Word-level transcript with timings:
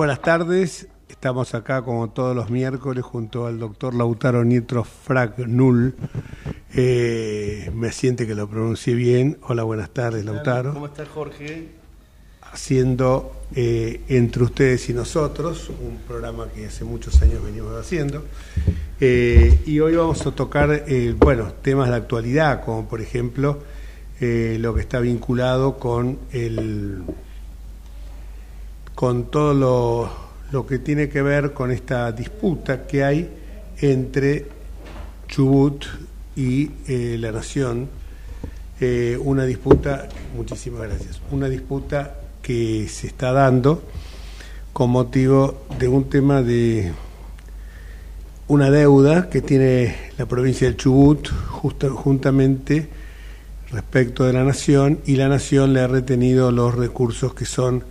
buenas 0.00 0.22
tardes. 0.22 0.88
Estamos 1.10 1.54
acá 1.54 1.82
como 1.82 2.08
todos 2.08 2.34
los 2.34 2.48
miércoles 2.48 3.04
junto 3.04 3.46
al 3.46 3.58
doctor 3.58 3.94
Lautaro 3.94 4.46
Nitro 4.46 4.82
Fragnul. 4.82 5.94
Eh, 6.72 7.70
me 7.74 7.92
siente 7.92 8.26
que 8.26 8.34
lo 8.34 8.48
pronuncié 8.48 8.94
bien. 8.94 9.36
Hola, 9.42 9.62
buenas 9.62 9.90
tardes, 9.90 10.24
Lautaro. 10.24 10.72
¿Cómo 10.72 10.86
estás, 10.86 11.06
Jorge? 11.06 11.68
Haciendo 12.40 13.42
eh, 13.54 14.00
entre 14.08 14.44
ustedes 14.44 14.88
y 14.88 14.94
nosotros, 14.94 15.68
un 15.68 15.98
programa 16.08 16.48
que 16.48 16.64
hace 16.64 16.84
muchos 16.84 17.20
años 17.20 17.44
venimos 17.44 17.74
haciendo. 17.78 18.24
Eh, 19.02 19.60
y 19.66 19.80
hoy 19.80 19.96
vamos 19.96 20.26
a 20.26 20.30
tocar, 20.30 20.82
bueno, 21.18 21.52
temas 21.60 21.90
de 21.90 21.96
actualidad, 21.96 22.64
como 22.64 22.88
por 22.88 23.02
ejemplo 23.02 23.58
lo 24.18 24.74
que 24.74 24.80
está 24.80 24.98
vinculado 25.00 25.78
con 25.78 26.18
el 26.32 27.04
con 28.94 29.30
todo 29.30 29.54
lo, 29.54 30.10
lo, 30.52 30.66
que 30.66 30.78
tiene 30.78 31.08
que 31.08 31.22
ver 31.22 31.52
con 31.52 31.70
esta 31.70 32.12
disputa 32.12 32.86
que 32.86 33.04
hay 33.04 33.30
entre 33.80 34.46
Chubut 35.28 35.84
y 36.36 36.70
eh, 36.86 37.16
la 37.18 37.32
nación, 37.32 37.88
eh, 38.80 39.18
una 39.22 39.44
disputa, 39.44 40.08
muchísimas 40.36 40.82
gracias, 40.82 41.20
una 41.30 41.48
disputa 41.48 42.16
que 42.42 42.88
se 42.88 43.06
está 43.06 43.32
dando 43.32 43.82
con 44.72 44.90
motivo 44.90 45.66
de 45.78 45.88
un 45.88 46.08
tema 46.08 46.42
de 46.42 46.92
una 48.48 48.70
deuda 48.70 49.30
que 49.30 49.42
tiene 49.42 49.94
la 50.18 50.26
provincia 50.26 50.66
del 50.66 50.76
Chubut 50.76 51.28
juntamente 51.28 52.88
respecto 53.70 54.24
de 54.24 54.32
la 54.32 54.42
nación 54.42 55.00
y 55.06 55.16
la 55.16 55.28
nación 55.28 55.72
le 55.72 55.80
ha 55.80 55.86
retenido 55.86 56.50
los 56.50 56.74
recursos 56.74 57.34
que 57.34 57.44
son 57.44 57.84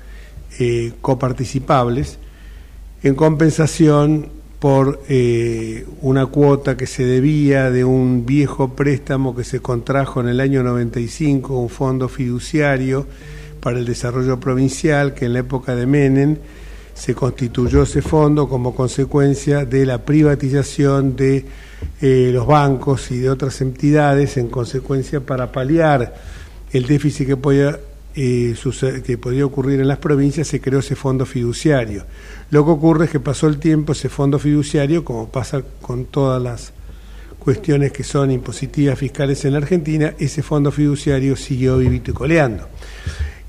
eh, 0.57 0.93
coparticipables 1.01 2.17
en 3.03 3.15
compensación 3.15 4.29
por 4.59 5.01
eh, 5.07 5.85
una 6.01 6.25
cuota 6.25 6.75
que 6.75 6.85
se 6.85 7.05
debía 7.05 7.71
de 7.71 7.85
un 7.85 8.25
viejo 8.25 8.75
préstamo 8.75 9.35
que 9.35 9.45
se 9.45 9.61
contrajo 9.61 10.19
en 10.19 10.27
el 10.27 10.41
año 10.41 10.63
95, 10.63 11.57
un 11.57 11.69
fondo 11.69 12.09
fiduciario 12.09 13.07
para 13.61 13.79
el 13.79 13.85
desarrollo 13.85 14.39
provincial 14.39 15.13
que 15.13 15.25
en 15.25 15.33
la 15.33 15.39
época 15.39 15.75
de 15.75 15.85
Menem 15.85 16.37
se 16.93 17.15
constituyó 17.15 17.83
ese 17.83 18.01
fondo 18.01 18.49
como 18.49 18.75
consecuencia 18.75 19.63
de 19.63 19.85
la 19.85 19.99
privatización 19.99 21.15
de 21.15 21.45
eh, 22.01 22.31
los 22.33 22.45
bancos 22.45 23.11
y 23.11 23.19
de 23.19 23.29
otras 23.29 23.61
entidades, 23.61 24.35
en 24.35 24.49
consecuencia 24.49 25.21
para 25.21 25.53
paliar 25.53 26.13
el 26.73 26.85
déficit 26.85 27.27
que 27.27 27.37
podía 27.37 27.79
que 28.13 29.17
podía 29.21 29.45
ocurrir 29.45 29.79
en 29.79 29.87
las 29.87 29.99
provincias, 29.99 30.47
se 30.47 30.59
creó 30.59 30.79
ese 30.79 30.95
fondo 30.95 31.25
fiduciario. 31.25 32.05
Lo 32.51 32.65
que 32.65 32.71
ocurre 32.71 33.05
es 33.05 33.11
que 33.11 33.19
pasó 33.19 33.47
el 33.47 33.59
tiempo, 33.59 33.93
ese 33.93 34.09
fondo 34.09 34.39
fiduciario, 34.39 35.05
como 35.05 35.29
pasa 35.29 35.61
con 35.81 36.05
todas 36.05 36.41
las 36.41 36.73
cuestiones 37.37 37.91
que 37.91 38.03
son 38.03 38.31
impositivas 38.31 38.99
fiscales 38.99 39.45
en 39.45 39.53
la 39.53 39.59
Argentina, 39.59 40.13
ese 40.19 40.43
fondo 40.43 40.71
fiduciario 40.71 41.35
siguió 41.35 41.77
vivito 41.77 42.11
y 42.11 42.13
coleando. 42.13 42.67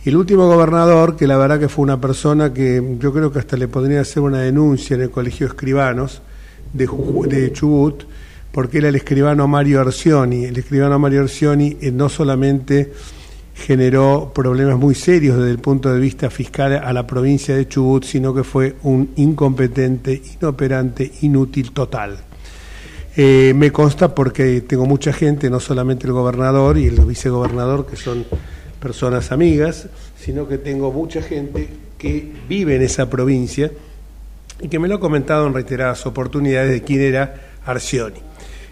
El 0.05 0.17
último 0.17 0.47
gobernador, 0.47 1.17
que 1.17 1.27
la 1.27 1.37
verdad 1.37 1.61
que 1.61 1.69
fue 1.69 1.83
una 1.83 2.01
persona 2.01 2.55
que 2.55 2.97
yo 2.99 3.13
creo 3.13 3.31
que 3.31 3.41
hasta 3.41 3.57
le 3.57 3.69
podría 3.69 4.01
hacer 4.01 4.23
una 4.23 4.41
denuncia 4.41 4.95
en 4.95 5.03
el 5.03 5.11
Colegio 5.11 5.47
Escribanos 5.47 6.23
de, 6.73 6.89
de 7.29 7.53
Chubut, 7.53 8.05
porque 8.53 8.79
era 8.79 8.89
el 8.89 8.97
escribano 8.97 9.47
Mario 9.47 9.81
Arcioni. 9.81 10.45
El 10.45 10.57
escribano 10.57 10.99
Mario 10.99 11.21
Arcioni 11.21 11.77
eh, 11.81 11.93
no 11.93 12.09
solamente 12.09 12.93
generó 13.61 14.33
problemas 14.35 14.79
muy 14.79 14.95
serios 14.95 15.37
desde 15.37 15.51
el 15.51 15.59
punto 15.59 15.93
de 15.93 16.01
vista 16.01 16.31
fiscal 16.31 16.73
a 16.73 16.93
la 16.93 17.07
provincia 17.07 17.55
de 17.55 17.69
Chubut, 17.69 18.05
sino 18.05 18.35
que 18.35 18.43
fue 18.43 18.77
un 18.83 19.11
incompetente, 19.17 20.21
inoperante, 20.41 21.11
inútil 21.21 21.73
total. 21.73 22.19
Eh, 23.17 23.53
me 23.55 23.71
consta 23.71 24.15
porque 24.15 24.63
tengo 24.63 24.87
mucha 24.87 25.13
gente, 25.13 25.51
no 25.51 25.61
solamente 25.61 26.07
el 26.07 26.13
gobernador 26.13 26.79
y 26.79 26.87
el 26.87 27.01
vicegobernador, 27.05 27.87
que 27.87 27.97
son 27.97 28.25
personas 28.81 29.31
amigas, 29.31 29.89
sino 30.19 30.49
que 30.49 30.59
tengo 30.59 30.91
mucha 30.91 31.21
gente 31.21 31.69
que 31.99 32.33
vive 32.49 32.77
en 32.77 32.83
esa 32.83 33.11
provincia 33.11 33.71
y 34.61 34.69
que 34.69 34.79
me 34.79 34.89
lo 34.89 34.97
ha 34.97 35.01
comentado 35.01 35.47
en 35.47 35.55
reiteradas 35.55 36.07
oportunidades 36.07 36.71
de 36.71 36.83
quién 36.83 37.03
era 37.03 37.35
Arcioni. 37.67 38.21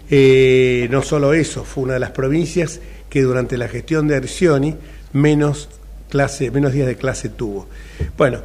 Eh, 0.09 0.87
no 0.89 1.03
solo 1.03 1.33
eso, 1.33 1.63
fue 1.63 1.83
una 1.83 1.93
de 1.93 1.99
las 1.99 2.11
provincias 2.11 2.79
que 3.09 3.21
durante 3.21 3.57
la 3.57 3.67
gestión 3.67 4.07
de 4.07 4.15
Arcioni 4.15 4.75
menos, 5.13 5.69
menos 6.53 6.73
días 6.73 6.87
de 6.87 6.95
clase 6.95 7.29
tuvo. 7.29 7.67
Bueno, 8.17 8.39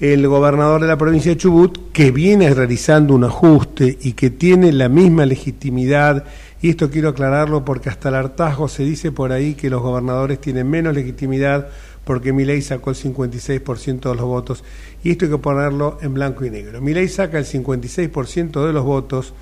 el 0.00 0.26
gobernador 0.26 0.80
de 0.80 0.88
la 0.88 0.96
provincia 0.96 1.32
de 1.32 1.36
Chubut, 1.36 1.92
que 1.92 2.10
viene 2.10 2.52
realizando 2.54 3.14
un 3.14 3.24
ajuste 3.24 3.98
y 4.00 4.12
que 4.12 4.30
tiene 4.30 4.72
la 4.72 4.88
misma 4.88 5.26
legitimidad, 5.26 6.24
y 6.62 6.70
esto 6.70 6.90
quiero 6.90 7.10
aclararlo 7.10 7.64
porque 7.64 7.90
hasta 7.90 8.08
el 8.08 8.14
hartazgo 8.14 8.68
se 8.68 8.82
dice 8.82 9.12
por 9.12 9.32
ahí 9.32 9.54
que 9.54 9.68
los 9.68 9.82
gobernadores 9.82 10.40
tienen 10.40 10.68
menos 10.70 10.94
legitimidad 10.94 11.68
porque 12.04 12.32
ley 12.32 12.62
sacó 12.62 12.90
el 12.90 12.96
56% 12.96 14.08
de 14.08 14.14
los 14.14 14.24
votos, 14.24 14.64
y 15.04 15.10
esto 15.10 15.26
hay 15.26 15.32
que 15.32 15.38
ponerlo 15.38 15.98
en 16.00 16.14
blanco 16.14 16.44
y 16.44 16.50
negro. 16.50 16.80
ley 16.80 17.08
saca 17.08 17.38
el 17.38 17.44
56% 17.44 18.66
de 18.66 18.72
los 18.72 18.84
votos 18.84 19.34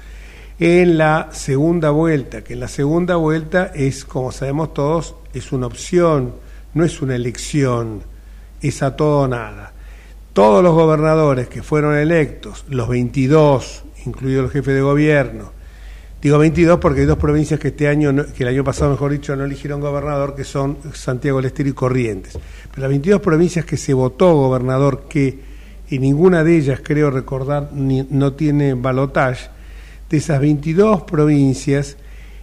en 0.59 0.99
la 0.99 1.29
segunda 1.33 1.91
vuelta, 1.91 2.43
que 2.43 2.55
en 2.55 2.61
la 2.61 2.69
segunda 2.69 3.17
vuelta 3.17 3.71
es, 3.75 4.05
como 4.05 4.33
sabemos 4.33 4.75
todos, 4.75 5.15
es 5.33 5.53
una 5.53 5.67
opción, 5.67 6.35
no 6.75 6.85
es 6.85 7.01
una 7.01 7.15
elección, 7.15 8.03
es 8.61 8.83
a 8.83 8.97
todo 8.97 9.21
o 9.21 9.29
nada. 9.29 9.73
Todos 10.33 10.63
los 10.63 10.75
gobernadores 10.75 11.49
que 11.49 11.63
fueron 11.63 11.97
electos, 11.97 12.65
los 12.69 12.89
22, 12.89 13.85
incluido 14.07 14.45
el 14.45 14.51
jefe 14.51 14.73
de 14.73 14.81
gobierno, 14.81 15.53
digo 16.21 16.39
22 16.39 16.81
porque 16.81 17.01
hay 17.01 17.07
dos 17.07 17.19
provincias 17.19 17.61
que 17.61 17.69
este 17.69 17.87
año, 17.87 18.13
que 18.37 18.43
el 18.43 18.49
año 18.49 18.65
pasado, 18.65 18.91
mejor 18.91 19.13
dicho, 19.13 19.37
no 19.37 19.45
eligieron 19.45 19.81
gobernador, 19.81 20.35
que 20.35 20.43
son 20.43 20.79
Santiago 20.93 21.39
del 21.39 21.47
Estero 21.47 21.69
y 21.69 21.73
Corrientes. 21.73 22.37
Pero 22.71 22.83
las 22.83 22.89
22 22.89 23.21
provincias 23.21 23.65
que 23.65 23.77
se 23.77 23.95
votó 23.95 24.35
gobernador, 24.35 25.05
que 25.09 25.39
en 25.89 26.03
ninguna 26.03 26.43
de 26.43 26.57
ellas, 26.57 26.81
creo 26.83 27.13
recordar, 27.13 27.73
no 27.73 28.33
tiene 28.33 28.75
balotaje, 28.75 29.58
de 30.11 30.17
esas 30.17 30.41
22 30.41 31.03
provincias, 31.03 31.97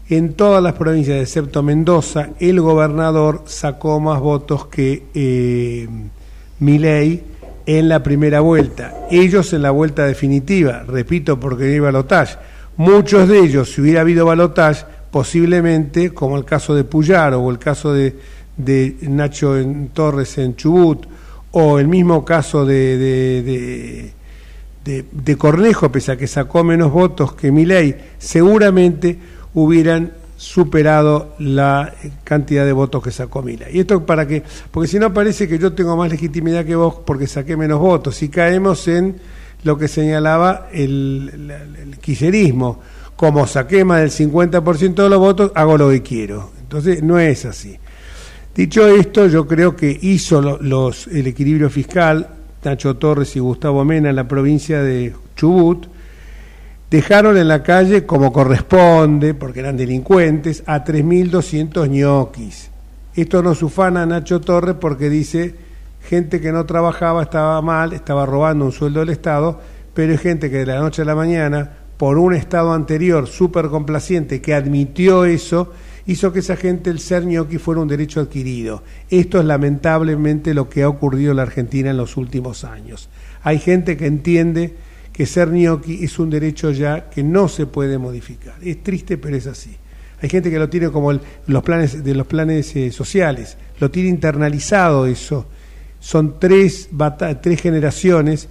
en 0.08 0.34
todas 0.34 0.62
las 0.62 0.74
provincias 0.74 1.20
excepto 1.20 1.64
Mendoza, 1.64 2.30
el 2.40 2.62
gobernador 2.62 3.44
sacó 3.48 4.00
más 4.00 4.20
votos 4.20 4.68
que 4.68 5.04
eh, 5.16 5.88
Milei 6.60 7.24
en 7.66 7.90
la 7.90 8.04
primera 8.04 8.40
vuelta. 8.42 9.08
Ellos 9.10 9.52
en 9.54 9.64
la 9.64 9.72
vuelta 9.72 10.06
definitiva, 10.06 10.84
repito 10.88 11.40
porque 11.40 11.66
no 11.66 11.72
hay 11.72 11.80
balotaje. 11.80 12.38
Muchos 12.78 13.28
de 13.28 13.40
ellos, 13.40 13.72
si 13.72 13.82
hubiera 13.82 14.02
habido 14.02 14.26
balotaje, 14.26 14.86
posiblemente, 15.10 16.14
como 16.14 16.38
el 16.38 16.46
caso 16.46 16.76
de 16.76 16.84
Puyaro 16.84 17.40
o 17.40 17.50
el 17.50 17.58
caso 17.58 17.94
de, 17.94 18.16
de 18.58 18.96
Nacho 19.02 19.58
en 19.58 19.88
Torres 19.90 20.38
en 20.38 20.56
Chubut, 20.56 21.08
o 21.52 21.80
el 21.80 21.88
mismo 21.88 22.26
caso 22.26 22.66
de 22.66 22.98
de, 22.98 24.14
Cornejo, 25.38 25.92
pese 25.92 26.12
a 26.12 26.18
que 26.18 26.28
sacó 26.28 26.64
menos 26.64 26.92
votos 26.92 27.34
que 27.34 27.52
Milei, 27.52 27.96
seguramente 28.18 29.18
hubieran 29.54 30.14
superado 30.38 31.36
la 31.40 31.94
cantidad 32.24 32.66
de 32.66 32.74
votos 32.74 33.04
que 33.04 33.12
sacó 33.12 33.42
Milei. 33.42 33.76
Y 33.78 33.80
esto 33.80 34.06
para 34.06 34.28
que, 34.28 34.44
porque 34.72 34.88
si 34.88 35.00
no 35.00 35.14
parece 35.14 35.48
que 35.48 35.58
yo 35.58 35.74
tengo 35.74 35.96
más 35.96 36.10
legitimidad 36.12 36.66
que 36.66 36.76
vos 36.76 36.96
porque 37.06 37.28
saqué 37.28 37.58
menos 37.58 37.80
votos. 37.80 38.16
Si 38.16 38.30
caemos 38.30 38.88
en 38.88 39.16
lo 39.64 39.78
que 39.78 39.88
señalaba 39.88 40.68
el, 40.72 41.52
el, 41.80 42.76
como 43.16 43.48
saqué 43.48 43.86
más 43.86 44.02
del 44.02 44.32
50% 44.32 44.96
de 44.96 45.10
los 45.10 45.20
votos, 45.20 45.52
hago 45.56 45.78
lo 45.78 45.90
que 45.90 46.02
quiero. 46.02 46.52
Entonces 46.62 47.02
no 47.02 47.20
es 47.20 47.46
así. 47.46 47.78
Dicho 48.54 48.88
esto, 48.88 49.28
yo 49.28 49.48
creo 49.48 49.76
que 49.76 49.98
hizo 50.02 50.42
los, 50.42 51.08
el 51.08 51.28
equilibrio 51.28 51.70
fiscal, 51.70 52.30
Nacho 52.66 52.98
Torres 52.98 53.36
y 53.36 53.40
Gustavo 53.40 53.86
Mena 53.86 54.10
en 54.10 54.16
la 54.16 54.28
provincia 54.28 54.82
de 54.82 55.14
Chubut, 55.36 55.88
dejaron 56.90 57.38
en 57.38 57.48
la 57.48 57.64
calle, 57.64 58.06
como 58.06 58.34
corresponde, 58.34 59.34
porque 59.34 59.62
eran 59.62 59.78
delincuentes, 59.78 60.64
a 60.66 60.84
3.200 60.84 61.90
ñoquis. 61.90 62.72
Esto 63.16 63.42
no 63.42 63.52
ufana 63.52 64.04
a 64.04 64.06
Nacho 64.06 64.42
Torres 64.42 64.76
porque 64.80 65.10
dice 65.10 65.56
gente 66.02 66.42
que 66.42 66.52
no 66.52 66.66
trabajaba 66.66 67.24
estaba 67.24 67.62
mal, 67.62 67.94
estaba 67.94 68.26
robando 68.26 68.66
un 68.66 68.72
sueldo 68.72 69.00
del 69.00 69.10
Estado, 69.10 69.60
pero 69.94 70.14
es 70.14 70.22
gente 70.22 70.50
que 70.50 70.58
de 70.58 70.66
la 70.66 70.80
noche 70.80 71.02
a 71.02 71.06
la 71.06 71.16
mañana, 71.16 71.70
por 71.98 72.18
un 72.18 72.34
Estado 72.34 72.74
anterior 72.74 73.28
súper 73.28 73.68
complaciente 73.68 74.42
que 74.42 74.54
admitió 74.54 75.26
eso, 75.26 75.72
hizo 76.08 76.32
que 76.32 76.40
esa 76.40 76.56
gente, 76.56 76.90
el 76.90 77.00
ser 77.00 77.26
ñoqui, 77.26 77.58
fuera 77.58 77.82
un 77.82 77.88
derecho 77.88 78.20
adquirido. 78.20 78.84
Esto 79.10 79.40
es 79.40 79.46
lamentablemente 79.46 80.54
lo 80.54 80.70
que 80.70 80.84
ha 80.84 80.90
ocurrido 80.90 81.32
en 81.32 81.38
la 81.38 81.44
Argentina 81.44 81.90
en 81.90 81.98
los 81.98 82.18
últimos 82.18 82.64
años. 82.64 83.10
Hay 83.44 83.60
gente 83.60 83.98
que 83.98 84.06
entiende 84.06 84.76
que 85.12 85.26
ser 85.26 85.52
ñoqui 85.52 86.04
es 86.04 86.20
un 86.20 86.30
derecho 86.30 86.72
ya 86.72 87.10
que 87.10 87.24
no 87.24 87.48
se 87.48 87.66
puede 87.66 87.98
modificar. 87.98 88.56
Es 88.62 88.84
triste, 88.84 89.18
pero 89.18 89.36
es 89.36 89.48
así. 89.48 89.76
hay 90.22 90.30
gente 90.30 90.50
que 90.50 90.60
lo 90.60 90.70
tiene 90.70 90.90
como 90.90 91.12
los 91.48 91.64
planes 91.64 92.04
de 92.04 92.16
los 92.16 92.28
planes 92.28 92.76
eh, 92.76 92.92
sociales, 92.92 93.58
lo 93.80 93.92
tiene 93.92 94.10
internalizado 94.10 95.06
eso. 95.06 95.46
Son 96.00 96.40
tres, 96.40 96.90
tres 97.42 97.62
generaciones 97.62 98.48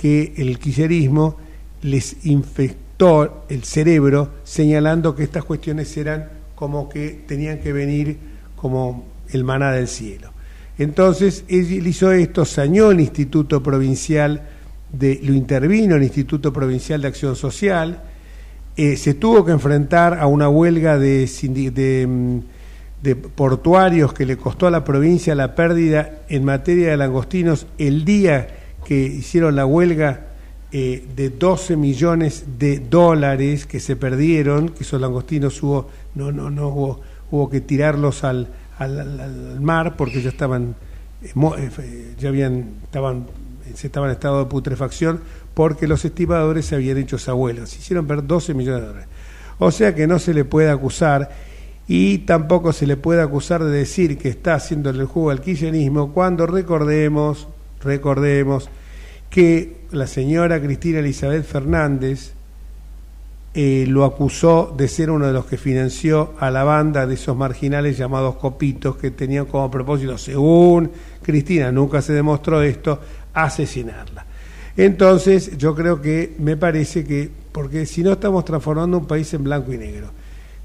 que 0.00 0.34
el 0.36 0.58
kirchnerismo 0.58 1.36
les 1.82 2.26
infectó 2.26 2.83
el 2.98 3.64
cerebro 3.64 4.30
señalando 4.44 5.14
que 5.14 5.24
estas 5.24 5.44
cuestiones 5.44 5.96
eran 5.96 6.28
como 6.54 6.88
que 6.88 7.24
tenían 7.26 7.58
que 7.58 7.72
venir 7.72 8.18
como 8.56 9.04
el 9.30 9.44
maná 9.44 9.72
del 9.72 9.88
cielo. 9.88 10.30
Entonces, 10.78 11.44
él 11.48 11.86
hizo 11.86 12.12
esto, 12.12 12.44
sañó 12.44 12.90
el 12.90 13.00
Instituto 13.00 13.62
Provincial 13.62 14.42
de, 14.92 15.20
lo 15.22 15.34
intervino 15.34 15.96
el 15.96 16.02
Instituto 16.02 16.52
Provincial 16.52 17.02
de 17.02 17.08
Acción 17.08 17.36
Social, 17.36 18.02
eh, 18.76 18.96
se 18.96 19.14
tuvo 19.14 19.44
que 19.44 19.52
enfrentar 19.52 20.18
a 20.18 20.26
una 20.26 20.48
huelga 20.48 20.98
de, 20.98 21.28
mm, 22.08 22.38
de, 23.02 23.16
portuarios 23.16 24.12
que 24.12 24.26
le 24.26 24.36
costó 24.36 24.66
a 24.66 24.70
la 24.70 24.84
provincia 24.84 25.34
la 25.34 25.54
pérdida 25.54 26.22
en 26.28 26.44
materia 26.44 26.90
de 26.90 26.96
langostinos 26.96 27.66
el 27.78 28.04
día 28.04 28.48
que 28.84 28.96
hicieron 28.96 29.54
la 29.56 29.66
huelga 29.66 30.33
eh, 30.72 31.04
de 31.14 31.30
12 31.30 31.76
millones 31.76 32.44
de 32.58 32.78
dólares 32.78 33.66
que 33.66 33.80
se 33.80 33.96
perdieron, 33.96 34.70
que 34.70 34.82
esos 34.82 35.00
langostinos 35.00 35.62
hubo, 35.62 35.88
no, 36.14 36.32
no, 36.32 36.50
no 36.50 36.68
hubo, 36.68 37.00
hubo 37.30 37.50
que 37.50 37.60
tirarlos 37.60 38.24
al, 38.24 38.48
al, 38.78 39.60
mar 39.60 39.96
porque 39.96 40.22
ya 40.22 40.30
estaban, 40.30 40.74
eh, 41.22 42.14
ya 42.18 42.28
habían, 42.28 42.74
estaban, 42.84 43.26
se 43.74 43.86
estaban 43.86 44.10
en 44.10 44.14
estado 44.14 44.40
de 44.40 44.46
putrefacción 44.46 45.20
porque 45.54 45.86
los 45.86 46.04
estimadores 46.04 46.66
se 46.66 46.74
habían 46.74 46.98
hecho 46.98 47.16
huelga. 47.34 47.66
Se 47.66 47.78
hicieron 47.78 48.06
perder 48.06 48.26
12 48.26 48.54
millones 48.54 48.80
de 48.80 48.86
dólares. 48.88 49.08
O 49.58 49.70
sea 49.70 49.94
que 49.94 50.06
no 50.06 50.18
se 50.18 50.34
le 50.34 50.44
puede 50.44 50.70
acusar 50.70 51.30
y 51.86 52.18
tampoco 52.18 52.72
se 52.72 52.86
le 52.86 52.96
puede 52.96 53.22
acusar 53.22 53.62
de 53.62 53.70
decir 53.70 54.18
que 54.18 54.28
está 54.28 54.54
haciendo 54.54 54.90
el 54.90 55.04
juego 55.04 55.30
al 55.30 55.40
kirchnerismo 55.40 56.12
cuando 56.12 56.46
recordemos, 56.46 57.46
recordemos 57.82 58.68
que 59.30 59.83
la 59.94 60.06
señora 60.06 60.60
Cristina 60.60 60.98
Elizabeth 60.98 61.44
Fernández 61.44 62.32
eh, 63.54 63.84
lo 63.88 64.04
acusó 64.04 64.74
de 64.76 64.88
ser 64.88 65.10
uno 65.10 65.28
de 65.28 65.32
los 65.32 65.46
que 65.46 65.56
financió 65.56 66.34
a 66.40 66.50
la 66.50 66.64
banda 66.64 67.06
de 67.06 67.14
esos 67.14 67.36
marginales 67.36 67.96
llamados 67.96 68.34
copitos 68.34 68.96
que 68.96 69.12
tenían 69.12 69.46
como 69.46 69.70
propósito, 69.70 70.18
según 70.18 70.90
Cristina, 71.22 71.70
nunca 71.70 72.02
se 72.02 72.12
demostró 72.12 72.60
esto, 72.62 73.00
asesinarla. 73.32 74.26
Entonces, 74.76 75.56
yo 75.56 75.72
creo 75.74 76.02
que 76.02 76.34
me 76.38 76.56
parece 76.56 77.04
que, 77.04 77.30
porque 77.52 77.86
si 77.86 78.02
no 78.02 78.12
estamos 78.12 78.44
transformando 78.44 78.98
un 78.98 79.06
país 79.06 79.32
en 79.34 79.44
blanco 79.44 79.72
y 79.72 79.78
negro. 79.78 80.10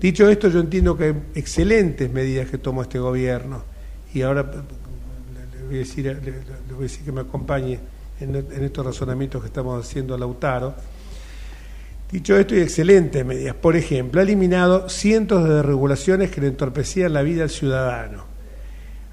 Dicho 0.01 0.27
esto, 0.27 0.49
yo 0.49 0.59
entiendo 0.59 0.97
que 0.97 1.03
hay 1.03 1.13
excelentes 1.35 2.11
medidas 2.11 2.49
que 2.49 2.57
tomó 2.57 2.81
este 2.81 2.97
gobierno, 2.97 3.61
y 4.13 4.23
ahora 4.23 4.41
le 4.41 5.65
voy 5.67 5.75
a 5.75 5.79
decir, 5.79 6.05
le, 6.05 6.73
voy 6.73 6.79
a 6.79 6.81
decir 6.83 7.05
que 7.05 7.11
me 7.11 7.21
acompañe 7.21 7.79
en, 8.19 8.63
estos 8.63 8.86
razonamientos 8.86 9.42
que 9.42 9.48
estamos 9.48 9.86
haciendo 9.86 10.13
a 10.13 10.18
Lautaro 10.18 10.75
Dicho 12.12 12.36
esto, 12.39 12.56
hay 12.56 12.62
excelentes 12.62 13.24
medidas. 13.24 13.54
Por 13.54 13.75
ejemplo, 13.75 14.19
ha 14.19 14.24
eliminado 14.24 14.89
cientos 14.89 15.48
de 15.48 15.62
regulaciones 15.62 16.31
que 16.31 16.42
le 16.42 16.48
entorpecían 16.48 17.13
la 17.13 17.21
vida 17.21 17.44
al 17.44 17.51
ciudadano. 17.51 18.24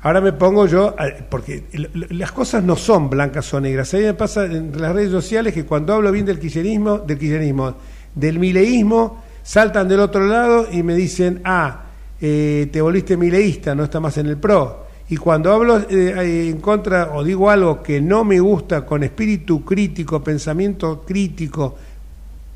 Ahora 0.01 0.23
me 0.23 0.33
pongo 0.33 0.67
yo, 0.67 0.95
porque 1.29 1.65
las 2.11 2.33
cosas 2.33 2.65
no 2.65 2.75
son 2.75 3.11
blancas 3.11 3.53
o 3.53 3.61
negras. 3.61 3.93
A 3.93 3.99
mí 3.99 4.05
me 4.05 4.15
pasa 4.15 4.47
en 4.47 4.81
las 4.81 4.95
redes 4.95 5.11
sociales 5.11 5.53
que 5.53 5.67
cuando 5.67 5.93
hablo 5.93 6.11
bien 6.11 6.25
del 6.25 6.39
kirchnerismo, 6.39 6.99
del 6.99 7.19
kirchnerismo, 7.19 7.77
del 8.15 8.39
mileísmo, 8.39 9.23
saltan 9.43 9.89
del 9.89 10.01
otro 10.01 10.27
lado 10.27 10.67
y 10.73 10.83
me 10.83 10.95
dicen, 10.95 11.43
ah, 11.45 11.83
eh, 12.19 12.69
te 12.73 12.81
volviste 12.81 13.19
mileísta, 13.19 13.75
no 13.75 13.85
está 13.85 14.01
más 14.01 14.17
en 14.17 14.27
el 14.29 14.39
PRO. 14.39 14.86
Y 15.09 15.17
cuando 15.17 15.53
hablo 15.53 15.79
eh, 15.89 16.49
en 16.51 16.61
contra 16.61 17.13
o 17.15 17.23
digo 17.23 17.49
algo 17.49 17.83
que 17.83 18.01
no 18.01 18.25
me 18.25 18.41
gusta 18.41 18.85
con 18.85 19.05
espíritu 19.05 19.65
crítico, 19.65 20.23
pensamiento 20.23 21.05
crítico, 21.07 21.77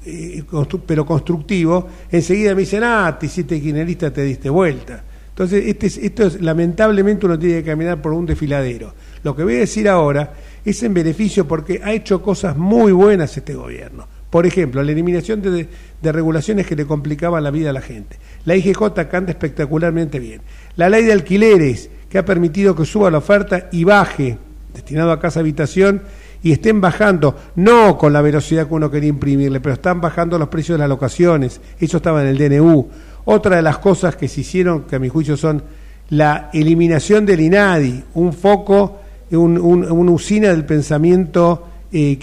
eh, 0.05 0.43
pero 0.87 1.07
constructivo, 1.07 1.89
enseguida 2.11 2.55
me 2.55 2.63
dicen, 2.63 2.83
ah, 2.85 3.17
te 3.19 3.27
hiciste 3.27 3.61
kirchnerista, 3.61 4.13
te 4.13 4.23
diste 4.23 4.51
vuelta. 4.51 5.05
Entonces, 5.29 5.65
este 5.67 5.87
esto 5.87 6.27
es, 6.27 6.41
lamentablemente 6.41 7.27
uno 7.27 7.39
tiene 7.39 7.63
que 7.63 7.71
caminar 7.71 8.03
por 8.03 8.13
un 8.13 8.27
desfiladero. 8.27 8.93
Lo 9.23 9.37
que 9.37 9.45
voy 9.45 9.57
a 9.57 9.61
decir 9.61 9.89
ahora 9.89 10.35
es 10.65 10.83
en 10.83 10.93
beneficio 10.93 11.47
porque 11.47 11.81
ha 11.85 11.93
hecho 11.93 12.21
cosas 12.21 12.57
muy 12.57 12.93
buenas 12.93 13.37
este 13.37 13.55
gobierno. 13.55 14.07
Por 14.29 14.47
ejemplo, 14.47 14.83
la 14.83 14.93
eliminación 14.93 15.41
de, 15.43 15.69
de 16.01 16.13
regulaciones 16.13 16.67
que 16.67 16.77
le 16.77 16.85
complicaban 16.85 17.43
la 17.43 17.51
vida 17.51 17.71
a 17.71 17.73
la 17.73 17.81
gente. 17.81 18.17
La 18.45 18.57
IGJ 18.57 18.93
canta 19.11 19.31
espectacularmente 19.31 20.19
bien. 20.19 20.41
La 20.77 20.89
ley 20.89 21.05
de 21.05 21.13
alquileres, 21.13 21.91
que 22.11 22.19
ha 22.19 22.25
permitido 22.25 22.75
que 22.75 22.85
suba 22.85 23.11
la 23.11 23.19
oferta 23.19 23.69
y 23.73 23.85
baje, 23.85 24.37
destinado 24.75 25.13
a 25.13 25.21
casa 25.21 25.41
habitación, 25.41 26.03
y 26.43 26.53
estén 26.53 26.81
bajando, 26.81 27.37
no 27.55 27.97
con 27.97 28.13
la 28.13 28.21
velocidad 28.21 28.67
que 28.67 28.75
uno 28.75 28.91
quería 28.91 29.11
imprimirle, 29.11 29.61
pero 29.61 29.75
están 29.75 30.01
bajando 30.01 30.39
los 30.39 30.49
precios 30.49 30.77
de 30.77 30.81
las 30.81 30.89
locaciones, 30.89 31.61
eso 31.79 31.99
estaba 31.99 32.23
en 32.23 32.29
el 32.29 32.39
DNU. 32.39 32.89
Otra 33.27 33.57
de 33.57 33.63
las 33.63 33.79
cosas 33.79 34.17
que 34.17 34.27
se 34.27 34.41
hicieron, 34.41 34.83
que 34.83 34.97
a 34.97 34.99
mi 34.99 35.09
juicio 35.09 35.37
son 35.37 35.63
la 36.11 36.51
eliminación 36.53 37.25
del 37.25 37.41
INADI, 37.41 38.05
un 38.15 38.33
foco, 38.33 39.01
una 39.31 40.11
usina 40.11 40.49
del 40.49 40.65
pensamiento 40.65 41.69
eh, 41.93 42.19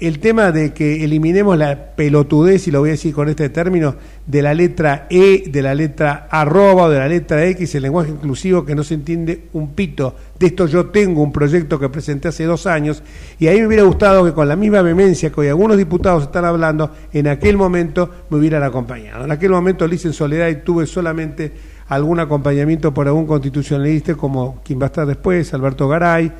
el 0.00 0.18
tema 0.18 0.52
de 0.52 0.72
que 0.72 1.04
eliminemos 1.04 1.56
la 1.56 1.94
pelotudez, 1.94 2.68
y 2.68 2.70
lo 2.70 2.80
voy 2.80 2.90
a 2.90 2.92
decir 2.92 3.14
con 3.14 3.28
este 3.28 3.48
término, 3.48 3.96
de 4.26 4.42
la 4.42 4.54
letra 4.54 5.06
E, 5.10 5.44
de 5.50 5.62
la 5.62 5.74
letra 5.74 6.28
arroba 6.30 6.84
o 6.84 6.90
de 6.90 6.98
la 6.98 7.08
letra 7.08 7.44
X, 7.46 7.74
el 7.74 7.82
lenguaje 7.82 8.10
inclusivo 8.10 8.64
que 8.64 8.74
no 8.74 8.84
se 8.84 8.94
entiende 8.94 9.44
un 9.52 9.74
pito. 9.74 10.14
De 10.38 10.46
esto 10.46 10.66
yo 10.66 10.86
tengo 10.86 11.22
un 11.22 11.32
proyecto 11.32 11.78
que 11.78 11.88
presenté 11.88 12.28
hace 12.28 12.44
dos 12.44 12.66
años 12.66 13.02
y 13.38 13.46
ahí 13.46 13.60
me 13.60 13.66
hubiera 13.66 13.82
gustado 13.82 14.24
que 14.24 14.32
con 14.32 14.48
la 14.48 14.56
misma 14.56 14.82
vehemencia 14.82 15.30
que 15.30 15.40
hoy 15.40 15.48
algunos 15.48 15.76
diputados 15.76 16.24
están 16.24 16.44
hablando, 16.44 16.92
en 17.12 17.28
aquel 17.28 17.56
momento 17.56 18.10
me 18.30 18.38
hubieran 18.38 18.62
acompañado. 18.62 19.24
En 19.24 19.32
aquel 19.32 19.50
momento 19.50 19.86
lo 19.86 19.94
hice 19.94 20.08
en 20.08 20.14
soledad 20.14 20.48
y 20.48 20.56
tuve 20.56 20.86
solamente 20.86 21.52
algún 21.88 22.20
acompañamiento 22.20 22.92
por 22.92 23.06
algún 23.06 23.26
constitucionalista 23.26 24.14
como 24.14 24.60
quien 24.62 24.78
va 24.78 24.84
a 24.84 24.86
estar 24.86 25.06
después, 25.06 25.52
Alberto 25.54 25.88
Garay, 25.88 26.32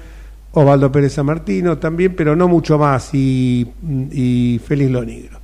Osvaldo 0.53 0.91
Pérez 0.91 1.13
San 1.13 1.27
Martino 1.27 1.79
también, 1.79 2.15
pero 2.17 2.35
no 2.35 2.49
mucho 2.49 2.79
más, 2.79 3.11
y, 3.13 3.71
Félix 4.65 4.91
Lonigro. 4.91 5.39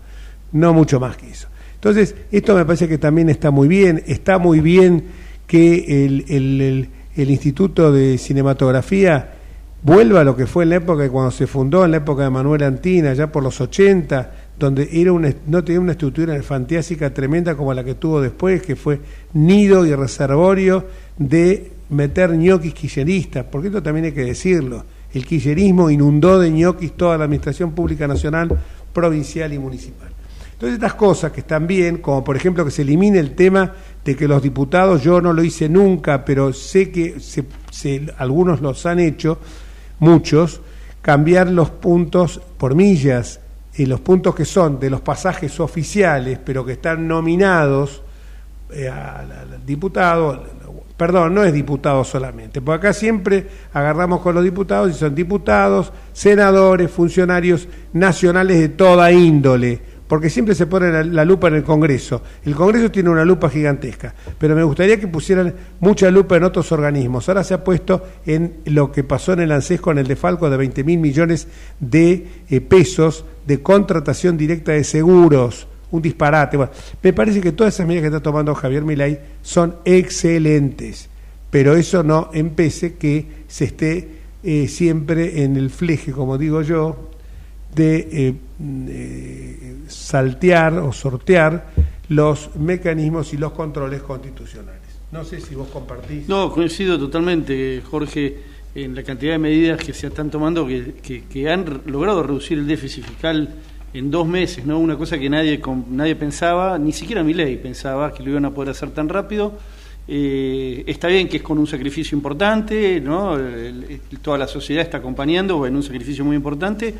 No 0.52 0.73
mucho 0.73 1.00
más 1.00 1.16
que 1.16 1.30
eso. 1.30 1.49
Entonces, 1.75 2.14
esto 2.30 2.54
me 2.54 2.64
parece 2.64 2.88
que 2.88 2.99
también 2.99 3.28
está 3.28 3.50
muy 3.50 3.68
bien. 3.68 4.02
Está 4.06 4.38
muy 4.38 4.61
bien 4.61 5.04
que 5.46 6.06
el, 6.06 6.88
Instituto 7.16 7.92
de 7.92 8.18
Cinematografía 8.18 9.34
vuelva 9.82 10.23
a 10.23 10.25
lo 10.25 10.34
que 10.34 10.46
fue 10.46 10.64
en 10.64 10.70
la 10.70 10.76
época 10.76 11.08
cuando 11.11 11.30
se 11.30 11.46
fundó, 11.46 11.84
en 11.84 11.90
la 11.90 11.99
época 11.99 12.25
de 12.25 12.30
Manuel 12.30 12.62
Antina, 12.62 13.12
ya 13.12 13.30
por 13.30 13.42
los 13.42 13.61
80, 13.61 14.32
donde 14.58 14.88
era 14.90 15.12
una, 15.12 15.32
no 15.46 15.62
tenía 15.62 15.80
una 15.80 15.92
estructura 15.92 16.40
fantástica 16.42 17.12
tremenda 17.12 17.54
como 17.54 17.75
la 17.75 17.84
que 17.84 17.94
tuvo 17.94 18.20
después, 18.20 18.62
que 18.62 18.75
fue 18.75 19.00
nido 19.34 19.84
y 19.84 19.94
reservorio 19.94 20.87
de 21.18 21.70
meter 21.90 22.30
ñoquis 22.30 22.73
kirchneristas, 22.73 23.44
porque 23.44 23.68
esto 23.68 23.82
también 23.82 24.06
hay 24.06 24.12
que 24.12 24.25
decirlo 24.25 24.84
el 25.14 25.26
kirchnerismo 25.26 25.90
inundó 25.90 26.38
de 26.38 26.50
ñoquis 26.50 26.92
toda 26.92 27.18
la 27.18 27.25
administración 27.25 27.73
pública 27.73 28.06
nacional, 28.06 28.59
provincial 28.92 29.52
y 29.52 29.59
municipal. 29.59 30.09
Entonces 30.52 30.75
estas 30.75 30.94
cosas 30.94 31.33
que 31.33 31.40
están 31.40 31.66
bien, 31.66 31.99
como 31.99 32.23
por 32.23 32.37
ejemplo 32.37 32.64
que 32.64 32.71
se 32.71 32.83
elimine 32.83 33.18
el 33.18 33.35
tema 33.35 33.73
de 34.04 34.16
que 34.16 34.28
los 34.28 34.42
diputados, 34.42 35.02
yo 35.02 35.21
no 35.21 35.33
lo 35.33 35.42
hice 35.42 35.68
nunca, 35.68 36.25
pero 36.25 36.52
sé 36.52 36.90
que 36.90 37.16
algunos 38.18 38.61
los 38.61 38.87
han 38.87 39.00
hecho, 39.00 39.38
muchos, 39.99 40.61
cambiar 41.02 41.50
los 41.50 41.71
puntos 41.71 42.40
por 42.56 42.75
millas, 42.75 43.40
y 43.76 43.87
los 43.87 44.00
puntos 44.00 44.35
que 44.35 44.44
son 44.44 44.78
de 44.78 44.88
los 44.88 45.00
pasajes 45.00 45.59
oficiales, 45.59 46.38
pero 46.44 46.64
que 46.64 46.73
están 46.73 47.09
nominados 47.09 48.02
eh, 48.71 48.88
al 48.88 49.64
diputado, 49.66 50.44
perdón, 50.96 51.34
no 51.34 51.42
es 51.44 51.52
diputado 51.52 52.04
solamente, 52.04 52.60
porque 52.60 52.88
acá 52.88 52.92
siempre 52.92 53.46
agarramos 53.72 54.20
con 54.20 54.34
los 54.34 54.44
diputados 54.44 54.90
y 54.90 54.94
son 54.94 55.14
diputados, 55.14 55.92
senadores, 56.12 56.90
funcionarios 56.90 57.68
nacionales 57.92 58.60
de 58.60 58.68
toda 58.68 59.10
índole, 59.10 59.80
porque 60.06 60.30
siempre 60.30 60.54
se 60.54 60.66
pone 60.66 61.04
la, 61.04 61.24
lupa 61.24 61.48
en 61.48 61.54
el 61.54 61.64
Congreso. 61.64 62.22
El 62.44 62.54
Congreso 62.54 62.90
tiene 62.90 63.10
una 63.10 63.24
lupa 63.24 63.50
gigantesca, 63.50 64.14
pero 64.38 64.54
me 64.54 64.62
gustaría 64.62 65.00
que 65.00 65.08
pusieran 65.08 65.52
mucha 65.80 66.10
lupa 66.10 66.36
en 66.36 66.44
otros 66.44 66.70
organismos. 66.70 67.28
Ahora 67.28 67.42
se 67.42 67.54
ha 67.54 67.64
puesto 67.64 68.04
en 68.24 68.58
lo 68.66 68.92
que 68.92 69.02
pasó 69.02 69.32
en 69.32 69.40
el 69.40 69.52
ANSES 69.52 69.80
con 69.80 69.98
el 69.98 70.06
defalco 70.06 70.48
de 70.48 70.56
20 70.58 70.84
mil 70.84 70.98
millones 70.98 71.48
de 71.80 72.26
eh, 72.48 72.60
pesos 72.60 73.24
de 73.46 73.62
contratación 73.62 74.36
directa 74.36 74.72
de 74.72 74.84
seguros 74.84 75.66
un 75.94 76.02
disparate. 76.02 76.56
Bueno, 76.56 76.72
me 77.02 77.12
parece 77.12 77.40
que 77.40 77.52
todas 77.52 77.74
esas 77.74 77.86
medidas 77.86 78.02
que 78.02 78.08
está 78.08 78.22
tomando 78.22 78.54
Javier 78.54 78.84
Milei 78.84 79.18
son 79.42 79.76
excelentes, 79.84 81.08
pero 81.50 81.74
eso 81.74 82.02
no 82.02 82.30
empece 82.32 82.94
que 82.94 83.44
se 83.46 83.66
esté 83.66 84.08
eh, 84.42 84.66
siempre 84.68 85.44
en 85.44 85.56
el 85.56 85.70
fleje, 85.70 86.12
como 86.12 86.36
digo 86.36 86.62
yo, 86.62 87.10
de 87.74 88.36
eh, 88.58 89.76
saltear 89.88 90.78
o 90.78 90.92
sortear 90.92 91.70
los 92.08 92.54
mecanismos 92.56 93.32
y 93.32 93.36
los 93.36 93.52
controles 93.52 94.02
constitucionales. 94.02 94.82
No 95.12 95.24
sé 95.24 95.40
si 95.40 95.54
vos 95.54 95.68
compartís. 95.68 96.28
No, 96.28 96.50
coincido 96.50 96.98
totalmente, 96.98 97.82
Jorge, 97.88 98.36
en 98.74 98.96
la 98.96 99.04
cantidad 99.04 99.32
de 99.32 99.38
medidas 99.38 99.78
que 99.78 99.94
se 99.94 100.08
están 100.08 100.28
tomando 100.28 100.66
que, 100.66 101.22
que, 101.30 101.48
han 101.48 101.82
logrado 101.86 102.24
reducir 102.24 102.58
el 102.58 102.66
déficit 102.66 103.04
fiscal 103.04 103.48
en 103.94 104.10
dos 104.10 104.26
meses, 104.26 104.66
¿no? 104.66 104.78
Una 104.80 104.96
cosa 104.96 105.18
que 105.18 105.30
nadie, 105.30 105.60
nadie 105.88 106.16
pensaba, 106.16 106.78
ni 106.78 106.92
siquiera 106.92 107.22
mi 107.22 107.32
ley 107.32 107.56
pensaba 107.56 108.12
que 108.12 108.24
lo 108.24 108.30
iban 108.30 108.44
a 108.44 108.50
poder 108.50 108.70
hacer 108.70 108.90
tan 108.90 109.08
rápido. 109.08 109.56
Eh, 110.06 110.82
está 110.86 111.08
bien 111.08 111.28
que 111.28 111.38
es 111.38 111.42
con 111.42 111.58
un 111.58 111.66
sacrificio 111.66 112.16
importante, 112.16 113.00
¿no? 113.00 113.38
toda 114.20 114.36
la 114.36 114.46
sociedad 114.46 114.82
está 114.82 114.98
acompañando 114.98 115.64
en 115.64 115.76
un 115.76 115.82
sacrificio 115.82 116.24
muy 116.24 116.36
importante, 116.36 116.92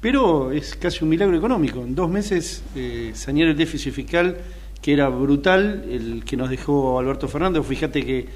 pero 0.00 0.52
es 0.52 0.76
casi 0.76 1.02
un 1.02 1.10
milagro 1.10 1.36
económico. 1.36 1.80
En 1.82 1.94
dos 1.94 2.08
meses 2.08 2.62
eh, 2.76 3.10
sanear 3.12 3.48
el 3.48 3.56
déficit 3.56 3.92
fiscal, 3.92 4.36
que 4.80 4.92
era 4.92 5.08
brutal, 5.08 5.84
el 5.90 6.24
que 6.24 6.36
nos 6.36 6.48
dejó 6.48 6.98
Alberto 7.00 7.26
Fernández. 7.26 7.66
Fíjate 7.66 8.06
que 8.06 8.26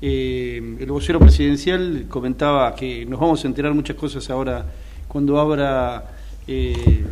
eh, 0.00 0.76
el 0.80 0.90
vocero 0.90 1.18
presidencial 1.18 2.06
comentaba 2.08 2.74
que 2.74 3.04
nos 3.04 3.20
vamos 3.20 3.44
a 3.44 3.48
enterar 3.48 3.74
muchas 3.74 3.96
cosas 3.96 4.30
ahora 4.30 4.64
cuando 5.06 5.38
abra 5.38 6.18
eh, 6.46 7.04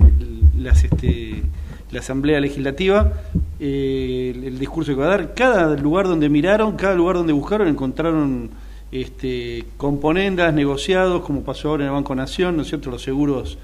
este, 0.70 1.42
la 1.90 2.00
Asamblea 2.00 2.40
Legislativa, 2.40 3.12
el, 3.60 4.44
el, 4.44 4.58
discurso 4.58 4.92
que 4.92 5.00
va 5.00 5.06
a 5.06 5.10
dar. 5.10 5.34
Cada 5.34 5.76
lugar 5.76 6.06
donde 6.06 6.28
miraron, 6.28 6.76
cada 6.76 6.94
lugar 6.94 7.16
donde 7.16 7.32
buscaron, 7.32 7.68
encontraron 7.68 8.50
este, 8.92 9.64
componendas, 9.76 10.52
negociados, 10.54 11.22
como 11.22 11.42
pasó 11.42 11.70
ahora 11.70 11.84
en 11.84 11.88
el 11.88 11.94
Banco 11.94 12.14
Nación, 12.14 12.56
¿no 12.56 12.62
es 12.62 12.68
cierto?, 12.68 12.90
los 12.90 13.02
seguros 13.02 13.58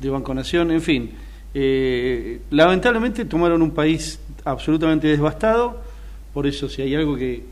de 0.00 0.10
Banco 0.10 0.34
Nación, 0.34 0.70
en 0.70 0.82
fin. 0.82 1.10
Eh, 1.54 2.40
lamentablemente 2.50 3.24
tomaron 3.24 3.62
un 3.62 3.72
país 3.72 4.20
absolutamente 4.44 5.08
devastado, 5.08 5.80
por 6.32 6.46
eso 6.46 6.68
si 6.68 6.82
hay 6.82 6.94
algo 6.94 7.16
que, 7.16 7.44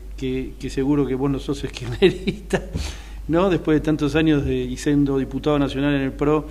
seguro 0.69 1.05
que 1.05 1.15
vos 1.15 1.29
no 1.29 1.39
sos 1.39 1.63
esquimerista, 1.63 2.63
¿no? 3.27 3.49
después 3.49 3.75
de 3.75 3.81
tantos 3.81 4.15
años 4.15 4.45
de, 4.45 4.55
y 4.55 4.77
siendo 4.77 5.17
diputado 5.17 5.59
nacional 5.59 5.95
en 5.95 6.01
el 6.01 6.11
PRO, 6.11 6.45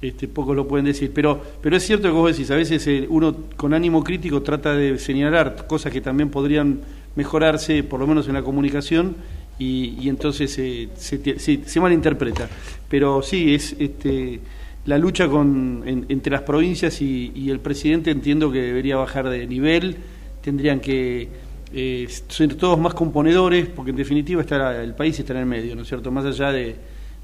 este, 0.00 0.28
pocos 0.28 0.54
lo 0.54 0.68
pueden 0.68 0.86
decir, 0.86 1.10
pero, 1.14 1.40
pero 1.60 1.76
es 1.76 1.84
cierto 1.84 2.08
que 2.08 2.14
vos 2.14 2.30
decís, 2.30 2.50
a 2.50 2.56
veces 2.56 2.86
eh, 2.86 3.06
uno 3.08 3.34
con 3.56 3.74
ánimo 3.74 4.04
crítico 4.04 4.42
trata 4.42 4.74
de 4.74 4.98
señalar 4.98 5.66
cosas 5.66 5.92
que 5.92 6.00
también 6.00 6.30
podrían 6.30 6.80
mejorarse, 7.16 7.82
por 7.82 8.00
lo 8.00 8.06
menos 8.06 8.28
en 8.28 8.34
la 8.34 8.42
comunicación, 8.42 9.16
y, 9.58 9.96
y 10.00 10.08
entonces 10.08 10.52
se, 10.52 10.88
se, 10.96 11.64
se, 11.64 11.80
malinterpreta. 11.80 12.48
Pero 12.88 13.22
sí, 13.22 13.54
es... 13.54 13.74
Este, 13.78 14.40
la 14.88 14.96
lucha 14.96 15.28
con, 15.28 15.84
entre 15.86 16.32
las 16.32 16.42
provincias 16.42 17.02
y, 17.02 17.50
el 17.50 17.60
presidente 17.60 18.10
entiendo 18.10 18.50
que 18.50 18.62
debería 18.62 18.96
bajar 18.96 19.28
de 19.28 19.46
nivel, 19.46 19.96
tendrían 20.40 20.80
que 20.80 21.28
eh, 21.74 22.08
ser 22.28 22.54
todos 22.54 22.78
más 22.78 22.94
componedores, 22.94 23.68
porque 23.68 23.90
en 23.90 23.98
definitiva 23.98 24.40
está 24.40 24.82
el 24.82 24.94
país 24.94 25.18
está 25.18 25.34
en 25.34 25.40
el 25.40 25.46
medio, 25.46 25.76
¿no 25.76 25.82
es 25.82 25.88
cierto? 25.88 26.10
Más 26.10 26.24
allá 26.24 26.52
de, 26.52 26.76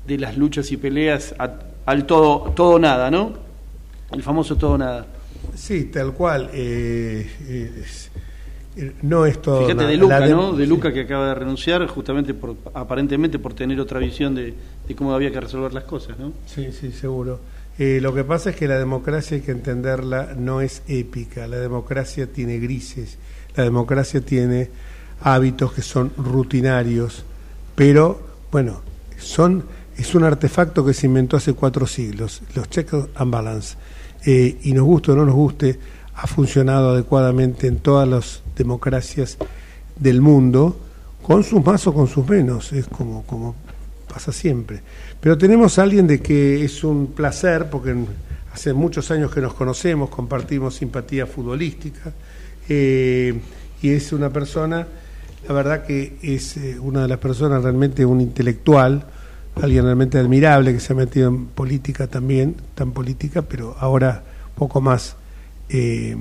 las 0.07 0.37
luchas 0.37 0.71
y 0.73 0.77
peleas 0.77 1.35
al 1.87 2.07
todo, 2.07 2.53
todo 2.53 2.79
nada, 2.79 3.11
¿no? 3.11 3.33
El 4.13 4.23
famoso 4.23 4.57
todo 4.57 4.79
nada. 4.79 5.07
Sí, 5.55 5.85
tal 5.85 6.13
cual. 6.13 6.51
Eh, 6.53 7.31
eh, 8.77 8.93
no 9.03 9.25
es 9.25 9.41
todo 9.41 9.63
Fíjate 9.67 9.87
de 9.87 9.97
Luca, 9.97 10.27
¿no? 10.27 10.53
De 10.53 10.67
Luca 10.67 10.93
que 10.93 11.03
acaba 11.03 11.29
de 11.29 11.35
renunciar 11.35 11.87
justamente 11.87 12.35
por 12.35 12.57
aparentemente 12.75 13.39
por 13.39 13.55
tener 13.55 13.79
otra 13.81 14.01
visión 14.01 14.35
de, 14.35 14.55
de 14.87 14.95
cómo 14.97 15.15
había 15.15 15.31
que 15.31 15.41
resolver 15.41 15.73
las 15.73 15.85
cosas, 15.85 16.19
¿no? 16.19 16.33
Sí, 16.47 16.73
sí, 16.73 16.91
seguro. 16.91 17.39
Eh, 17.79 17.99
lo 18.01 18.15
que 18.15 18.23
pasa 18.23 18.51
es 18.51 18.57
que 18.57 18.69
la 18.69 18.79
democracia 18.79 19.37
hay 19.37 19.43
que 19.43 19.51
entenderla, 19.51 20.35
no 20.37 20.61
es 20.61 20.83
épica, 20.87 21.49
la 21.49 21.57
democracia 21.57 22.29
tiene 22.29 22.59
grises, 22.59 23.19
la 23.57 23.65
democracia 23.65 24.21
tiene 24.21 24.71
hábitos 25.21 25.73
que 25.73 25.83
son 25.83 26.13
rutinarios, 26.17 27.25
pero 27.75 28.21
bueno, 28.53 28.81
son, 29.19 29.65
es 29.97 30.15
un 30.15 30.25
artefacto 30.25 30.85
que 30.85 30.95
se 30.95 31.07
inventó 31.07 31.37
hace 31.37 31.53
cuatro 31.53 31.87
siglos, 31.87 32.43
los 32.55 32.69
checks 32.69 32.95
and 33.15 33.31
balance, 33.31 33.77
eh, 34.25 34.59
y 34.63 34.73
nos 34.73 34.85
guste 34.85 35.13
o 35.13 35.17
no 35.17 35.25
nos 35.25 35.35
guste, 35.35 35.79
ha 36.17 36.27
funcionado 36.27 36.91
adecuadamente 36.91 37.67
en 37.67 37.79
todas 37.79 38.09
las 38.09 38.43
democracias 38.57 39.37
del 39.99 40.21
mundo, 40.21 40.81
con 41.23 41.43
sus 41.43 41.65
más 41.65 41.87
o 41.87 41.95
con 41.95 42.07
sus 42.07 42.29
menos, 42.29 42.73
es 42.73 42.87
como, 42.87 43.25
como 43.25 43.55
pasa 44.13 44.33
siempre. 44.33 44.81
Pero 45.21 45.39
tenemos 45.39 45.79
a 45.79 45.83
alguien 45.83 46.07
de 46.07 46.21
que 46.21 46.65
es 46.65 46.85
un 46.85 47.09
placer, 47.09 47.71
porque 47.71 47.95
hace 48.53 48.73
muchos 48.73 49.11
años 49.11 49.33
que 49.33 49.41
nos 49.41 49.55
conocemos, 49.55 50.11
compartimos 50.11 50.75
simpatía 50.75 51.27
futbolística, 51.27 52.13
eh, 52.69 53.41
y 53.83 53.91
es 53.91 54.13
una 54.13 54.31
persona, 54.31 54.87
la 55.47 55.55
verdad 55.55 55.85
que 55.85 56.17
es 56.23 56.57
eh, 56.57 56.79
una 56.79 57.03
de 57.03 57.09
las 57.09 57.19
personas 57.19 57.63
realmente 57.63 58.05
un 58.05 58.21
intelectual, 58.21 59.07
alguien 59.63 59.85
realmente 59.85 60.19
admirable 60.19 60.73
que 60.73 60.81
se 60.81 60.93
ha 60.93 60.97
metido 60.97 61.29
en 61.29 61.47
política 61.47 62.07
también, 62.07 62.57
tan 62.75 62.93
política, 62.93 63.43
pero 63.43 63.77
ahora 63.79 64.23
poco 64.55 64.81
más, 64.81 65.17
eh, 65.69 66.17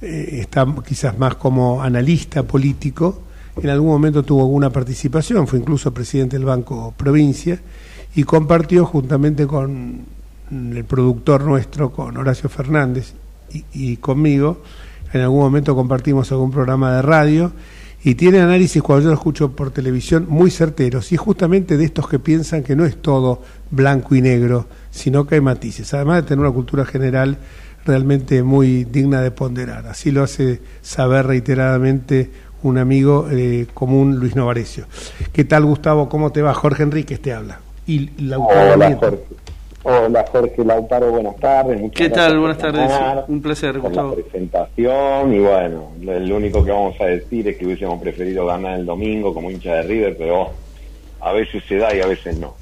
está 0.00 0.66
quizás 0.86 1.18
más 1.18 1.36
como 1.36 1.82
analista 1.82 2.42
político. 2.42 3.22
En 3.62 3.68
algún 3.68 3.90
momento 3.90 4.22
tuvo 4.22 4.42
alguna 4.42 4.70
participación, 4.70 5.46
fue 5.46 5.58
incluso 5.58 5.92
presidente 5.92 6.36
del 6.36 6.46
Banco 6.46 6.94
Provincia 6.96 7.60
y 8.14 8.24
compartió 8.24 8.84
juntamente 8.86 9.46
con 9.46 10.00
el 10.50 10.84
productor 10.84 11.44
nuestro, 11.44 11.92
con 11.92 12.16
Horacio 12.16 12.48
Fernández 12.48 13.14
y, 13.72 13.96
conmigo, 13.98 14.62
en 15.12 15.20
algún 15.20 15.40
momento 15.40 15.74
compartimos 15.74 16.32
algún 16.32 16.50
programa 16.50 16.96
de 16.96 17.02
radio 17.02 17.52
y 18.04 18.14
tiene 18.16 18.40
análisis 18.40 18.82
cuando 18.82 19.04
yo 19.04 19.08
lo 19.10 19.14
escucho 19.14 19.52
por 19.52 19.70
televisión 19.70 20.26
muy 20.28 20.50
certeros 20.50 21.12
y 21.12 21.16
justamente 21.16 21.76
de 21.76 21.84
estos 21.84 22.08
que 22.08 22.18
piensan 22.18 22.62
que 22.62 22.74
no 22.74 22.84
es 22.84 23.00
todo 23.00 23.42
blanco 23.70 24.14
y 24.14 24.20
negro, 24.20 24.66
sino 24.90 25.26
que 25.26 25.36
hay 25.36 25.40
matices, 25.40 25.94
además 25.94 26.22
de 26.22 26.28
tener 26.28 26.44
una 26.44 26.54
cultura 26.54 26.84
general 26.84 27.38
realmente 27.84 28.42
muy 28.42 28.84
digna 28.84 29.20
de 29.20 29.30
ponderar. 29.30 29.86
Así 29.86 30.10
lo 30.10 30.22
hace 30.22 30.60
saber 30.82 31.26
reiteradamente 31.26 32.30
un 32.62 32.78
amigo 32.78 33.28
eh, 33.30 33.66
común, 33.74 34.16
Luis 34.16 34.36
Novarecio. 34.36 34.86
¿Qué 35.32 35.44
tal, 35.44 35.64
Gustavo? 35.64 36.08
¿Cómo 36.08 36.30
te 36.32 36.42
va? 36.42 36.54
Jorge 36.54 36.84
Enríquez 36.84 37.20
te 37.20 37.32
habla. 37.32 37.60
Y 37.86 38.10
Lautaro 38.22 38.74
Hola, 38.74 38.96
Jorge. 39.00 39.41
Hola, 39.84 40.24
Jorge 40.30 40.64
Lautaro, 40.64 41.10
buenas 41.10 41.36
tardes. 41.36 41.90
¿Qué 41.92 42.08
tal? 42.08 42.38
Buenas 42.38 42.58
tardes. 42.58 42.90
Un 43.26 43.42
placer, 43.42 43.80
Gustavo. 43.80 44.10
La 44.16 44.22
presentación 44.22 45.34
y 45.34 45.40
bueno, 45.40 45.92
lo 46.00 46.36
único 46.36 46.64
que 46.64 46.70
vamos 46.70 47.00
a 47.00 47.06
decir 47.06 47.48
es 47.48 47.56
que 47.56 47.66
hubiésemos 47.66 48.00
preferido 48.00 48.46
ganar 48.46 48.78
el 48.78 48.86
domingo 48.86 49.34
como 49.34 49.50
hincha 49.50 49.74
de 49.74 49.82
River, 49.82 50.16
pero 50.16 50.50
a 51.20 51.32
veces 51.32 51.64
se 51.68 51.76
da 51.76 51.92
y 51.94 52.00
a 52.00 52.06
veces 52.06 52.38
no. 52.38 52.54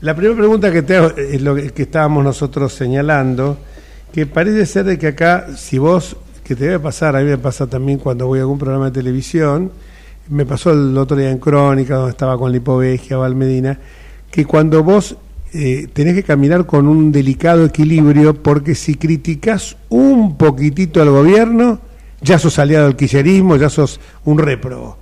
La 0.00 0.14
primera 0.14 0.36
pregunta 0.36 0.72
que 0.72 0.82
te 0.82 0.96
hago 0.96 1.10
es 1.16 1.42
lo 1.42 1.54
que 1.56 1.82
estábamos 1.82 2.24
nosotros 2.24 2.72
señalando, 2.72 3.58
que 4.12 4.24
parece 4.24 4.64
ser 4.64 4.86
de 4.86 4.98
que 4.98 5.08
acá, 5.08 5.48
si 5.56 5.76
vos 5.76 6.16
que 6.42 6.54
te 6.54 6.64
debe 6.64 6.78
pasar, 6.78 7.16
a 7.16 7.20
mí 7.20 7.26
me 7.26 7.36
pasa 7.36 7.66
también 7.66 7.98
cuando 7.98 8.26
voy 8.26 8.38
a 8.38 8.42
algún 8.42 8.58
programa 8.58 8.86
de 8.86 8.92
televisión, 8.92 9.72
me 10.30 10.46
pasó 10.46 10.70
el 10.70 10.96
otro 10.96 11.18
día 11.18 11.30
en 11.30 11.38
Crónica, 11.38 11.96
donde 11.96 12.12
estaba 12.12 12.38
con 12.38 12.50
Lipovegia, 12.50 13.18
Valmedina, 13.18 13.78
que 14.30 14.44
cuando 14.44 14.82
vos 14.82 15.16
eh, 15.52 15.88
tenés 15.92 16.14
que 16.14 16.22
caminar 16.22 16.66
con 16.66 16.86
un 16.86 17.10
delicado 17.10 17.64
equilibrio, 17.64 18.34
porque 18.42 18.74
si 18.74 18.96
criticas 18.96 19.76
un 19.88 20.36
poquitito 20.36 21.00
al 21.00 21.10
gobierno, 21.10 21.80
ya 22.20 22.38
sos 22.38 22.58
aliado 22.58 22.86
del 22.86 22.96
quillerismo, 22.96 23.56
ya 23.56 23.70
sos 23.70 24.00
un 24.24 24.38
reprobo, 24.38 24.98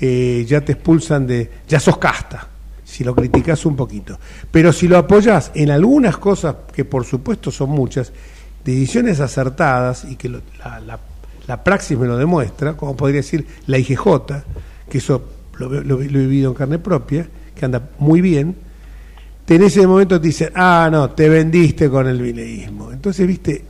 eh, 0.00 0.44
ya 0.46 0.60
te 0.60 0.72
expulsan 0.72 1.26
de, 1.26 1.50
ya 1.66 1.80
sos 1.80 1.96
casta, 1.96 2.48
si 2.84 3.04
lo 3.04 3.14
criticas 3.14 3.64
un 3.64 3.76
poquito. 3.76 4.18
Pero 4.50 4.72
si 4.72 4.86
lo 4.88 4.98
apoyas 4.98 5.50
en 5.54 5.70
algunas 5.70 6.18
cosas, 6.18 6.56
que 6.74 6.84
por 6.84 7.04
supuesto 7.04 7.50
son 7.50 7.70
muchas, 7.70 8.12
decisiones 8.66 9.20
acertadas 9.20 10.04
y 10.10 10.16
que 10.16 10.28
la, 10.28 10.98
la, 11.46 11.64
praxis 11.64 11.96
me 11.96 12.06
lo 12.06 12.18
demuestra, 12.18 12.76
como 12.76 12.96
podría 12.96 13.18
decir 13.18 13.46
la 13.66 13.78
IGJ, 13.78 14.04
que 14.90 14.98
eso 14.98 15.22
lo, 15.58 15.68
lo, 15.80 16.02
he 16.02 16.08
vivido 16.08 16.50
en 16.50 16.56
carne 16.56 16.78
propia, 16.78 17.28
que 17.54 17.64
anda 17.64 17.90
muy 17.98 18.20
bien, 18.20 18.56
en 19.54 19.62
ese 19.62 19.86
momento 19.86 20.20
te 20.20 20.26
dicen, 20.26 20.50
ah, 20.54 20.88
no, 20.90 21.10
te 21.10 21.28
vendiste 21.28 21.88
con 21.88 22.08
el 22.08 22.20
vileísmo. 22.20 22.90
Entonces, 22.92 23.26
viste, 23.26 23.64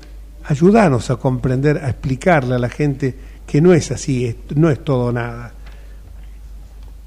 ayúdanos 0.44 1.10
a 1.10 1.16
comprender, 1.16 1.78
a 1.78 1.90
explicarle 1.90 2.54
a 2.54 2.58
la 2.58 2.68
gente 2.68 3.14
que 3.46 3.60
no 3.60 3.72
es 3.72 3.90
así, 3.90 4.34
no 4.54 4.70
es 4.70 4.82
todo 4.82 5.12
nada. 5.12 5.52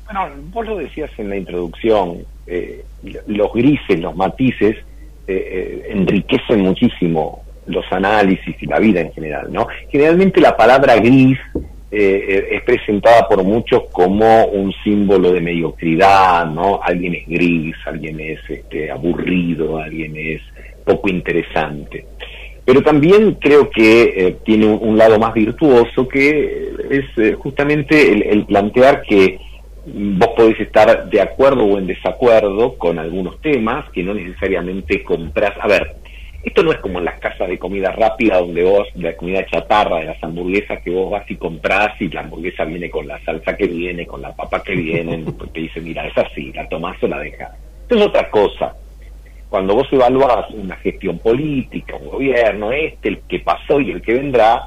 Bueno, 0.05 0.27
vos 0.51 0.65
lo 0.65 0.77
decías 0.77 1.11
en 1.17 1.29
la 1.29 1.37
introducción, 1.37 2.19
eh, 2.47 2.83
los 3.27 3.53
grises, 3.53 3.99
los 3.99 4.15
matices, 4.15 4.77
eh, 5.27 5.27
eh, 5.27 5.87
enriquecen 5.91 6.61
muchísimo 6.61 7.43
los 7.67 7.85
análisis 7.91 8.55
y 8.59 8.65
la 8.65 8.79
vida 8.79 9.01
en 9.01 9.11
general, 9.13 9.53
¿no? 9.53 9.67
Generalmente 9.91 10.41
la 10.41 10.57
palabra 10.57 10.95
gris 10.95 11.37
eh, 11.91 12.49
es 12.51 12.61
presentada 12.63 13.27
por 13.27 13.43
muchos 13.43 13.83
como 13.91 14.45
un 14.45 14.71
símbolo 14.83 15.31
de 15.31 15.41
mediocridad, 15.41 16.45
¿no? 16.45 16.79
Alguien 16.83 17.15
es 17.15 17.27
gris, 17.27 17.75
alguien 17.85 18.19
es 18.19 18.39
este, 18.47 18.91
aburrido, 18.91 19.79
alguien 19.79 20.15
es 20.15 20.41
poco 20.85 21.09
interesante. 21.09 22.05
pero 22.65 22.83
también 22.83 23.35
creo 23.41 23.69
que 23.69 24.03
eh, 24.03 24.35
tiene 24.45 24.67
un, 24.67 24.95
lado 24.95 25.17
más 25.17 25.33
virtuoso 25.33 26.07
que 26.07 26.69
es 26.91 27.05
eh, 27.17 27.33
justamente 27.33 28.11
el, 28.31 28.45
plantear 28.45 29.01
que 29.01 29.39
vos 29.87 30.29
podés 30.37 30.59
estar 30.59 31.09
de 31.09 31.21
acuerdo 31.21 31.63
o 31.63 31.79
en 31.79 31.87
desacuerdo 31.87 32.77
con 32.77 32.99
algunos 32.99 33.41
temas 33.41 33.89
que 33.91 34.03
no 34.03 34.13
necesariamente 34.13 35.03
compras. 35.03 35.53
A 35.59 35.67
ver, 35.67 35.95
esto 36.43 36.63
no 36.63 36.71
es 36.71 36.79
como 36.79 36.99
en 36.99 37.05
las 37.05 37.19
casas 37.19 37.47
de 37.49 37.59
comida 37.59 37.91
rápida 37.91 38.39
donde 38.39 38.63
vos, 38.63 38.87
de 38.95 39.03
la 39.03 39.17
comida 39.17 39.45
chatarra, 39.45 39.99
de 39.99 40.05
las 40.05 40.23
hamburguesas 40.23 40.81
que 40.81 40.91
vos 40.91 41.11
vas 41.11 41.29
y 41.29 41.35
compras 41.35 41.99
y 41.99 42.07
la 42.09 42.21
hamburguesa 42.21 42.63
viene 42.65 42.89
con 42.89 43.07
la 43.07 43.19
salsa 43.23 43.57
que 43.57 43.67
viene, 43.67 44.05
con 44.05 44.21
la 44.21 44.33
papa 44.35 44.63
que 44.63 44.75
viene, 44.75 45.23
porque 45.37 45.53
te 45.53 45.59
dice, 45.61 45.81
mira, 45.81 46.07
es 46.07 46.17
así, 46.17 46.51
la 46.53 46.67
tomás 46.69 47.01
o 47.03 47.07
la 47.07 47.19
dejas. 47.19 47.51
Esto 47.83 47.95
es 47.95 48.01
otra 48.01 48.29
cosa 48.29 48.75
cuando 49.49 49.75
vos 49.75 49.87
evaluás 49.91 50.49
una 50.51 50.75
gestión 50.77 51.17
política, 51.17 51.95
un 51.95 52.09
gobierno, 52.09 52.71
este, 52.71 53.09
el 53.09 53.19
que 53.21 53.39
pasó 53.39 53.81
y 53.81 53.91
el 53.91 54.01
que 54.01 54.13
vendrá, 54.13 54.61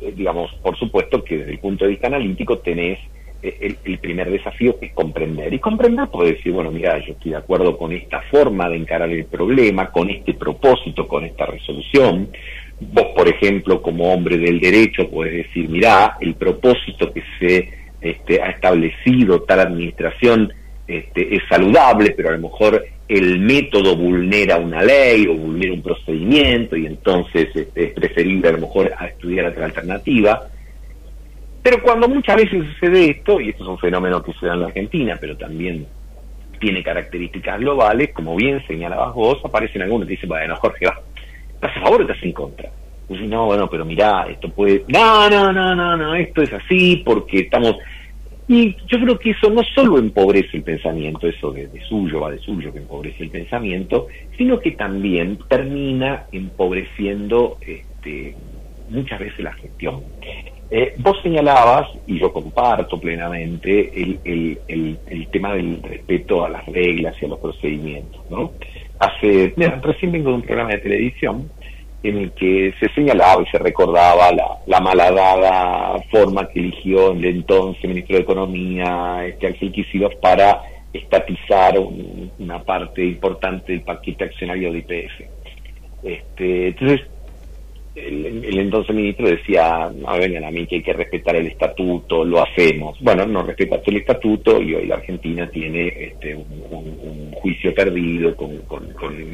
eh, 0.00 0.12
digamos, 0.16 0.52
por 0.62 0.78
supuesto 0.78 1.24
que 1.24 1.38
desde 1.38 1.52
el 1.52 1.58
punto 1.58 1.84
de 1.84 1.90
vista 1.90 2.06
analítico 2.06 2.58
tenés 2.58 3.00
eh, 3.42 3.76
el, 3.84 3.98
primer 3.98 4.30
desafío 4.30 4.76
es 4.80 4.92
comprender. 4.92 5.52
Y 5.52 5.58
comprender 5.58 6.08
puede 6.08 6.34
decir, 6.34 6.52
bueno, 6.52 6.70
mira, 6.70 6.98
yo 7.04 7.12
estoy 7.12 7.32
de 7.32 7.38
acuerdo 7.38 7.76
con 7.76 7.92
esta 7.92 8.20
forma 8.30 8.68
de 8.68 8.76
encarar 8.76 9.10
el 9.10 9.24
problema, 9.24 9.90
con 9.90 10.10
este 10.10 10.34
propósito, 10.34 11.08
con 11.08 11.24
esta 11.24 11.46
resolución. 11.46 12.28
Vos, 12.80 13.06
por 13.16 13.28
ejemplo, 13.28 13.82
como 13.82 14.12
hombre 14.12 14.38
del 14.38 14.60
derecho, 14.60 15.10
puedes 15.10 15.46
decir, 15.46 15.68
mira, 15.68 16.16
el 16.20 16.34
propósito 16.34 17.12
que 17.12 17.22
se 17.38 17.68
este, 18.00 18.40
ha 18.40 18.50
establecido 18.50 19.42
tal 19.42 19.60
administración 19.60 20.52
este, 20.86 21.34
es 21.34 21.42
saludable, 21.48 22.12
pero 22.16 22.30
a 22.30 22.32
lo 22.32 22.48
mejor 22.48 22.84
el 23.08 23.40
método 23.40 23.96
vulnera 23.96 24.56
una 24.56 24.82
ley 24.82 25.26
o 25.26 25.34
vulnera 25.34 25.72
un 25.74 25.82
procedimiento 25.82 26.76
y 26.76 26.86
entonces 26.86 27.48
este, 27.54 27.84
es 27.84 27.92
preferible 27.92 28.48
a 28.48 28.52
lo 28.52 28.58
mejor 28.58 28.92
estudiar 29.08 29.46
otra 29.46 29.66
alternativa. 29.66 30.48
Pero 31.62 31.82
cuando 31.82 32.08
muchas 32.08 32.36
veces 32.36 32.64
sucede 32.72 33.10
esto, 33.10 33.40
y 33.40 33.50
esto 33.50 33.62
es 33.62 33.68
un 33.68 33.78
fenómeno 33.78 34.22
que 34.22 34.32
se 34.32 34.46
en 34.46 34.60
la 34.60 34.66
Argentina, 34.66 35.16
pero 35.20 35.36
también 35.36 35.86
tiene 36.58 36.82
características 36.82 37.60
globales, 37.60 38.10
como 38.12 38.36
bien 38.36 38.64
señalabas 38.66 39.14
vos, 39.14 39.38
aparecen 39.44 39.82
algunos 39.82 40.06
que 40.06 40.14
dicen, 40.14 40.28
bueno, 40.28 40.56
Jorge, 40.56 40.86
va, 40.86 41.00
¿estás 41.54 41.76
a 41.76 41.80
favor 41.80 42.00
o 42.00 42.02
estás 42.02 42.22
en 42.22 42.32
contra? 42.32 42.70
Y 43.08 43.26
no, 43.26 43.46
bueno, 43.46 43.68
pero 43.68 43.84
mirá, 43.84 44.26
esto 44.28 44.48
puede... 44.48 44.84
No, 44.88 45.28
no, 45.28 45.52
no, 45.52 45.74
no, 45.74 45.96
no, 45.96 46.14
esto 46.14 46.42
es 46.42 46.52
así 46.52 47.02
porque 47.04 47.40
estamos 47.40 47.76
y 48.48 48.76
yo 48.86 49.00
creo 49.00 49.18
que 49.18 49.30
eso 49.30 49.48
no 49.50 49.62
solo 49.74 49.98
empobrece 49.98 50.56
el 50.56 50.62
pensamiento, 50.62 51.26
eso 51.26 51.52
de, 51.52 51.70
suyo 51.88 52.20
va 52.20 52.32
de 52.32 52.38
suyo 52.38 52.72
que 52.72 52.80
empobrece 52.80 53.22
el 53.22 53.30
pensamiento, 53.30 54.08
sino 54.36 54.58
que 54.58 54.72
también 54.72 55.38
termina 55.48 56.26
empobreciendo 56.32 57.58
este, 57.60 58.34
muchas 58.90 59.20
veces 59.20 59.40
la 59.40 59.52
gestión. 59.54 60.02
Eh, 60.74 60.94
vos 60.96 61.20
señalabas, 61.22 61.86
y 62.06 62.18
yo 62.18 62.32
comparto 62.32 62.98
plenamente, 62.98 63.92
el, 63.94 64.18
el, 64.24 64.98
el, 65.06 65.28
tema 65.28 65.52
del 65.52 65.82
respeto 65.82 66.46
a 66.46 66.48
las 66.48 66.64
reglas 66.64 67.14
y 67.20 67.26
a 67.26 67.28
los 67.28 67.40
procedimientos. 67.40 68.22
¿no? 68.30 68.52
Hace, 68.98 69.52
recién 69.82 70.12
vengo 70.12 70.30
de 70.30 70.36
un 70.36 70.40
programa 70.40 70.70
de 70.70 70.78
televisión 70.78 71.50
en 72.02 72.16
el 72.16 72.32
que 72.32 72.72
se 72.80 72.88
señalaba 72.94 73.42
y 73.42 73.50
se 73.50 73.58
recordaba 73.58 74.32
la, 74.32 74.46
la 74.64 74.80
malhadada 74.80 76.02
forma 76.10 76.48
que 76.48 76.60
eligió 76.60 77.12
el 77.12 77.22
entonces 77.22 77.84
ministro 77.84 78.16
de 78.16 78.22
Economía, 78.22 79.26
este 79.26 79.48
Ángel 79.48 79.74
para 80.22 80.62
estatizar 80.90 81.74
una 82.38 82.62
parte 82.62 83.04
importante 83.04 83.72
del 83.72 83.82
paquete 83.82 84.24
accionario 84.24 84.72
de 84.72 84.78
IPF. 84.78 85.20
Este, 86.02 86.68
entonces, 86.68 87.02
el, 87.94 88.58
entonces 88.58 88.94
ministro 88.94 89.28
decía, 89.28 89.90
no 89.94 90.18
vengan 90.18 90.44
a 90.44 90.50
mí 90.50 90.66
que 90.66 90.76
hay 90.76 90.82
que 90.82 90.92
respetar 90.92 91.36
el 91.36 91.46
estatuto, 91.48 92.24
lo 92.24 92.42
hacemos. 92.42 92.98
Bueno, 93.00 93.26
no 93.26 93.42
respetaste 93.42 93.90
el 93.90 93.98
estatuto 93.98 94.60
y 94.62 94.74
hoy 94.74 94.86
la 94.86 94.96
Argentina 94.96 95.48
tiene 95.50 95.88
este, 95.88 96.34
un, 96.34 97.32
juicio 97.32 97.74
perdido 97.74 98.36
con, 98.36 98.62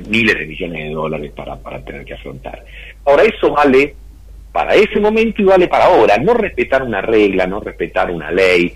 miles 0.09 0.35
de 0.35 0.47
millones 0.47 0.89
de 0.89 0.95
dólares 0.95 1.33
para, 1.37 1.57
para 1.57 1.85
tener 1.85 2.07
que 2.07 2.15
afrontar. 2.15 2.65
Ahora, 3.05 3.23
eso 3.25 3.51
vale 3.51 3.95
para 4.51 4.75
ese 4.75 4.99
momento 4.99 5.43
y 5.43 5.45
vale 5.45 5.69
para 5.69 5.85
ahora. 5.85 6.17
No 6.17 6.35
respetar 6.35 6.83
una 6.83 7.03
regla, 7.03 7.47
no 7.47 7.61
respetar 7.61 8.11
una 8.11 8.31
ley, 8.31 8.73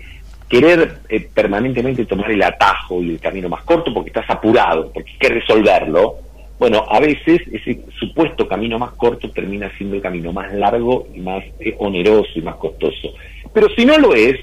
querer 0.47 0.99
eh, 1.09 1.27
permanentemente 1.33 2.05
tomar 2.05 2.31
el 2.31 2.43
atajo 2.43 3.01
y 3.01 3.11
el 3.11 3.19
camino 3.19 3.49
más 3.49 3.63
corto 3.63 3.91
porque 3.91 4.11
estás 4.11 4.29
apurado, 4.29 4.91
porque 4.93 5.11
hay 5.11 5.17
que 5.17 5.29
resolverlo 5.29 6.17
bueno, 6.63 6.85
a 6.89 7.01
veces 7.01 7.41
ese 7.51 7.81
supuesto 7.99 8.47
camino 8.47 8.79
más 8.79 8.93
corto 8.93 9.29
termina 9.29 9.69
siendo 9.77 9.97
el 9.97 10.01
camino 10.01 10.31
más 10.31 10.53
largo 10.53 11.09
y 11.13 11.19
más 11.19 11.43
eh, 11.59 11.75
oneroso 11.77 12.31
y 12.35 12.41
más 12.41 12.55
costoso. 12.55 13.13
Pero 13.53 13.67
si 13.75 13.85
no 13.85 13.97
lo 13.97 14.15
es, 14.15 14.39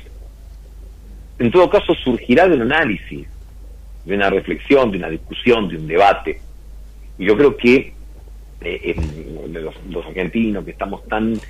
en 1.39 1.51
todo 1.51 1.71
caso 1.71 1.95
surgirá 1.95 2.47
de 2.47 2.57
un 2.57 2.71
análisis, 2.71 3.27
de 4.05 4.15
una 4.15 4.29
reflexión, 4.29 4.91
de 4.91 4.99
una 4.99 5.09
discusión, 5.09 5.67
de 5.67 5.79
un 5.79 5.87
debate. 5.87 6.43
Y 7.19 7.25
yo 7.25 7.39
creo 7.39 7.57
que 7.57 7.95
eh, 8.61 8.97
los, 9.89 10.05
argentinos 10.05 10.63
que 10.63 10.73
estamos 10.73 11.03
tan 11.09 11.41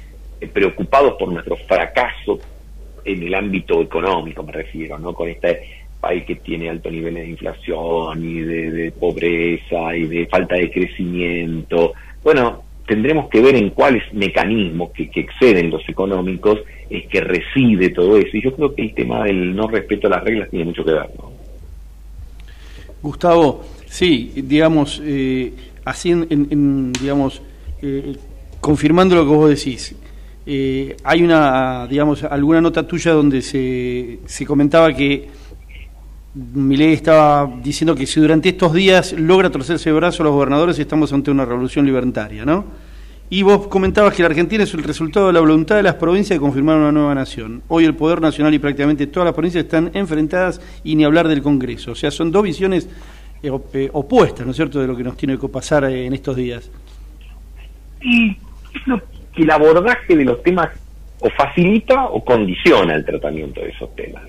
eh, 0.40 0.46
preocupados 0.46 1.14
por 1.18 1.33
nuestro 1.33 1.56
fracaso 1.56 2.38
en 3.04 3.24
el 3.24 3.35
ámbito 3.35 3.83
económico, 3.83 4.44
me 4.44 4.52
refiero, 4.52 5.00
¿no? 5.00 5.14
Con 5.14 5.30
esta 5.30 5.48
país 6.00 6.24
que 6.24 6.36
tiene 6.36 6.70
alto 6.70 6.90
nivel 6.90 7.14
de 7.14 7.28
inflación 7.28 8.24
y 8.24 8.40
de, 8.40 8.92
pobreza 8.92 9.94
y 9.94 10.06
de 10.06 10.26
falta 10.26 10.56
de 10.56 10.70
crecimiento. 10.70 11.92
Bueno, 12.22 12.62
tendremos 12.86 13.28
que 13.28 13.40
ver 13.40 13.54
en 13.56 13.70
cuáles 13.70 14.02
mecanismos 14.12 14.90
que, 14.90 15.10
exceden 15.14 15.70
los 15.70 15.86
económicos 15.88 16.58
es 16.88 17.06
que 17.06 17.20
reside 17.20 17.90
todo 17.90 18.16
eso. 18.16 18.36
Y 18.36 18.42
yo 18.42 18.54
creo 18.54 18.74
que 18.74 18.82
el 18.82 18.94
tema 18.94 19.24
del 19.24 19.54
no 19.54 19.68
respeto 19.68 20.06
a 20.06 20.10
las 20.10 20.24
reglas 20.24 20.50
tiene 20.50 20.64
mucho 20.64 20.84
que 20.84 20.92
ver. 20.92 21.10
Gustavo, 23.02 23.64
sí, 23.86 24.32
digamos, 24.34 25.00
eh, 25.04 25.52
así 25.84 26.10
en, 26.10 26.92
digamos, 26.92 27.42
eh, 27.80 28.16
confirmando 28.60 29.14
lo 29.14 29.24
que 29.24 29.34
vos 29.36 29.50
decís, 29.50 29.94
eh, 30.46 30.96
hay 31.04 31.22
una, 31.22 31.86
digamos, 31.86 32.24
alguna 32.24 32.60
nota 32.60 32.86
tuya 32.86 33.12
donde 33.12 33.40
se, 33.40 34.18
se 34.26 34.44
comentaba 34.44 34.92
que 34.92 35.39
Milei 36.35 36.93
estaba 36.93 37.51
diciendo 37.61 37.97
que 37.97 38.07
si 38.07 38.21
durante 38.21 38.51
estos 38.51 38.73
días 38.73 39.12
logra 39.14 39.51
torcerse 39.51 39.88
el 39.88 39.97
brazo 39.97 40.23
a 40.23 40.27
los 40.27 40.35
gobernadores 40.35 40.79
estamos 40.79 41.12
ante 41.12 41.31
una 41.31 41.45
revolución 41.45 41.85
libertaria, 41.85 42.45
¿no? 42.45 42.64
Y 43.33 43.43
vos 43.43 43.66
comentabas 43.69 44.14
que 44.14 44.23
la 44.23 44.29
Argentina 44.29 44.64
es 44.64 44.75
el 44.75 44.83
resultado 44.83 45.29
de 45.29 45.33
la 45.33 45.40
voluntad 45.40 45.77
de 45.77 45.85
las 45.85 45.95
provincias 45.95 46.37
de 46.37 46.40
confirmar 46.40 46.77
una 46.77 46.93
nueva 46.93 47.14
nación. 47.14 47.62
Hoy 47.69 47.85
el 47.85 47.95
poder 47.95 48.21
nacional 48.21 48.53
y 48.55 48.59
prácticamente 48.59 49.07
todas 49.07 49.27
las 49.27 49.35
provincias 49.35 49.64
están 49.64 49.90
enfrentadas 49.95 50.61
y 50.83 50.97
ni 50.97 51.05
hablar 51.05 51.29
del 51.29 51.43
Congreso. 51.43 51.93
O 51.93 51.95
sea, 51.95 52.11
son 52.11 52.33
dos 52.33 52.43
visiones 52.43 52.88
eh, 53.43 53.51
eh, 53.73 53.90
opuestas, 53.93 54.45
¿no 54.45 54.51
es 54.51 54.57
cierto?, 54.57 54.81
de 54.81 54.88
lo 54.88 54.97
que 54.97 55.05
nos 55.05 55.16
tiene 55.16 55.38
que 55.38 55.49
pasar 55.49 55.85
eh, 55.85 56.07
en 56.07 56.12
estos 56.12 56.35
días. 56.35 56.71
Y 58.03 58.35
que 59.35 59.43
el 59.43 59.51
abordaje 59.51 60.16
de 60.16 60.25
los 60.25 60.43
temas 60.43 60.71
o 61.21 61.31
facilita 61.31 62.07
o 62.07 62.25
condiciona 62.25 62.95
el 62.95 63.05
tratamiento 63.05 63.61
de 63.61 63.69
esos 63.69 63.95
temas. 63.95 64.23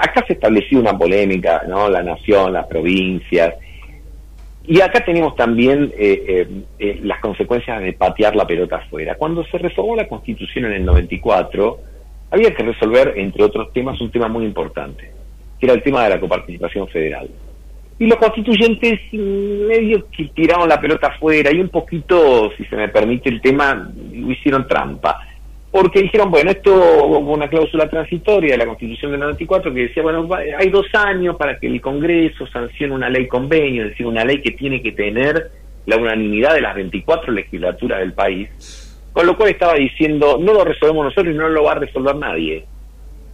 Acá 0.00 0.24
se 0.26 0.34
estableció 0.34 0.80
una 0.80 0.96
polémica, 0.96 1.62
¿no? 1.68 1.88
La 1.88 2.02
nación, 2.02 2.52
las 2.52 2.66
provincias. 2.66 3.54
Y 4.66 4.80
acá 4.80 5.04
tenemos 5.04 5.36
también 5.36 5.92
eh, 5.96 6.48
eh, 6.78 7.00
las 7.02 7.20
consecuencias 7.20 7.80
de 7.80 7.92
patear 7.92 8.34
la 8.34 8.46
pelota 8.46 8.76
afuera. 8.76 9.14
Cuando 9.14 9.44
se 9.44 9.58
reformó 9.58 9.94
la 9.94 10.08
Constitución 10.08 10.64
en 10.66 10.72
el 10.72 10.84
94, 10.84 11.78
había 12.30 12.52
que 12.52 12.64
resolver, 12.64 13.14
entre 13.16 13.44
otros 13.44 13.72
temas, 13.72 14.00
un 14.00 14.10
tema 14.10 14.26
muy 14.26 14.44
importante, 14.44 15.10
que 15.60 15.66
era 15.66 15.74
el 15.74 15.82
tema 15.82 16.02
de 16.04 16.10
la 16.10 16.20
coparticipación 16.20 16.88
federal. 16.88 17.30
Y 17.98 18.06
los 18.06 18.18
constituyentes 18.18 19.00
medio 19.12 20.06
que 20.10 20.24
tiraron 20.34 20.68
la 20.68 20.80
pelota 20.80 21.06
afuera 21.06 21.50
y 21.54 21.60
un 21.60 21.70
poquito, 21.70 22.50
si 22.56 22.64
se 22.66 22.76
me 22.76 22.88
permite 22.88 23.30
el 23.30 23.40
tema, 23.40 23.90
hicieron 24.12 24.66
trampa 24.66 25.18
porque 25.76 26.00
dijeron, 26.00 26.30
bueno, 26.30 26.50
esto 26.50 26.74
hubo 26.74 27.34
una 27.34 27.48
cláusula 27.48 27.86
transitoria 27.86 28.52
de 28.52 28.56
la 28.56 28.64
Constitución 28.64 29.10
del 29.10 29.20
94 29.20 29.74
que 29.74 29.80
decía, 29.80 30.02
bueno, 30.02 30.26
hay 30.58 30.70
dos 30.70 30.86
años 30.94 31.36
para 31.36 31.58
que 31.58 31.66
el 31.66 31.82
Congreso 31.82 32.46
sancione 32.46 32.94
una 32.94 33.10
ley 33.10 33.28
convenio, 33.28 33.82
es 33.82 33.90
decir, 33.90 34.06
una 34.06 34.24
ley 34.24 34.40
que 34.40 34.52
tiene 34.52 34.80
que 34.80 34.92
tener 34.92 35.50
la 35.84 35.98
unanimidad 35.98 36.54
de 36.54 36.62
las 36.62 36.74
24 36.76 37.30
legislaturas 37.30 37.98
del 37.98 38.14
país, 38.14 38.48
con 39.12 39.26
lo 39.26 39.36
cual 39.36 39.50
estaba 39.50 39.74
diciendo, 39.74 40.38
no 40.40 40.54
lo 40.54 40.64
resolvemos 40.64 41.04
nosotros 41.04 41.34
y 41.34 41.36
no 41.36 41.46
lo 41.50 41.64
va 41.64 41.72
a 41.72 41.80
resolver 41.80 42.16
nadie, 42.16 42.64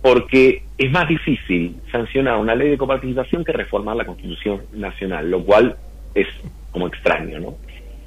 porque 0.02 0.64
es 0.78 0.90
más 0.90 1.06
difícil 1.06 1.76
sancionar 1.92 2.38
una 2.38 2.56
ley 2.56 2.70
de 2.70 2.76
coparticipación 2.76 3.44
que 3.44 3.52
reformar 3.52 3.94
la 3.94 4.04
Constitución 4.04 4.62
Nacional, 4.72 5.30
lo 5.30 5.44
cual 5.44 5.76
es 6.12 6.26
como 6.72 6.88
extraño, 6.88 7.38
¿no? 7.38 7.54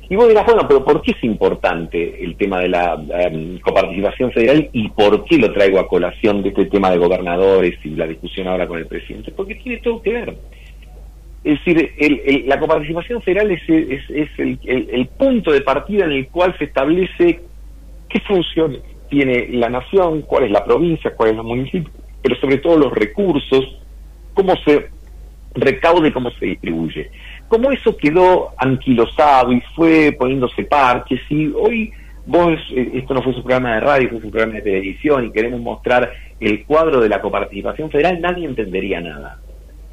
Y 0.10 0.16
vos 0.16 0.28
dirás, 0.28 0.46
bueno, 0.46 0.68
pero 0.68 0.86
¿por 0.86 1.02
qué 1.02 1.12
es 1.12 1.24
importante 1.24 2.24
el 2.24 2.36
tema 2.36 2.60
de 2.60 2.70
la 2.70 2.94
em, 3.10 3.60
coparticipación 3.60 4.32
federal 4.32 4.70
y 4.72 4.90
por 4.90 5.26
qué 5.26 5.38
lo 5.38 5.52
traigo 5.52 5.80
a 5.80 5.88
colación 5.88 6.44
de 6.44 6.50
este 6.50 6.66
tema 6.66 6.92
de 6.92 6.98
gobernadores 6.98 7.74
y 7.84 7.90
la 7.90 8.06
discusión 8.06 8.48
ahora 8.48 8.68
con 8.68 8.78
el 8.78 8.86
presidente? 8.86 9.32
Porque 9.32 9.56
tiene 9.56 9.80
todo 9.80 10.02
que 10.02 10.14
ver. 10.14 10.38
Es 11.44 11.64
decir, 11.64 11.92
la 12.48 12.60
coparticipación 12.60 13.22
federal 13.22 13.52
es, 13.52 13.62
es, 13.70 14.30
el, 14.38 15.08
punto 15.16 15.52
de 15.52 15.62
partida 15.62 16.06
en 16.06 16.12
el 16.12 16.28
cual 16.28 16.56
se 16.58 16.66
establece 16.66 17.40
qué 18.10 18.20
funciones 18.22 18.82
tiene 19.10 19.50
la 19.50 19.70
nación, 19.70 20.24
cuál 20.24 20.46
es 20.46 20.52
la 20.52 20.66
provincia, 20.66 21.14
cuál 21.16 21.30
es 21.30 21.36
el 21.36 21.44
municipio, 21.44 21.92
pero 22.24 22.36
sobre 22.38 22.58
todo 22.58 22.78
los 22.78 22.94
recursos, 22.94 23.78
cómo 24.34 24.56
se 24.66 24.88
recaude, 25.54 26.12
cómo 26.12 26.32
se 26.32 26.48
distribuye. 26.48 27.12
Como 27.56 27.72
eso 27.72 27.96
quedó 27.96 28.50
anquilosado 28.58 29.54
y 29.54 29.62
fue 29.78 30.12
poniéndose 30.20 30.66
parches, 30.66 31.22
y 31.30 31.54
hoy 31.56 31.90
vos, 32.26 32.60
eh, 32.76 32.92
esto 32.96 33.14
no 33.14 33.22
fue 33.22 33.34
su 33.34 33.42
programa 33.42 33.76
de 33.76 33.80
radio, 33.80 34.10
fue 34.10 34.20
su 34.20 34.30
programa 34.30 34.56
de 34.56 34.62
televisión, 34.62 35.24
y 35.24 35.32
queremos 35.32 35.62
mostrar 35.62 36.12
el 36.42 36.66
cuadro 36.66 37.00
de 37.00 37.08
la 37.08 37.22
coparticipación 37.22 37.90
federal, 37.90 38.20
nadie 38.20 38.46
entendería 38.46 39.00
nada. 39.00 39.40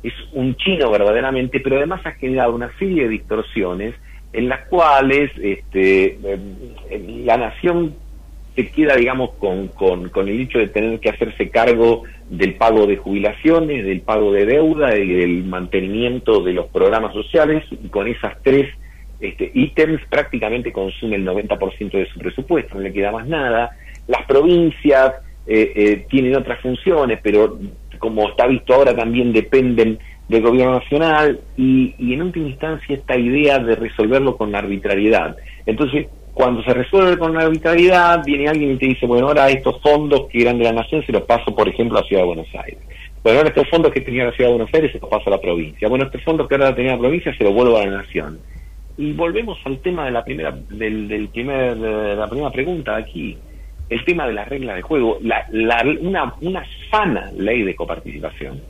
Es 0.03 0.12
un 0.33 0.57
chino 0.57 0.90
verdaderamente, 0.90 1.61
pero 1.61 1.77
además 1.77 2.05
ha 2.05 2.11
generado 2.11 2.53
una 2.53 2.77
serie 2.81 3.05
de 3.05 3.11
distorsiones 3.11 3.94
en 4.33 4.48
las 4.48 4.66
cuales 4.66 5.31
este, 5.40 6.14
em, 6.14 7.25
la 7.25 7.37
nación 7.37 7.94
se 8.57 8.70
queda, 8.72 8.96
digamos, 8.96 9.35
con, 9.38 9.68
con, 9.68 10.09
con, 10.09 10.27
el 10.27 10.40
hecho 10.40 10.59
de 10.59 10.66
tener 10.66 10.98
que 10.98 11.11
hacerse 11.11 11.48
cargo 11.48 12.03
del 12.32 12.54
pago 12.54 12.86
de 12.86 12.96
jubilaciones, 12.96 13.84
del 13.84 14.00
pago 14.00 14.32
de 14.32 14.46
deuda 14.46 14.96
y 14.96 15.06
del 15.06 15.44
mantenimiento 15.44 16.42
de 16.42 16.54
los 16.54 16.66
programas 16.68 17.12
sociales, 17.12 17.62
y 17.70 17.88
con 17.88 18.08
esas 18.08 18.42
tres 18.42 18.70
este, 19.20 19.50
ítems 19.52 20.00
prácticamente 20.08 20.72
consume 20.72 21.16
el 21.16 21.26
90% 21.26 21.90
de 21.90 22.06
su 22.06 22.18
presupuesto, 22.18 22.76
no 22.76 22.80
le 22.80 22.92
queda 22.92 23.12
más 23.12 23.28
nada. 23.28 23.76
Las 24.08 24.24
provincias 24.24 25.12
eh, 25.46 25.72
eh, 25.76 26.06
tienen 26.08 26.34
otras 26.34 26.58
funciones, 26.60 27.20
pero 27.22 27.58
como 27.98 28.30
está 28.30 28.46
visto 28.46 28.74
ahora 28.74 28.96
también 28.96 29.34
dependen 29.34 29.98
del 30.26 30.42
gobierno 30.42 30.78
nacional 30.78 31.38
y, 31.58 31.94
y 31.98 32.14
en 32.14 32.22
última 32.22 32.48
instancia 32.48 32.96
esta 32.96 33.18
idea 33.18 33.58
de 33.58 33.76
resolverlo 33.76 34.38
con 34.38 34.54
arbitrariedad. 34.54 35.36
Entonces, 35.66 36.06
cuando 36.34 36.62
se 36.62 36.72
resuelve 36.72 37.18
con 37.18 37.36
arbitrariedad, 37.36 38.22
viene 38.24 38.48
alguien 38.48 38.72
y 38.72 38.76
te 38.76 38.86
dice, 38.86 39.06
bueno, 39.06 39.28
ahora 39.28 39.50
estos 39.50 39.80
fondos 39.82 40.28
que 40.30 40.42
eran 40.42 40.58
de 40.58 40.64
la 40.64 40.72
nación 40.72 41.04
se 41.04 41.12
los 41.12 41.22
paso, 41.22 41.54
por 41.54 41.68
ejemplo, 41.68 41.98
a 41.98 42.04
Ciudad 42.04 42.22
de 42.22 42.28
Buenos 42.28 42.48
Aires. 42.54 42.80
Bueno, 43.22 43.38
ahora 43.38 43.50
estos 43.50 43.68
fondos 43.68 43.92
que 43.92 44.00
tenía 44.00 44.24
la 44.24 44.32
Ciudad 44.32 44.50
de 44.50 44.56
Buenos 44.56 44.74
Aires 44.74 44.92
se 44.92 44.98
los 44.98 45.10
paso 45.10 45.24
a 45.26 45.30
la 45.30 45.40
provincia. 45.40 45.88
Bueno, 45.88 46.06
estos 46.06 46.22
fondos 46.22 46.48
que 46.48 46.54
ahora 46.54 46.74
tenía 46.74 46.92
la 46.92 46.98
provincia 46.98 47.36
se 47.36 47.44
los 47.44 47.52
vuelvo 47.52 47.76
a 47.76 47.84
la 47.84 47.98
nación. 47.98 48.40
Y 48.96 49.12
volvemos 49.12 49.58
al 49.64 49.78
tema 49.78 50.06
de 50.06 50.10
la 50.10 50.24
primera, 50.24 50.52
del, 50.70 51.08
del 51.08 51.28
primer, 51.28 51.76
de 51.76 52.16
la 52.16 52.28
primera 52.28 52.50
pregunta 52.50 52.96
aquí, 52.96 53.36
el 53.88 54.04
tema 54.04 54.26
de 54.26 54.32
la 54.32 54.44
regla 54.44 54.74
de 54.74 54.82
juego, 54.82 55.18
la, 55.22 55.46
la, 55.50 55.84
una, 56.00 56.34
una 56.40 56.64
sana 56.90 57.30
ley 57.36 57.62
de 57.62 57.74
coparticipación 57.74 58.60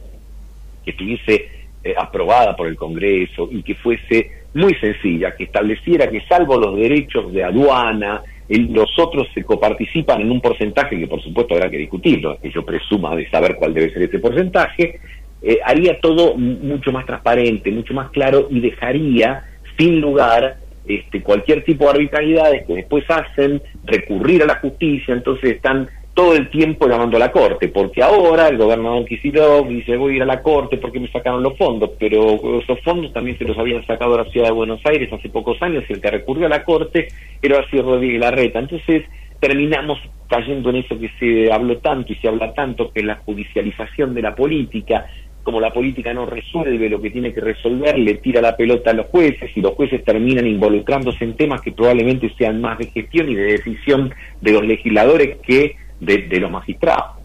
que 0.84 0.90
estuviese 0.90 1.48
eh, 1.84 1.94
aprobada 1.96 2.56
por 2.56 2.66
el 2.66 2.76
Congreso 2.76 3.48
y 3.50 3.62
que 3.62 3.76
fuese 3.76 4.41
muy 4.54 4.74
sencilla, 4.74 5.34
que 5.34 5.44
estableciera 5.44 6.08
que 6.08 6.20
salvo 6.22 6.58
los 6.58 6.76
derechos 6.76 7.32
de 7.32 7.44
aduana, 7.44 8.22
los 8.48 8.90
otros 8.98 9.28
se 9.32 9.44
coparticipan 9.44 10.20
en 10.20 10.30
un 10.30 10.40
porcentaje 10.40 10.98
que 10.98 11.06
por 11.06 11.22
supuesto 11.22 11.54
habrá 11.54 11.70
que 11.70 11.78
discutirlo, 11.78 12.38
que 12.40 12.50
yo 12.50 12.64
presuma 12.64 13.16
de 13.16 13.28
saber 13.30 13.56
cuál 13.56 13.72
debe 13.72 13.92
ser 13.92 14.02
ese 14.02 14.18
porcentaje, 14.18 15.00
eh, 15.42 15.58
haría 15.64 15.98
todo 16.00 16.36
mucho 16.36 16.92
más 16.92 17.06
transparente, 17.06 17.70
mucho 17.70 17.94
más 17.94 18.10
claro 18.10 18.48
y 18.50 18.60
dejaría 18.60 19.44
sin 19.78 20.00
lugar 20.00 20.58
este, 20.86 21.22
cualquier 21.22 21.64
tipo 21.64 21.84
de 21.84 21.90
arbitrariedades 21.90 22.66
que 22.66 22.74
después 22.74 23.04
hacen 23.08 23.62
recurrir 23.84 24.42
a 24.42 24.46
la 24.46 24.56
justicia, 24.56 25.14
entonces 25.14 25.56
están 25.56 25.88
todo 26.14 26.34
el 26.34 26.50
tiempo 26.50 26.86
llamando 26.86 27.16
a 27.16 27.20
la 27.20 27.32
corte, 27.32 27.68
porque 27.68 28.02
ahora 28.02 28.48
el 28.48 28.58
gobernador 28.58 29.04
Kicillof 29.06 29.66
dice 29.68 29.96
voy 29.96 30.12
a 30.12 30.16
ir 30.16 30.22
a 30.22 30.26
la 30.26 30.42
corte 30.42 30.76
porque 30.76 31.00
me 31.00 31.10
sacaron 31.10 31.42
los 31.42 31.56
fondos, 31.56 31.90
pero 31.98 32.60
esos 32.60 32.80
fondos 32.80 33.12
también 33.12 33.38
se 33.38 33.44
los 33.44 33.56
habían 33.56 33.84
sacado 33.86 34.16
la 34.18 34.30
ciudad 34.30 34.48
de 34.48 34.52
Buenos 34.52 34.80
Aires 34.84 35.10
hace 35.12 35.30
pocos 35.30 35.60
años 35.62 35.84
y 35.88 35.94
el 35.94 36.00
que 36.00 36.10
recurrió 36.10 36.46
a 36.46 36.50
la 36.50 36.64
corte 36.64 37.08
era 37.40 37.60
así 37.60 37.80
Rodríguez 37.80 38.20
Larreta. 38.20 38.58
Entonces 38.58 39.04
terminamos 39.40 39.98
cayendo 40.28 40.70
en 40.70 40.76
eso 40.76 40.98
que 40.98 41.10
se 41.18 41.52
habló 41.52 41.78
tanto 41.78 42.12
y 42.12 42.16
se 42.16 42.28
habla 42.28 42.52
tanto, 42.52 42.92
que 42.92 43.00
es 43.00 43.06
la 43.06 43.16
judicialización 43.16 44.14
de 44.14 44.22
la 44.22 44.34
política, 44.34 45.06
como 45.42 45.60
la 45.60 45.72
política 45.72 46.14
no 46.14 46.26
resuelve 46.26 46.88
lo 46.88 47.00
que 47.00 47.10
tiene 47.10 47.32
que 47.32 47.40
resolver, 47.40 47.98
le 47.98 48.14
tira 48.14 48.40
la 48.40 48.56
pelota 48.56 48.90
a 48.90 48.94
los 48.94 49.06
jueces 49.06 49.50
y 49.56 49.60
los 49.60 49.72
jueces 49.72 50.04
terminan 50.04 50.46
involucrándose 50.46 51.24
en 51.24 51.34
temas 51.34 51.60
que 51.62 51.72
probablemente 51.72 52.32
sean 52.38 52.60
más 52.60 52.78
de 52.78 52.86
gestión 52.86 53.28
y 53.28 53.34
de 53.34 53.44
decisión 53.44 54.14
de 54.40 54.52
los 54.52 54.64
legisladores 54.64 55.38
que 55.42 55.76
de, 56.02 56.40
los 56.40 56.50
magistrados. 56.50 57.16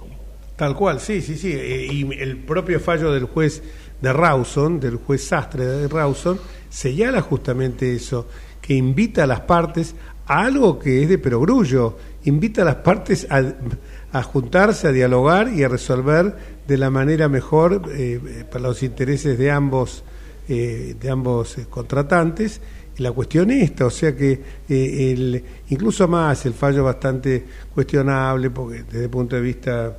Tal 0.55 0.75
cual, 0.75 0.99
sí, 0.99 1.21
sí, 1.21 1.35
sí. 1.35 1.51
Eh, 1.53 1.87
y 1.91 2.13
el 2.19 2.37
propio 2.37 2.79
fallo 2.79 3.11
del 3.11 3.25
juez 3.25 3.63
de 4.01 4.13
Rawson, 4.13 4.79
del 4.79 4.97
juez 4.97 5.27
Sastre 5.27 5.65
de 5.65 5.87
Rawson, 5.87 6.39
señala 6.69 7.21
justamente 7.21 7.93
eso, 7.93 8.27
que 8.61 8.73
invita 8.73 9.23
a 9.23 9.27
las 9.27 9.41
partes 9.41 9.95
a 10.27 10.41
algo 10.41 10.77
que 10.77 11.03
es 11.03 11.09
de 11.09 11.17
perogrullo, 11.17 11.97
invita 12.25 12.61
a 12.61 12.65
las 12.65 12.75
partes 12.77 13.27
a, 13.29 14.23
juntarse, 14.23 14.87
a 14.87 14.91
dialogar 14.91 15.53
y 15.53 15.63
a 15.63 15.67
resolver 15.67 16.35
de 16.67 16.77
la 16.77 16.89
manera 16.89 17.29
mejor 17.29 17.83
eh, 17.95 18.45
para 18.51 18.63
los 18.63 18.83
intereses 18.83 19.37
de 19.37 19.51
ambos, 19.51 20.03
eh, 20.49 20.95
de 20.99 21.09
ambos 21.09 21.57
contratantes 21.69 22.61
la 22.97 23.11
cuestión 23.11 23.51
esta, 23.51 23.85
o 23.85 23.89
sea 23.89 24.15
que 24.15 24.31
eh, 24.67 25.11
el, 25.11 25.43
incluso 25.69 26.07
más 26.07 26.45
el 26.45 26.53
fallo 26.53 26.83
bastante 26.83 27.45
cuestionable, 27.73 28.49
porque 28.49 28.83
desde 28.83 29.03
el 29.03 29.09
punto 29.09 29.35
de 29.35 29.41
vista 29.41 29.97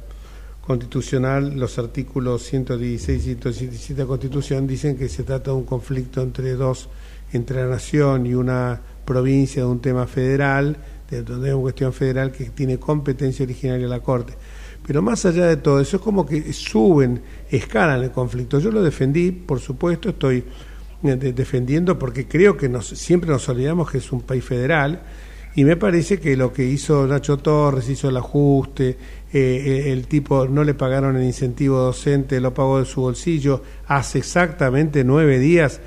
constitucional, 0.69 1.57
los 1.57 1.79
artículos 1.79 2.43
116 2.43 3.19
y 3.19 3.25
117 3.25 3.95
de 3.95 4.03
la 4.03 4.07
Constitución 4.07 4.67
dicen 4.67 4.97
que 4.97 5.09
se 5.09 5.23
trata 5.23 5.51
de 5.51 5.57
un 5.57 5.65
conflicto 5.65 6.21
entre 6.21 6.53
dos, 6.53 6.89
entre 7.33 7.63
la 7.63 7.69
nación 7.69 8.27
y 8.27 8.35
una 8.35 8.81
provincia 9.05 9.63
de 9.63 9.69
un 9.69 9.81
tema 9.81 10.07
federal, 10.07 10.77
de 11.09 11.23
donde 11.23 11.49
es 11.49 11.55
una 11.55 11.63
cuestión 11.63 11.93
federal 11.93 12.33
que 12.33 12.51
tiene 12.51 12.79
competencia 12.79 13.45
originaria 13.45 13.89
la 13.89 14.01
Corte. 14.01 14.35
Pero 14.87 15.01
más 15.01 15.25
allá 15.25 15.47
de 15.47 15.57
todo 15.57 15.81
eso, 15.81 15.97
es 15.97 16.03
como 16.03 16.27
que 16.27 16.53
suben, 16.53 17.23
escalan 17.51 18.03
el 18.03 18.11
conflicto. 18.11 18.59
Yo 18.59 18.71
lo 18.71 18.83
defendí, 18.83 19.31
por 19.31 19.61
supuesto, 19.61 20.11
estoy 20.11 20.45
defendiendo 21.03 21.99
porque 21.99 22.27
creo 22.27 22.57
que 22.57 22.69
nos, 22.69 22.89
siempre 22.89 23.31
nos 23.31 23.49
olvidamos 23.49 23.91
que 23.91 23.99
es 23.99 24.11
un 24.13 24.23
país 24.23 24.45
federal 24.45 25.03
y 25.55 25.65
me 25.65 25.77
parece 25.77 26.21
que 26.21 26.37
lo 26.37 26.53
que 26.53 26.65
hizo 26.65 27.07
Nacho 27.07 27.39
Torres, 27.39 27.89
hizo 27.89 28.09
el 28.09 28.17
ajuste, 28.17 28.91
eh, 28.91 28.97
eh, 29.33 29.93
el 29.93 30.07
tipo 30.07 30.47
no 30.47 30.65
le 30.65 30.75
pagaron 30.75 31.17
el 31.17 31.25
incentivo 31.25 31.79
docente, 31.79 32.41
lo 32.41 32.55
pagó 32.55 32.79
de 32.79 32.85
su 32.85 33.01
bolsillo, 33.01 33.63
hace 33.87 34.19
exactamente 34.19 35.05
nueve 35.05 35.39
días 35.39 35.81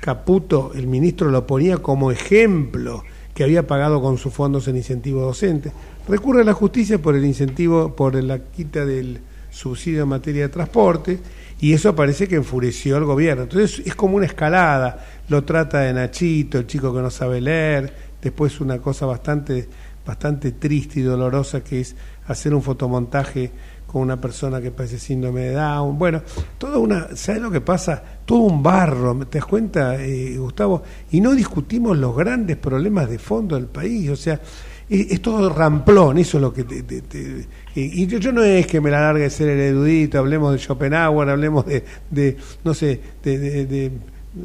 Caputo, 0.00 0.72
el 0.74 0.86
ministro 0.86 1.30
lo 1.30 1.46
ponía 1.46 1.78
como 1.78 2.12
ejemplo 2.12 3.02
que 3.34 3.44
había 3.44 3.66
pagado 3.66 4.00
con 4.00 4.18
sus 4.18 4.32
fondos 4.32 4.68
el 4.68 4.76
incentivo 4.76 5.22
docente. 5.22 5.72
Recurre 6.08 6.42
a 6.42 6.44
la 6.44 6.52
justicia 6.52 7.02
por 7.02 7.16
el 7.16 7.24
incentivo, 7.24 7.94
por 7.94 8.14
la 8.22 8.38
quita 8.38 8.86
del 8.86 9.18
subsidio 9.50 10.04
en 10.04 10.08
materia 10.08 10.42
de 10.42 10.48
transporte 10.50 11.18
y 11.60 11.72
eso 11.72 11.94
parece 11.94 12.28
que 12.28 12.36
enfureció 12.36 12.96
al 12.96 13.04
gobierno. 13.04 13.44
Entonces 13.44 13.82
es 13.86 13.94
como 13.94 14.16
una 14.16 14.26
escalada, 14.26 15.04
lo 15.28 15.44
trata 15.44 15.80
de 15.80 15.92
Nachito, 15.92 16.58
el 16.58 16.66
chico 16.66 16.94
que 16.94 17.00
no 17.00 17.10
sabe 17.10 17.40
leer, 17.40 17.92
después 18.20 18.60
una 18.60 18.78
cosa 18.78 19.06
bastante, 19.06 19.68
bastante 20.04 20.52
triste 20.52 21.00
y 21.00 21.02
dolorosa 21.02 21.62
que 21.62 21.80
es 21.80 21.96
hacer 22.26 22.54
un 22.54 22.62
fotomontaje 22.62 23.50
con 23.86 24.02
una 24.02 24.20
persona 24.20 24.60
que 24.60 24.70
parece 24.70 24.98
síndrome 24.98 25.42
de 25.42 25.52
Down. 25.52 25.98
Bueno, 25.98 26.22
toda 26.58 26.76
una, 26.78 27.16
¿sabes 27.16 27.40
lo 27.40 27.50
que 27.50 27.60
pasa? 27.60 28.02
Todo 28.24 28.40
un 28.40 28.62
barro, 28.62 29.16
¿te 29.26 29.38
das 29.38 29.46
cuenta, 29.46 29.96
eh, 30.02 30.36
Gustavo? 30.36 30.82
Y 31.12 31.20
no 31.20 31.32
discutimos 31.32 31.96
los 31.96 32.14
grandes 32.14 32.56
problemas 32.56 33.08
de 33.08 33.18
fondo 33.18 33.54
del 33.56 33.66
país, 33.66 34.10
o 34.10 34.16
sea, 34.16 34.40
es, 34.88 35.20
todo 35.20 35.48
ramplón, 35.50 36.18
eso 36.18 36.38
es 36.38 36.42
lo 36.42 36.52
que 36.52 36.64
te, 36.64 37.46
y, 37.74 38.06
yo, 38.06 38.32
no 38.32 38.42
es 38.42 38.66
que 38.66 38.80
me 38.80 38.90
la 38.90 39.00
largue 39.00 39.28
ser 39.30 39.48
el 39.48 39.60
erudito, 39.60 40.18
hablemos 40.18 40.52
de 40.52 40.58
Schopenhauer, 40.58 41.28
hablemos 41.28 41.66
de, 41.66 41.84
de 42.10 42.36
no 42.64 42.72
sé, 42.72 43.00
de, 43.22 43.90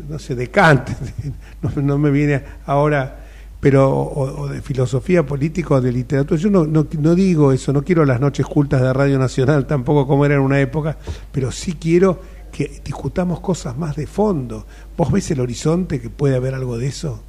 no 0.10 0.18
sé, 0.18 0.36
de 0.36 0.50
Kant, 0.50 0.90
no, 1.76 1.98
me 1.98 2.10
viene 2.10 2.42
ahora, 2.66 3.20
pero 3.60 3.90
o, 3.90 4.48
de 4.48 4.62
filosofía 4.62 5.24
política 5.24 5.76
o 5.76 5.82
de 5.82 5.92
literatura. 5.92 6.40
Yo 6.40 6.50
no, 6.50 6.66
no, 6.66 6.88
no 7.00 7.16
digo 7.16 7.52
eso, 7.52 7.72
no 7.72 7.84
quiero 7.84 8.04
las 8.04 8.20
noches 8.20 8.46
cultas 8.46 8.82
de 8.82 8.92
Radio 8.92 9.20
Nacional 9.20 9.68
tampoco 9.68 10.08
como 10.08 10.26
era 10.26 10.36
en 10.36 10.42
una 10.42 10.60
época, 10.60 10.98
pero 11.32 11.52
sí 11.52 11.74
quiero 11.80 12.20
que 12.52 12.82
discutamos 12.84 13.40
cosas 13.40 13.78
más 13.78 13.96
de 13.96 14.08
fondo. 14.08 14.66
¿Vos 14.98 15.12
ves 15.12 15.30
el 15.32 15.40
horizonte 15.40 16.02
que 16.02 16.10
puede 16.10 16.36
haber 16.36 16.56
algo 16.56 16.78
de 16.78 16.88
eso? 16.88 17.24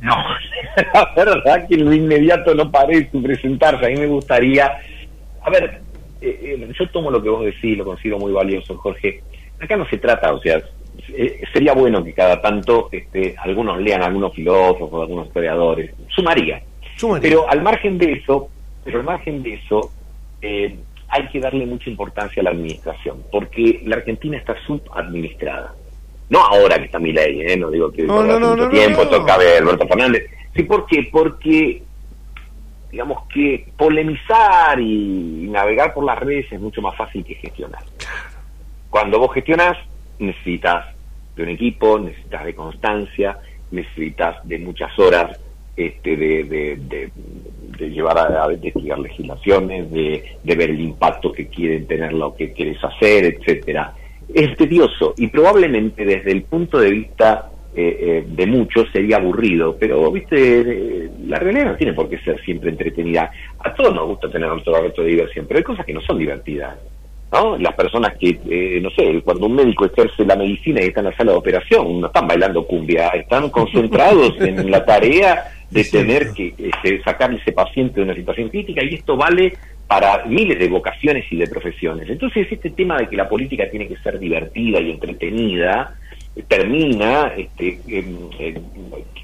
No, 0.00 0.14
la 0.94 1.24
verdad 1.24 1.68
que 1.68 1.74
en 1.74 1.84
lo 1.84 1.92
inmediato 1.92 2.54
no 2.54 2.70
parece 2.70 3.10
presentarse. 3.22 3.86
A 3.86 3.88
mí 3.88 3.96
me 3.96 4.06
gustaría. 4.06 4.70
A 5.42 5.50
ver, 5.50 5.80
eh, 6.20 6.56
eh, 6.60 6.72
yo 6.78 6.88
tomo 6.90 7.10
lo 7.10 7.22
que 7.22 7.28
vos 7.28 7.44
decís, 7.44 7.76
lo 7.76 7.84
considero 7.84 8.18
muy 8.18 8.32
valioso, 8.32 8.76
Jorge. 8.76 9.22
Acá 9.58 9.76
no 9.76 9.86
se 9.88 9.98
trata, 9.98 10.32
o 10.32 10.40
sea, 10.40 10.60
eh, 11.08 11.42
sería 11.52 11.74
bueno 11.74 12.02
que 12.02 12.12
cada 12.12 12.40
tanto 12.40 12.88
este, 12.92 13.34
algunos 13.38 13.80
lean, 13.80 14.02
algunos 14.02 14.34
filósofos, 14.34 15.02
algunos 15.02 15.26
historiadores. 15.26 15.92
Sumaría. 16.08 16.62
Pero 17.20 17.48
al 17.48 17.62
margen 17.62 17.96
de 17.96 18.12
eso, 18.12 18.48
pero 18.84 18.98
al 18.98 19.04
margen 19.04 19.42
de 19.42 19.54
eso, 19.54 19.90
hay 20.42 21.28
que 21.28 21.40
darle 21.40 21.66
mucha 21.66 21.88
importancia 21.88 22.40
a 22.40 22.44
la 22.44 22.50
administración, 22.50 23.22
porque 23.32 23.82
la 23.84 23.96
Argentina 23.96 24.36
está 24.36 24.54
subadministrada. 24.66 25.74
No 26.28 26.40
ahora 26.40 26.78
que 26.78 26.84
está 26.84 26.98
mi 26.98 27.12
ley, 27.12 27.40
¿eh? 27.40 27.56
no 27.56 27.70
digo 27.70 27.90
que 27.90 28.04
no, 28.04 28.22
no, 28.22 28.38
no, 28.38 28.50
mucho 28.50 28.68
tiempo 28.68 29.06
toca 29.08 29.36
ver 29.36 29.62
Alberto 29.62 29.86
Fernández. 29.88 30.30
Sí, 30.54 30.64
¿por 30.64 30.86
qué? 30.86 31.08
Porque, 31.10 31.82
digamos 32.90 33.26
que 33.32 33.68
polemizar 33.76 34.80
y 34.80 35.48
navegar 35.50 35.94
por 35.94 36.04
las 36.04 36.18
redes 36.18 36.50
es 36.50 36.60
mucho 36.60 36.82
más 36.82 36.96
fácil 36.96 37.24
que 37.24 37.34
gestionar. 37.36 37.82
Cuando 38.88 39.18
vos 39.18 39.32
gestionas, 39.32 39.76
necesitas 40.18 40.86
de 41.36 41.42
un 41.44 41.48
equipo, 41.50 41.98
necesitas 41.98 42.44
de 42.44 42.54
constancia, 42.54 43.38
necesitas 43.70 44.36
de 44.46 44.58
muchas 44.58 44.98
horas 44.98 45.38
este, 45.76 46.16
de, 46.16 46.44
de, 46.44 47.10
de, 47.78 47.90
llevar 47.90 48.18
a, 48.18 48.44
a, 48.44 48.52
investigar 48.52 48.98
legislaciones, 48.98 49.90
de, 49.90 50.36
de 50.42 50.54
ver 50.54 50.70
el 50.70 50.80
impacto 50.80 51.32
que 51.32 51.46
quieren 51.46 51.86
tener 51.86 52.12
lo 52.12 52.34
que 52.34 52.52
quieres 52.52 52.82
hacer, 52.84 53.24
etcétera. 53.24 53.94
Es 54.34 54.56
tedioso 54.56 55.14
y 55.16 55.28
probablemente 55.28 56.04
desde 56.04 56.32
el 56.32 56.42
punto 56.42 56.78
de 56.78 56.90
vista 56.90 57.50
eh, 57.72 57.98
eh, 58.00 58.24
de 58.26 58.46
muchos 58.46 58.88
sería 58.92 59.18
aburrido, 59.18 59.76
pero 59.78 60.10
viste, 60.10 61.08
la 61.26 61.38
realidad 61.38 61.66
no 61.66 61.76
tiene 61.76 61.92
por 61.92 62.08
qué 62.08 62.18
ser 62.18 62.40
siempre 62.42 62.70
entretenida. 62.70 63.30
A 63.60 63.72
todos 63.72 63.94
nos 63.94 64.08
gusta 64.08 64.28
tener 64.28 64.50
otro 64.50 64.82
reto 64.82 65.02
de 65.02 65.10
diversión, 65.10 65.46
pero 65.46 65.58
hay 65.58 65.64
cosas 65.64 65.86
que 65.86 65.94
no 65.94 66.00
son 66.00 66.18
divertidas. 66.18 66.76
¿no? 67.32 67.56
Las 67.58 67.74
personas 67.74 68.14
que, 68.18 68.40
eh, 68.48 68.80
no 68.80 68.90
sé, 68.90 69.22
cuando 69.22 69.46
un 69.46 69.54
médico 69.54 69.86
ejerce 69.86 70.24
la 70.24 70.34
medicina 70.34 70.80
y 70.82 70.88
está 70.88 70.98
en 71.00 71.06
la 71.06 71.16
sala 71.16 71.30
de 71.30 71.38
operación, 71.38 72.00
no 72.00 72.08
están 72.08 72.26
bailando 72.26 72.66
cumbia, 72.66 73.08
están 73.10 73.50
concentrados 73.50 74.40
en 74.40 74.68
la 74.68 74.84
tarea 74.84 75.44
de 75.70 75.84
tener 75.84 76.32
que 76.32 76.52
este, 76.58 77.00
sacar 77.04 77.32
ese 77.32 77.52
paciente 77.52 78.00
de 78.00 78.02
una 78.02 78.14
situación 78.14 78.48
crítica 78.48 78.82
y 78.82 78.94
esto 78.94 79.16
vale 79.16 79.54
para 79.86 80.24
miles 80.24 80.58
de 80.58 80.68
vocaciones 80.68 81.24
y 81.30 81.36
de 81.36 81.46
profesiones. 81.46 82.08
Entonces 82.08 82.48
este 82.50 82.70
tema 82.70 82.98
de 82.98 83.08
que 83.08 83.16
la 83.16 83.28
política 83.28 83.70
tiene 83.70 83.86
que 83.86 83.96
ser 83.98 84.18
divertida 84.18 84.80
y 84.80 84.90
entretenida 84.90 85.96
termina 86.48 87.32
este, 87.36 87.80
eh, 87.88 88.60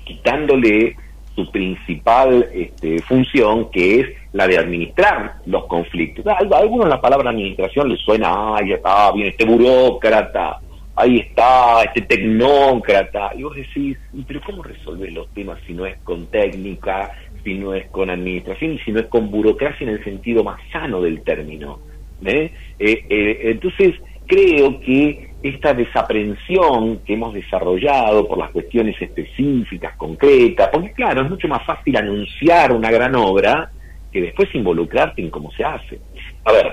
quitándole 0.04 0.96
su 1.34 1.50
principal 1.50 2.48
este, 2.52 3.00
función, 3.02 3.70
que 3.70 4.00
es 4.00 4.06
la 4.32 4.48
de 4.48 4.58
administrar 4.58 5.34
los 5.44 5.66
conflictos. 5.66 6.26
A 6.26 6.38
algunos 6.56 6.88
la 6.88 7.00
palabra 7.00 7.30
administración 7.30 7.90
les 7.90 8.00
suena, 8.00 8.56
ya 8.66 8.76
está, 8.76 9.12
viene 9.12 9.30
este 9.30 9.44
burócrata, 9.44 10.58
ahí 10.96 11.18
está, 11.18 11.82
este 11.84 12.02
tecnócrata, 12.02 13.32
y 13.36 13.42
vos 13.42 13.54
decís, 13.54 13.98
pero 14.26 14.40
¿cómo 14.40 14.62
resolver 14.62 15.12
los 15.12 15.28
temas 15.34 15.58
si 15.66 15.74
no 15.74 15.84
es 15.84 15.98
con 15.98 16.26
técnica, 16.26 17.12
si 17.44 17.54
no 17.54 17.74
es 17.74 17.86
con 17.90 18.08
administración 18.08 18.72
y 18.72 18.78
si 18.78 18.92
no 18.92 19.00
es 19.00 19.06
con 19.06 19.30
burocracia 19.30 19.86
en 19.86 19.94
el 19.94 20.04
sentido 20.04 20.42
más 20.42 20.58
sano 20.72 21.02
del 21.02 21.22
término? 21.22 21.80
¿eh? 22.24 22.50
Eh, 22.78 23.04
eh, 23.10 23.38
entonces, 23.42 23.94
creo 24.26 24.80
que 24.80 25.30
esta 25.48 25.74
desaprensión 25.74 27.00
que 27.04 27.14
hemos 27.14 27.34
desarrollado 27.34 28.26
por 28.26 28.38
las 28.38 28.50
cuestiones 28.50 29.00
específicas, 29.00 29.96
concretas, 29.96 30.68
porque 30.72 30.92
claro, 30.92 31.22
es 31.22 31.30
mucho 31.30 31.48
más 31.48 31.64
fácil 31.64 31.96
anunciar 31.96 32.72
una 32.72 32.90
gran 32.90 33.14
obra 33.14 33.70
que 34.12 34.20
después 34.20 34.54
involucrarte 34.54 35.22
en 35.22 35.30
cómo 35.30 35.50
se 35.52 35.64
hace. 35.64 35.98
A 36.44 36.52
ver, 36.52 36.72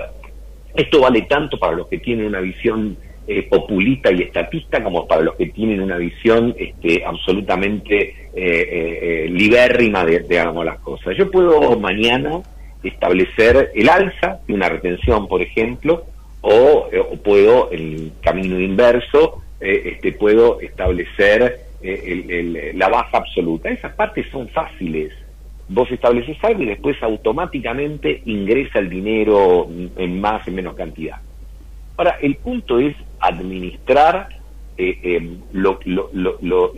esto 0.74 1.00
vale 1.00 1.22
tanto 1.22 1.58
para 1.58 1.74
los 1.74 1.88
que 1.88 1.98
tienen 1.98 2.26
una 2.26 2.40
visión 2.40 2.96
eh, 3.26 3.42
populista 3.48 4.12
y 4.12 4.22
estatista 4.22 4.82
como 4.82 5.06
para 5.06 5.22
los 5.22 5.36
que 5.36 5.46
tienen 5.46 5.80
una 5.80 5.96
visión 5.96 6.54
este, 6.58 7.04
absolutamente 7.04 8.28
eh, 8.34 8.34
eh, 8.34 9.28
libérrima 9.30 10.04
de, 10.04 10.20
de 10.20 10.44
las 10.64 10.78
cosas. 10.80 11.16
Yo 11.16 11.30
puedo 11.30 11.78
mañana 11.78 12.42
establecer 12.82 13.72
el 13.74 13.88
alza 13.88 14.40
de 14.46 14.54
una 14.54 14.68
retención, 14.68 15.26
por 15.26 15.40
ejemplo, 15.40 16.04
o, 16.44 16.88
o 17.10 17.16
puedo, 17.16 17.70
el 17.70 18.12
camino 18.22 18.60
inverso, 18.60 19.42
este, 19.60 20.12
puedo 20.12 20.60
establecer 20.60 21.60
el, 21.82 22.30
el, 22.30 22.78
la 22.78 22.88
baja 22.88 23.18
absoluta. 23.18 23.70
Esas 23.70 23.94
partes 23.94 24.26
son 24.30 24.48
fáciles. 24.48 25.12
Vos 25.68 25.90
estableces 25.90 26.36
algo 26.44 26.62
y 26.62 26.66
después 26.66 27.02
automáticamente 27.02 28.22
ingresa 28.26 28.78
el 28.78 28.90
dinero 28.90 29.66
en 29.96 30.20
más, 30.20 30.46
en 30.46 30.54
menos 30.56 30.74
cantidad. 30.74 31.16
Ahora, 31.96 32.18
el 32.20 32.36
punto 32.36 32.78
es 32.78 32.94
administrar 33.20 34.28
eh, 34.76 34.98
eh, 35.02 35.36
lo, 35.52 35.78
lo, 35.84 36.10
lo, 36.12 36.72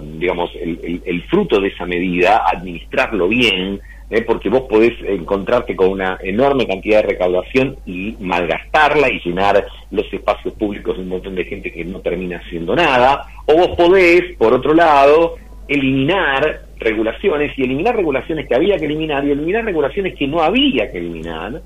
digamos, 0.00 0.50
el, 0.60 1.00
el, 1.04 1.22
fruto 1.28 1.60
de 1.60 1.68
esa 1.68 1.86
medida, 1.86 2.42
administrarlo 2.52 3.28
bien, 3.28 3.80
eh, 4.10 4.22
porque 4.22 4.48
vos 4.48 4.62
podés 4.62 4.92
encontrarte 5.06 5.76
con 5.76 5.90
una 5.90 6.18
enorme 6.22 6.66
cantidad 6.66 7.02
de 7.02 7.08
recaudación 7.08 7.76
y 7.86 8.16
malgastarla 8.18 9.08
y 9.08 9.20
llenar 9.20 9.64
los 9.90 10.12
espacios 10.12 10.52
públicos 10.54 10.96
de 10.96 11.02
un 11.02 11.08
montón 11.08 11.34
de 11.36 11.44
gente 11.44 11.72
que 11.72 11.84
no 11.84 12.00
termina 12.00 12.38
haciendo 12.38 12.74
nada, 12.74 13.26
o 13.46 13.54
vos 13.54 13.68
podés, 13.76 14.36
por 14.36 14.52
otro 14.52 14.74
lado, 14.74 15.36
eliminar 15.68 16.62
regulaciones 16.78 17.56
y 17.56 17.62
eliminar 17.62 17.94
regulaciones 17.94 18.48
que 18.48 18.54
había 18.56 18.76
que 18.78 18.86
eliminar 18.86 19.24
y 19.24 19.30
eliminar 19.30 19.64
regulaciones 19.64 20.16
que 20.16 20.26
no 20.26 20.42
había 20.42 20.90
que 20.90 20.98
eliminar 20.98 21.62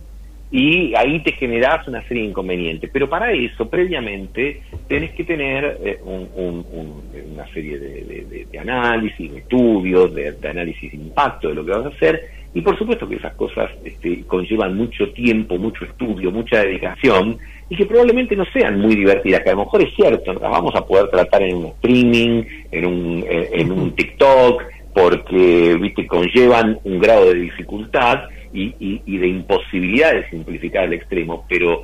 y 0.57 0.95
ahí 0.95 1.19
te 1.19 1.33
generas 1.33 1.87
una 1.89 2.01
serie 2.07 2.23
de 2.23 2.29
inconvenientes. 2.29 2.89
Pero 2.93 3.11
para 3.11 3.33
eso, 3.33 3.69
previamente, 3.69 4.63
tenés 4.87 5.11
que 5.15 5.25
tener 5.25 5.81
eh, 5.85 5.99
un, 6.05 6.29
un, 6.37 7.03
una 7.33 7.45
serie 7.53 7.77
de, 7.77 8.05
de, 8.05 8.47
de, 8.49 8.59
análisis, 8.61 9.33
de 9.33 9.39
estudios, 9.41 10.15
de, 10.15 10.33
análisis 10.49 10.93
de 10.93 10.97
impacto 10.97 11.49
de 11.49 11.55
lo 11.57 11.65
que 11.65 11.73
vas 11.73 11.87
a 11.87 11.89
hacer, 11.89 12.23
y 12.55 12.61
por 12.61 12.79
supuesto 12.79 13.09
que 13.09 13.17
esas 13.17 13.35
cosas 13.35 13.69
este, 13.85 14.23
conllevan 14.29 14.77
mucho 14.77 15.11
tiempo, 15.13 15.59
mucho 15.59 15.87
estudio, 15.87 16.31
mucha 16.31 16.61
dedicación, 16.61 17.37
y 17.69 17.75
que 17.75 17.87
probablemente 17.87 18.37
no 18.37 18.45
sean 18.53 18.79
muy 18.79 18.95
divertidas, 18.95 19.41
que 19.41 19.51
a 19.51 19.55
lo 19.55 19.65
mejor 19.65 19.83
es 19.83 19.93
cierto, 19.97 20.35
las 20.35 20.53
vamos 20.53 20.73
a 20.77 20.87
poder 20.87 21.09
tratar 21.09 21.43
en 21.43 21.57
un 21.57 21.67
streaming, 21.67 22.45
en 22.71 22.87
un, 22.87 23.25
en 23.29 23.73
un 23.73 23.91
TikTok, 23.91 24.63
porque, 24.95 25.77
viste, 25.81 26.07
conllevan 26.07 26.79
un 26.85 27.01
grado 27.01 27.33
de 27.33 27.41
dificultad, 27.41 28.29
y, 28.55 29.03
y, 29.05 29.19
de 29.19 29.27
imposibilidad 29.27 30.13
de 30.13 30.31
simplificar 30.31 30.85
al 30.85 30.93
extremo, 30.93 31.45
pero 31.49 31.83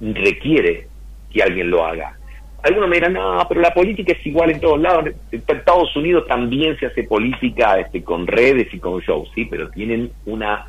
requiere 0.00 0.86
que 1.32 1.42
alguien 1.42 1.70
lo 1.70 1.84
haga. 1.84 2.16
Algunos 2.62 2.88
me 2.88 2.96
dirán, 2.96 3.14
no, 3.14 3.44
pero 3.48 3.60
la 3.60 3.74
política 3.74 4.12
es 4.12 4.26
igual 4.26 4.50
en 4.50 4.60
todos 4.60 4.80
lados. 4.80 5.10
Estados 5.30 5.94
Unidos 5.96 6.26
también 6.26 6.78
se 6.78 6.86
hace 6.86 7.04
política 7.04 7.78
este, 7.80 8.02
con 8.02 8.26
redes 8.26 8.72
y 8.72 8.78
con 8.78 9.00
shows, 9.00 9.28
sí, 9.34 9.44
pero 9.44 9.68
tienen 9.70 10.10
una, 10.26 10.66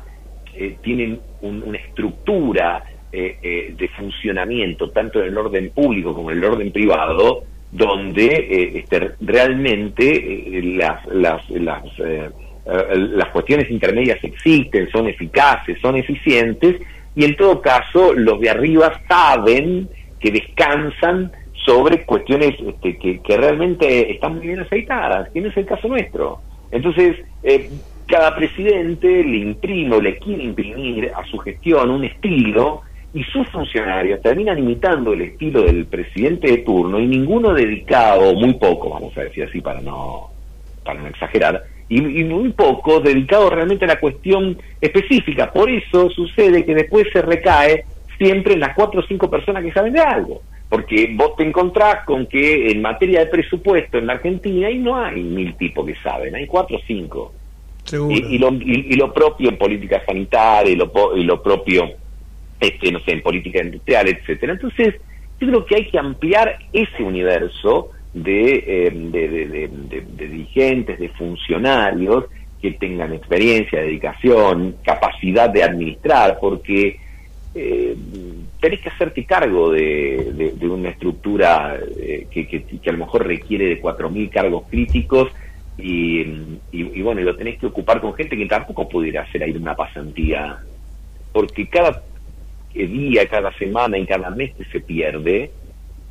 eh, 0.54 0.76
tienen 0.82 1.20
una 1.42 1.78
estructura 1.78 2.84
eh, 3.12 3.38
eh, 3.42 3.74
de 3.76 3.88
funcionamiento, 3.88 4.90
tanto 4.90 5.20
en 5.20 5.28
el 5.28 5.38
orden 5.38 5.70
público 5.70 6.12
como 6.14 6.30
en 6.30 6.38
el 6.38 6.44
orden 6.44 6.72
privado, 6.72 7.44
donde 7.70 8.26
eh, 8.26 8.78
este, 8.78 9.12
realmente 9.20 10.04
eh, 10.04 10.62
las, 10.62 11.06
las, 11.06 11.48
las 11.50 11.84
las 12.68 13.28
cuestiones 13.30 13.70
intermedias 13.70 14.22
existen, 14.22 14.90
son 14.90 15.08
eficaces, 15.08 15.78
son 15.80 15.96
eficientes, 15.96 16.76
y 17.14 17.24
en 17.24 17.34
todo 17.36 17.62
caso 17.62 18.12
los 18.12 18.40
de 18.40 18.50
arriba 18.50 19.00
saben 19.08 19.88
que 20.20 20.30
descansan 20.30 21.32
sobre 21.64 22.04
cuestiones 22.04 22.54
este, 22.60 22.98
que, 22.98 23.20
que, 23.20 23.36
realmente 23.36 24.12
están 24.12 24.36
muy 24.36 24.48
bien 24.48 24.60
aceitadas, 24.60 25.30
que 25.30 25.40
no 25.40 25.48
es 25.48 25.56
el 25.56 25.66
caso 25.66 25.88
nuestro. 25.88 26.40
Entonces, 26.70 27.16
eh, 27.42 27.70
cada 28.06 28.34
presidente 28.36 29.22
le 29.22 29.38
imprime 29.38 29.96
o 29.96 30.00
le 30.00 30.18
quiere 30.18 30.44
imprimir 30.44 31.10
a 31.14 31.24
su 31.26 31.38
gestión 31.38 31.90
un 31.90 32.04
estilo 32.04 32.82
y 33.12 33.22
sus 33.24 33.48
funcionarios 33.48 34.20
terminan 34.22 34.58
imitando 34.58 35.12
el 35.12 35.22
estilo 35.22 35.62
del 35.62 35.86
presidente 35.86 36.50
de 36.50 36.58
turno 36.58 37.00
y 37.00 37.06
ninguno 37.06 37.52
dedicado, 37.52 38.34
muy 38.34 38.54
poco, 38.54 38.90
vamos 38.90 39.16
a 39.16 39.22
decir 39.22 39.44
así 39.44 39.60
para 39.60 39.80
no, 39.80 40.30
para 40.84 41.00
no 41.00 41.08
exagerar, 41.08 41.62
y, 41.88 42.20
y, 42.20 42.24
muy 42.24 42.50
poco 42.50 43.00
dedicado 43.00 43.50
realmente 43.50 43.84
a 43.84 43.88
la 43.88 44.00
cuestión 44.00 44.58
específica. 44.80 45.52
Por 45.52 45.70
eso 45.70 46.10
sucede 46.10 46.64
que 46.64 46.74
después 46.74 47.06
se 47.12 47.22
recae 47.22 47.84
siempre 48.18 48.54
en 48.54 48.60
las 48.60 48.74
cuatro 48.74 49.00
o 49.00 49.06
cinco 49.06 49.30
personas 49.30 49.64
que 49.64 49.72
saben 49.72 49.94
de 49.94 50.00
algo. 50.00 50.42
Porque 50.68 51.10
vos 51.14 51.34
te 51.36 51.44
encontrás 51.44 52.04
con 52.04 52.26
que 52.26 52.70
en 52.70 52.82
materia 52.82 53.20
de 53.20 53.26
presupuesto 53.26 53.96
en 53.96 54.06
la 54.06 54.14
Argentina 54.14 54.66
ahí 54.66 54.78
no 54.78 54.96
hay 55.02 55.22
mil 55.22 55.56
tipos 55.56 55.86
que 55.86 55.94
saben, 56.02 56.34
hay 56.34 56.46
cuatro 56.46 56.76
o 56.76 56.80
cinco. 56.86 57.32
Y, 57.90 58.34
y, 58.34 58.38
lo, 58.38 58.52
y, 58.52 58.92
lo, 58.96 59.14
propio 59.14 59.48
en 59.48 59.56
política 59.56 60.02
sanitaria, 60.04 60.70
y 60.70 60.76
lo, 60.76 60.92
y 61.16 61.24
lo 61.24 61.42
propio, 61.42 61.88
este, 62.60 62.92
no 62.92 63.00
sé, 63.00 63.12
en 63.12 63.22
política 63.22 63.64
industrial, 63.64 64.08
etcétera. 64.08 64.52
Entonces, 64.52 64.96
yo 65.40 65.46
creo 65.48 65.64
que 65.64 65.76
hay 65.76 65.88
que 65.88 65.98
ampliar 65.98 66.58
ese 66.74 67.02
universo 67.02 67.92
eh, 68.14 68.90
de, 68.92 69.28
de, 69.28 69.68
de, 69.68 70.28
dirigentes, 70.28 70.98
de 70.98 71.08
funcionarios 71.10 72.24
que 72.60 72.72
tengan 72.72 73.12
experiencia, 73.12 73.80
dedicación, 73.80 74.76
capacidad 74.82 75.50
de 75.50 75.62
administrar, 75.62 76.38
porque 76.40 76.98
eh, 77.54 77.96
tenés 78.60 78.80
que 78.80 78.88
hacerte 78.88 79.24
cargo 79.24 79.72
de, 79.72 80.54
una 80.62 80.90
estructura 80.90 81.78
eh, 81.98 82.26
que, 82.30 82.46
que, 82.48 82.64
que, 82.64 82.90
a 82.90 82.92
lo 82.92 82.98
mejor 82.98 83.26
requiere 83.26 83.66
de 83.66 83.80
4.000 83.80 84.30
cargos 84.30 84.64
críticos 84.68 85.30
y, 85.76 86.24
y, 86.72 87.02
bueno, 87.02 87.20
y 87.20 87.24
lo 87.24 87.36
tenés 87.36 87.58
que 87.58 87.66
ocupar 87.66 88.00
con 88.00 88.14
gente 88.14 88.36
que 88.36 88.46
tampoco 88.46 88.88
pudiera 88.88 89.22
hacer 89.22 89.44
ahí 89.44 89.52
una 89.52 89.76
pasantía, 89.76 90.58
porque 91.32 91.68
cada 91.68 92.02
día, 92.74 93.26
cada 93.28 93.52
semana 93.52 93.98
y 93.98 94.06
cada 94.06 94.30
mes 94.30 94.52
se 94.72 94.80
pierde, 94.80 95.50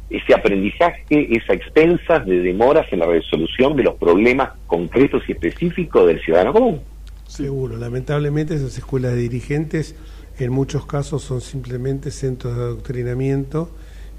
ese 0.10 0.34
aprendizaje 0.34 1.04
es 1.10 1.50
a 1.50 1.54
expensas 1.54 2.26
de 2.26 2.40
demoras 2.40 2.86
en 2.92 3.00
la 3.00 3.08
resolución 3.08 3.76
de 3.76 3.84
los 3.84 3.96
problemas 3.96 4.52
concretos 4.68 5.24
y 5.28 5.34
específicos 5.34 6.08
del 6.08 6.22
ciudadano 6.22 6.54
común. 6.54 6.82
Seguro, 7.26 7.76
lamentablemente 7.76 8.56
esas 8.56 8.78
escuelas 8.78 9.14
de 9.14 9.22
dirigentes 9.22 9.96
en 10.40 10.52
muchos 10.52 10.86
casos 10.86 11.24
son 11.24 11.42
simplemente 11.42 12.12
centros 12.12 12.56
de 12.56 12.64
adoctrinamiento 12.64 13.70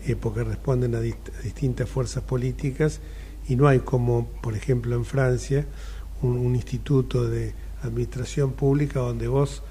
eh, 0.06 0.14
porque 0.14 0.44
responden 0.44 0.94
a, 0.94 1.00
distintas 1.00 1.88
fuerzas 1.88 2.22
políticas 2.22 3.00
y 3.48 3.56
no 3.56 3.66
hay 3.66 3.78
como, 3.80 4.28
por 4.42 4.54
ejemplo, 4.54 4.94
en 4.94 5.04
Francia, 5.04 5.64
un, 6.22 6.54
instituto 6.54 7.28
de 7.28 7.52
administración 7.82 8.52
pública 8.52 9.00
donde 9.00 9.28
vos 9.28 9.62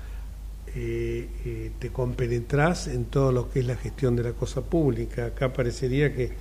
eh, 0.75 1.27
eh, 1.45 1.71
te 1.80 1.89
compenetrás 1.89 2.88
en 2.88 3.06
todo 3.06 3.32
lo 3.32 3.49
que 3.49 3.60
es 3.60 3.65
la 3.65 3.75
gestión 3.75 4.15
de 4.15 4.23
la 4.23 4.34
cosa 4.34 4.62
pública. 4.62 5.27
Acá 5.27 5.51
parecería 5.51 6.13
que... 6.13 6.32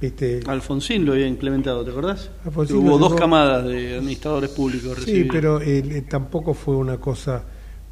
Viste, 0.00 0.40
Alfonsín 0.46 1.04
lo 1.04 1.12
había 1.12 1.28
implementado, 1.28 1.84
¿te 1.84 1.90
acordás? 1.92 2.30
Hubo 2.44 2.98
dos 2.98 3.14
camadas 3.14 3.64
de 3.64 3.94
administradores 3.94 4.50
públicos. 4.50 4.98
Sí, 5.04 5.28
pero 5.30 5.60
tampoco 6.08 6.54
fue 6.54 6.74
una 6.74 6.98
cosa 6.98 7.44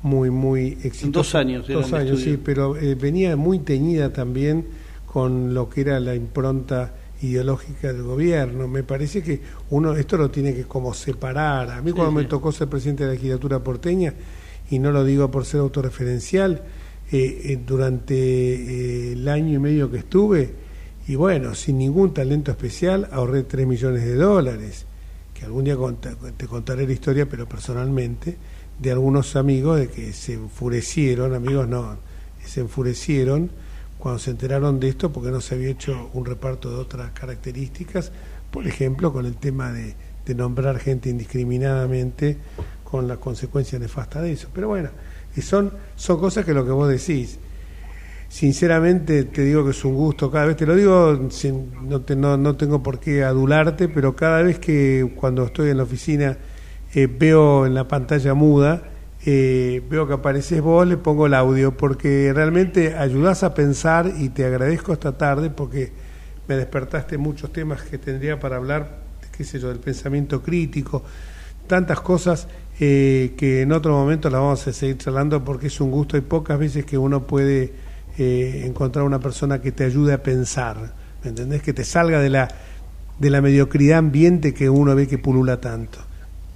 muy, 0.02 0.28
muy 0.28 0.76
exitosa. 0.82 1.10
Dos 1.10 1.34
años. 1.36 1.68
Dos 1.68 1.92
años, 1.92 2.20
sí, 2.20 2.36
pero 2.42 2.74
venía 2.98 3.36
muy 3.36 3.60
teñida 3.60 4.12
también 4.12 4.66
con 5.06 5.54
lo 5.54 5.68
que 5.68 5.82
era 5.82 6.00
la 6.00 6.16
impronta 6.16 6.94
ideológica 7.22 7.92
del 7.92 8.02
gobierno. 8.02 8.68
Me 8.68 8.82
parece 8.82 9.22
que 9.22 9.40
uno 9.70 9.94
esto 9.94 10.16
lo 10.16 10.30
tiene 10.30 10.54
que 10.54 10.64
como 10.64 10.94
separar. 10.94 11.70
A 11.70 11.82
mí 11.82 11.92
cuando 11.92 12.12
me 12.12 12.24
tocó 12.24 12.52
ser 12.52 12.68
presidente 12.68 13.04
de 13.04 13.08
la 13.08 13.14
legislatura 13.14 13.58
porteña, 13.62 14.14
y 14.70 14.78
no 14.78 14.92
lo 14.92 15.04
digo 15.04 15.30
por 15.30 15.44
ser 15.44 15.60
autorreferencial, 15.60 16.62
eh, 17.12 17.42
eh, 17.44 17.58
durante 17.66 18.14
eh, 18.14 19.12
el 19.12 19.28
año 19.28 19.54
y 19.54 19.58
medio 19.58 19.90
que 19.90 19.98
estuve, 19.98 20.54
y 21.08 21.16
bueno, 21.16 21.54
sin 21.54 21.78
ningún 21.78 22.14
talento 22.14 22.52
especial, 22.52 23.08
ahorré 23.10 23.42
3 23.42 23.66
millones 23.66 24.04
de 24.04 24.14
dólares, 24.14 24.86
que 25.34 25.44
algún 25.44 25.64
día 25.64 25.76
te 26.36 26.46
contaré 26.46 26.86
la 26.86 26.92
historia, 26.92 27.28
pero 27.28 27.48
personalmente, 27.48 28.36
de 28.78 28.92
algunos 28.92 29.36
amigos 29.36 29.78
de 29.80 29.88
que 29.88 30.12
se 30.12 30.34
enfurecieron, 30.34 31.34
amigos 31.34 31.66
no, 31.68 31.98
se 32.44 32.60
enfurecieron 32.60 33.50
cuando 33.98 34.18
se 34.18 34.30
enteraron 34.30 34.80
de 34.80 34.88
esto 34.88 35.12
porque 35.12 35.30
no 35.30 35.40
se 35.40 35.54
había 35.54 35.68
hecho 35.68 36.10
un 36.14 36.24
reparto 36.24 36.70
de 36.70 36.76
otras 36.76 37.10
características, 37.12 38.12
por 38.50 38.66
ejemplo, 38.66 39.12
con 39.12 39.26
el 39.26 39.36
tema 39.36 39.72
de, 39.72 39.94
nombrar 40.30 40.78
gente 40.78 41.10
indiscriminadamente 41.10 42.36
con 42.90 43.06
las 43.06 43.18
consecuencias 43.18 43.80
nefastas 43.80 44.22
de 44.22 44.32
eso. 44.32 44.48
Pero 44.52 44.68
bueno, 44.68 44.90
y 45.36 45.40
son, 45.42 45.72
son 45.94 46.18
cosas 46.18 46.44
que 46.44 46.52
lo 46.52 46.64
que 46.64 46.72
vos 46.72 46.88
decís. 46.88 47.38
Sinceramente 48.28 49.24
te 49.24 49.42
digo 49.42 49.64
que 49.64 49.70
es 49.70 49.84
un 49.84 49.94
gusto, 49.94 50.30
cada 50.30 50.46
vez 50.46 50.56
te 50.56 50.64
lo 50.64 50.76
digo, 50.76 51.18
no, 51.82 52.04
no, 52.16 52.36
no 52.36 52.56
tengo 52.56 52.82
por 52.82 53.00
qué 53.00 53.24
adularte, 53.24 53.88
pero 53.88 54.14
cada 54.14 54.42
vez 54.42 54.58
que 54.58 55.12
cuando 55.16 55.44
estoy 55.46 55.70
en 55.70 55.78
la 55.78 55.82
oficina 55.82 56.36
eh, 56.94 57.08
veo 57.08 57.66
en 57.66 57.74
la 57.74 57.88
pantalla 57.88 58.34
muda, 58.34 58.82
eh, 59.26 59.82
veo 59.90 60.06
que 60.06 60.14
apareces 60.14 60.62
vos, 60.62 60.86
le 60.86 60.96
pongo 60.96 61.26
el 61.26 61.34
audio, 61.34 61.76
porque 61.76 62.32
realmente 62.32 62.94
ayudás 62.94 63.42
a 63.42 63.52
pensar 63.52 64.12
y 64.16 64.28
te 64.28 64.44
agradezco 64.44 64.92
esta 64.92 65.18
tarde 65.18 65.50
porque 65.50 65.92
me 66.46 66.56
despertaste 66.56 67.18
muchos 67.18 67.52
temas 67.52 67.82
que 67.82 67.98
tendría 67.98 68.38
para 68.38 68.56
hablar, 68.56 69.00
qué 69.36 69.44
sé 69.44 69.58
yo, 69.58 69.68
del 69.68 69.80
pensamiento 69.80 70.40
crítico, 70.40 71.02
tantas 71.66 72.00
cosas 72.00 72.48
eh, 72.82 73.34
que 73.36 73.60
en 73.60 73.72
otro 73.72 73.92
momento 73.92 74.30
las 74.30 74.40
vamos 74.40 74.66
a 74.66 74.72
seguir 74.72 74.96
charlando 74.96 75.44
porque 75.44 75.66
es 75.66 75.80
un 75.82 75.90
gusto 75.90 76.16
y 76.16 76.22
pocas 76.22 76.58
veces 76.58 76.86
que 76.86 76.96
uno 76.96 77.26
puede 77.26 77.74
eh, 78.16 78.62
encontrar 78.64 79.04
una 79.04 79.18
persona 79.18 79.60
que 79.60 79.70
te 79.70 79.84
ayude 79.84 80.14
a 80.14 80.22
pensar, 80.22 80.94
¿me 81.22 81.28
entendés? 81.28 81.62
Que 81.62 81.74
te 81.74 81.84
salga 81.84 82.20
de 82.20 82.30
la, 82.30 82.48
de 83.18 83.28
la 83.28 83.42
mediocridad 83.42 83.98
ambiente 83.98 84.54
que 84.54 84.70
uno 84.70 84.94
ve 84.94 85.06
que 85.06 85.18
pulula 85.18 85.60
tanto. 85.60 85.98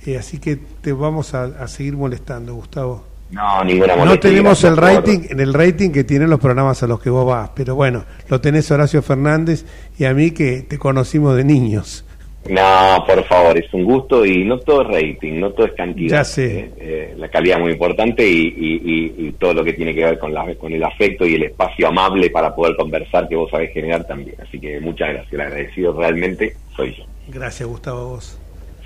Eh, 0.06 0.16
así 0.16 0.38
que 0.38 0.56
te 0.56 0.94
vamos 0.94 1.34
a, 1.34 1.68
seguir 1.68 1.94
molestando, 1.94 2.54
Gustavo. 2.54 3.04
No, 3.30 3.62
ninguna 3.62 3.94
No 3.94 4.18
tenemos 4.18 4.64
el 4.64 4.78
rating, 4.78 5.26
en 5.28 5.40
el 5.40 5.52
rating 5.52 5.90
que 5.90 6.04
tienen 6.04 6.30
los 6.30 6.40
programas 6.40 6.82
a 6.82 6.86
los 6.86 7.00
que 7.00 7.10
vos 7.10 7.26
vas, 7.26 7.50
pero 7.54 7.74
bueno, 7.74 8.04
lo 8.28 8.40
tenés 8.40 8.70
Horacio 8.70 9.02
Fernández 9.02 9.66
y 9.98 10.04
a 10.04 10.14
mí 10.14 10.30
que 10.30 10.62
te 10.62 10.78
conocimos 10.78 11.36
de 11.36 11.44
niños. 11.44 12.06
No, 12.48 13.04
por 13.06 13.24
favor, 13.24 13.56
es 13.56 13.72
un 13.72 13.84
gusto 13.84 14.24
y 14.24 14.44
no 14.44 14.58
todo 14.58 14.82
es 14.82 14.88
rating, 14.88 15.40
no 15.40 15.50
todo 15.52 15.66
es 15.66 15.72
cantidad. 15.72 16.18
Ya 16.18 16.24
sé. 16.24 16.58
Eh, 16.58 16.74
eh, 16.78 17.14
la 17.16 17.28
calidad 17.28 17.56
es 17.56 17.62
muy 17.62 17.72
importante 17.72 18.26
y, 18.26 19.34
todo 19.38 19.54
lo 19.54 19.64
que 19.64 19.72
tiene 19.72 19.94
que 19.94 20.04
ver 20.04 20.18
con, 20.18 20.32
la, 20.32 20.54
con 20.54 20.72
el 20.72 20.82
afecto 20.82 21.26
y 21.26 21.34
el 21.34 21.42
espacio 21.44 21.88
amable 21.88 22.30
para 22.30 22.54
poder 22.54 22.76
conversar 22.76 23.28
que 23.28 23.36
vos 23.36 23.50
sabés 23.50 23.72
generar 23.72 24.06
también. 24.06 24.36
Así 24.40 24.60
que 24.60 24.78
muchas 24.80 25.08
gracias, 25.08 25.32
el 25.32 25.40
agradecido 25.40 25.92
realmente 25.92 26.56
soy 26.76 26.94
yo. 26.94 27.04
Gracias, 27.28 27.68
Gustavo, 27.68 28.10
vos. 28.10 28.38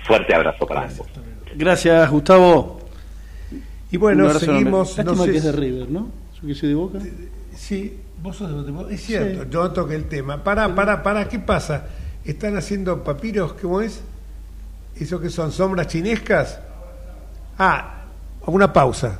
Fuerte 0.03 0.33
abrazo 0.33 0.65
para 0.65 0.83
ambos. 0.83 1.07
Gracias, 1.55 2.09
Gustavo. 2.09 2.79
Y 3.91 3.97
bueno, 3.97 4.29
seguimos. 4.33 4.97
no 4.97 5.15
sé, 5.15 5.31
que 5.31 5.37
es 5.37 5.43
de 5.43 5.51
River, 5.51 5.89
¿no? 5.89 6.09
¿Yo 6.41 6.47
que 6.47 6.55
soy 6.55 6.69
de 6.69 6.75
Boca? 6.75 6.99
Sí, 7.55 7.97
vos 8.21 8.37
sos 8.37 8.65
de 8.65 8.71
Boca. 8.71 8.93
Es 8.93 9.01
cierto, 9.01 9.49
yo 9.49 9.71
toqué 9.71 9.95
el 9.95 10.05
tema. 10.05 10.43
Para, 10.43 10.73
para, 10.73 11.03
para, 11.03 11.27
¿qué 11.27 11.39
pasa? 11.39 11.87
¿Están 12.25 12.57
haciendo 12.57 13.03
papiros? 13.03 13.53
¿Cómo 13.53 13.81
es? 13.81 14.01
¿Eso 14.99 15.19
que 15.19 15.29
son 15.29 15.51
sombras 15.51 15.87
chinescas? 15.87 16.59
Ah, 17.57 18.03
una 18.45 18.71
pausa. 18.71 19.19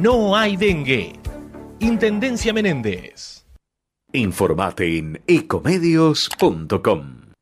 no 0.00 0.36
hay 0.36 0.56
dengue. 0.56 1.18
Intendencia 1.80 2.52
Menéndez. 2.52 3.46
Informate 4.12 4.98
en 4.98 5.20
ecomedios.com. 5.26 7.32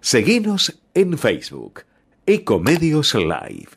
Seguinos 0.00 0.80
en 0.94 1.18
Facebook. 1.18 1.82
Ecomedios 2.26 3.14
Live. 3.14 3.68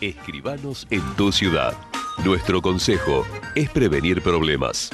Escribanos 0.00 0.86
en 0.90 1.02
tu 1.16 1.32
ciudad. 1.32 1.74
Nuestro 2.24 2.62
consejo 2.62 3.26
es 3.54 3.70
prevenir 3.70 4.22
problemas. 4.22 4.90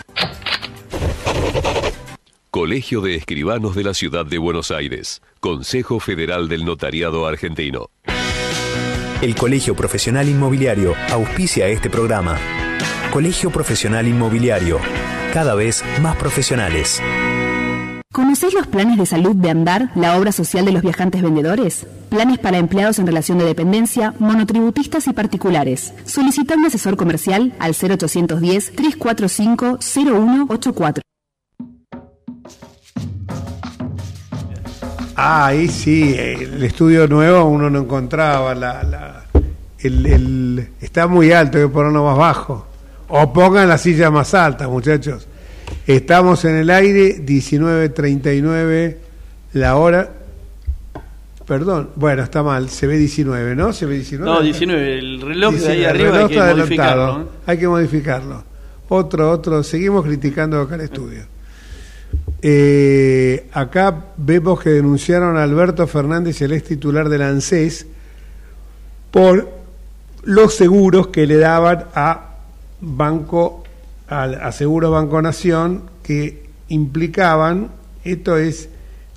Colegio 2.50 3.00
de 3.00 3.14
Escribanos 3.14 3.76
de 3.76 3.84
la 3.84 3.94
Ciudad 3.94 4.26
de 4.26 4.36
Buenos 4.36 4.72
Aires, 4.72 5.22
Consejo 5.38 6.00
Federal 6.00 6.48
del 6.48 6.64
Notariado 6.64 7.24
Argentino. 7.28 7.90
El 9.22 9.36
Colegio 9.36 9.76
Profesional 9.76 10.28
Inmobiliario 10.28 10.94
auspicia 11.12 11.68
este 11.68 11.88
programa. 11.88 12.36
Colegio 13.12 13.50
Profesional 13.50 14.08
Inmobiliario, 14.08 14.80
cada 15.32 15.54
vez 15.54 15.84
más 16.02 16.16
profesionales. 16.16 17.00
¿Conocéis 18.12 18.52
los 18.54 18.66
planes 18.66 18.98
de 18.98 19.06
salud 19.06 19.36
de 19.36 19.50
Andar, 19.50 19.92
la 19.94 20.18
obra 20.18 20.32
social 20.32 20.64
de 20.64 20.72
los 20.72 20.82
viajantes 20.82 21.22
vendedores? 21.22 21.86
Planes 22.08 22.40
para 22.40 22.58
empleados 22.58 22.98
en 22.98 23.06
relación 23.06 23.38
de 23.38 23.44
dependencia, 23.44 24.12
monotributistas 24.18 25.06
y 25.06 25.12
particulares. 25.12 25.94
Solicita 26.04 26.56
un 26.56 26.66
asesor 26.66 26.96
comercial 26.96 27.54
al 27.60 27.76
0810 27.76 28.72
345 28.74 29.78
0184. 29.78 31.09
Ah, 35.22 35.48
ahí 35.48 35.68
sí, 35.68 36.14
el 36.16 36.62
estudio 36.62 37.06
nuevo 37.06 37.44
uno 37.44 37.68
no 37.68 37.80
encontraba 37.80 38.54
la, 38.54 38.82
la 38.82 39.24
el, 39.78 40.06
el, 40.06 40.68
está 40.80 41.08
muy 41.08 41.30
alto, 41.30 41.58
hay 41.58 41.64
que 41.64 41.68
ponerlo 41.68 42.06
más 42.06 42.16
bajo. 42.16 42.66
O 43.08 43.30
pongan 43.30 43.68
la 43.68 43.76
silla 43.76 44.10
más 44.10 44.32
alta, 44.32 44.66
muchachos. 44.66 45.28
Estamos 45.86 46.46
en 46.46 46.56
el 46.56 46.70
aire, 46.70 47.18
19.39 47.18 48.96
la 49.52 49.76
hora. 49.76 50.10
Perdón, 51.46 51.90
bueno, 51.96 52.22
está 52.22 52.42
mal, 52.42 52.70
se 52.70 52.86
ve 52.86 52.96
19, 52.96 53.54
¿no? 53.54 53.74
Se 53.74 53.84
ve 53.84 53.96
19. 53.96 54.24
No, 54.24 54.40
19, 54.40 54.98
el 54.98 55.20
reloj 55.20 55.54
de 55.54 55.68
ahí 55.68 55.84
arriba 55.84 56.18
hay 56.18 56.28
que 56.28 56.40
modificarlo. 56.40 57.20
¿eh? 57.20 57.24
Hay 57.44 57.58
que 57.58 57.68
modificarlo. 57.68 58.44
Otro, 58.88 59.30
otro, 59.30 59.62
seguimos 59.64 60.02
criticando 60.02 60.58
acá 60.62 60.76
el 60.76 60.80
estudio. 60.80 61.24
Eh, 62.42 63.48
acá 63.52 64.06
vemos 64.16 64.60
que 64.60 64.70
denunciaron 64.70 65.36
a 65.36 65.42
Alberto 65.42 65.86
Fernández, 65.86 66.40
el 66.42 66.52
ex 66.52 66.64
titular 66.64 67.08
del 67.08 67.22
ANSES, 67.22 67.86
por 69.10 69.50
los 70.22 70.54
seguros 70.54 71.08
que 71.08 71.26
le 71.26 71.36
daban 71.36 71.86
a 71.94 72.36
Banco, 72.80 73.64
a, 74.08 74.22
a 74.24 74.88
Banco 74.90 75.22
Nación, 75.22 75.82
que 76.02 76.44
implicaban, 76.68 77.70
esto 78.04 78.36
es 78.36 78.70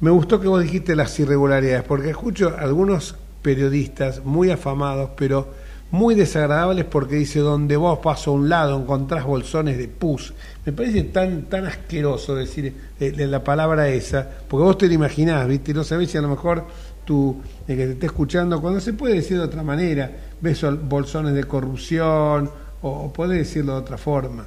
me 0.04 0.12
gustó 0.12 0.42
que 0.42 0.50
vos 0.50 0.62
dijiste 0.62 0.98
las 0.98 1.18
irregularidades, 1.18 1.84
porque 1.84 2.10
escucho 2.10 2.50
a 2.50 2.60
algunos 2.60 3.16
periodistas 3.42 4.26
muy 4.26 4.52
afamados, 4.52 5.12
pero 5.16 5.48
muy 5.94 6.16
desagradables 6.16 6.86
porque 6.86 7.16
dice, 7.16 7.40
donde 7.40 7.78
vos 7.78 8.00
paso 8.00 8.32
a 8.32 8.34
un 8.34 8.50
lado 8.50 8.80
encontrás 8.80 9.24
bolsones 9.26 9.78
de 9.78 9.88
pus. 9.88 10.34
Me 10.66 10.74
parece 10.74 11.04
tan, 11.04 11.44
tan 11.44 11.66
asqueroso 11.66 12.36
decir 12.36 12.74
eh, 13.00 13.28
la 13.28 13.44
palabra 13.44 13.88
esa, 13.88 14.28
porque 14.48 14.64
vos 14.64 14.78
te 14.78 14.88
lo 14.88 14.94
imaginás, 14.94 15.48
¿viste? 15.48 15.74
No 15.74 15.84
sabés 15.84 16.12
si 16.12 16.18
a 16.18 16.22
lo 16.22 16.30
mejor 16.30 16.66
tú, 17.06 17.42
el 17.68 17.78
que 17.78 17.86
te 17.86 17.92
esté 17.94 18.06
escuchando, 18.08 18.60
cuando 18.60 18.80
se 18.82 18.94
puede 18.94 19.16
decir 19.16 19.38
de 19.38 19.44
otra 19.44 19.64
manera, 19.64 20.12
ves 20.42 20.66
bolsones 20.84 21.34
de 21.34 21.44
corrupción, 21.46 22.50
o, 22.82 22.90
o 22.90 23.14
podés 23.14 23.38
decirlo 23.40 23.74
de 23.74 23.80
otra 23.80 23.98
forma. 23.98 24.46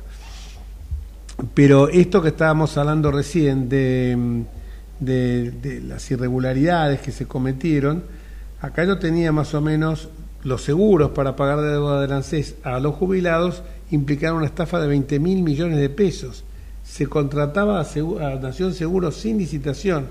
Pero 1.54 1.88
esto 1.88 2.20
que 2.20 2.28
estábamos 2.28 2.76
hablando 2.76 3.10
recién 3.10 3.68
de 3.68 4.46
de, 5.00 5.82
las 5.84 6.10
irregularidades 6.10 7.00
que 7.00 7.12
se 7.12 7.26
cometieron, 7.26 8.04
acá 8.60 8.84
yo 8.84 8.98
tenía 8.98 9.32
más 9.32 9.54
o 9.54 9.60
menos 9.60 10.08
los 10.46 10.62
seguros 10.62 11.10
para 11.10 11.34
pagar 11.34 11.60
de 11.60 11.72
deuda 11.72 12.00
del 12.00 12.12
ANSES 12.12 12.54
a 12.62 12.78
los 12.78 12.94
jubilados 12.94 13.64
implicaron 13.90 14.38
una 14.38 14.46
estafa 14.46 14.80
de 14.80 14.86
20 14.86 15.18
mil 15.18 15.42
millones 15.42 15.80
de 15.80 15.90
pesos. 15.90 16.44
Se 16.84 17.08
contrataba 17.08 17.80
a, 17.80 18.34
Nación 18.36 18.72
Seguro 18.72 19.10
sin 19.10 19.38
licitación. 19.38 20.06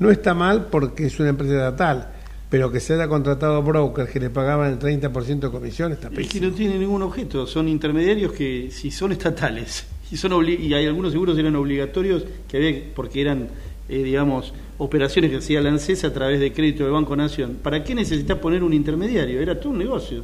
No 0.00 0.10
está 0.10 0.34
mal 0.34 0.66
porque 0.72 1.06
es 1.06 1.20
una 1.20 1.28
empresa 1.28 1.54
estatal, 1.54 2.08
pero 2.50 2.72
que 2.72 2.80
se 2.80 2.94
haya 2.94 3.06
contratado 3.06 3.62
brokers 3.62 4.10
que 4.10 4.18
le 4.18 4.28
pagaban 4.28 4.72
el 4.72 4.78
30% 4.80 5.38
de 5.38 5.50
comisión 5.50 5.92
está 5.92 6.10
Es 6.16 6.28
que 6.28 6.40
no 6.40 6.50
tiene 6.50 6.80
ningún 6.80 7.02
objeto, 7.02 7.46
son 7.46 7.68
intermediarios 7.68 8.32
que 8.32 8.70
si 8.72 8.90
son 8.90 9.12
estatales 9.12 9.86
y, 10.10 10.16
son 10.16 10.32
y 10.48 10.74
hay 10.74 10.86
algunos 10.86 11.12
seguros 11.12 11.38
eran 11.38 11.54
obligatorios 11.54 12.24
que 12.48 12.56
había 12.56 12.82
porque 12.92 13.20
eran 13.20 13.48
eh, 13.88 14.02
digamos, 14.02 14.52
operaciones 14.78 15.30
que 15.30 15.38
hacía 15.38 15.60
la 15.60 15.70
ANSES 15.70 16.04
a 16.04 16.12
través 16.12 16.40
de 16.40 16.52
crédito 16.52 16.84
del 16.84 16.92
Banco 16.92 17.16
Nación. 17.16 17.58
¿Para 17.62 17.82
qué 17.82 17.94
necesitas 17.94 18.38
poner 18.38 18.62
un 18.62 18.72
intermediario? 18.72 19.40
Era 19.40 19.58
un 19.64 19.78
negocio. 19.78 20.22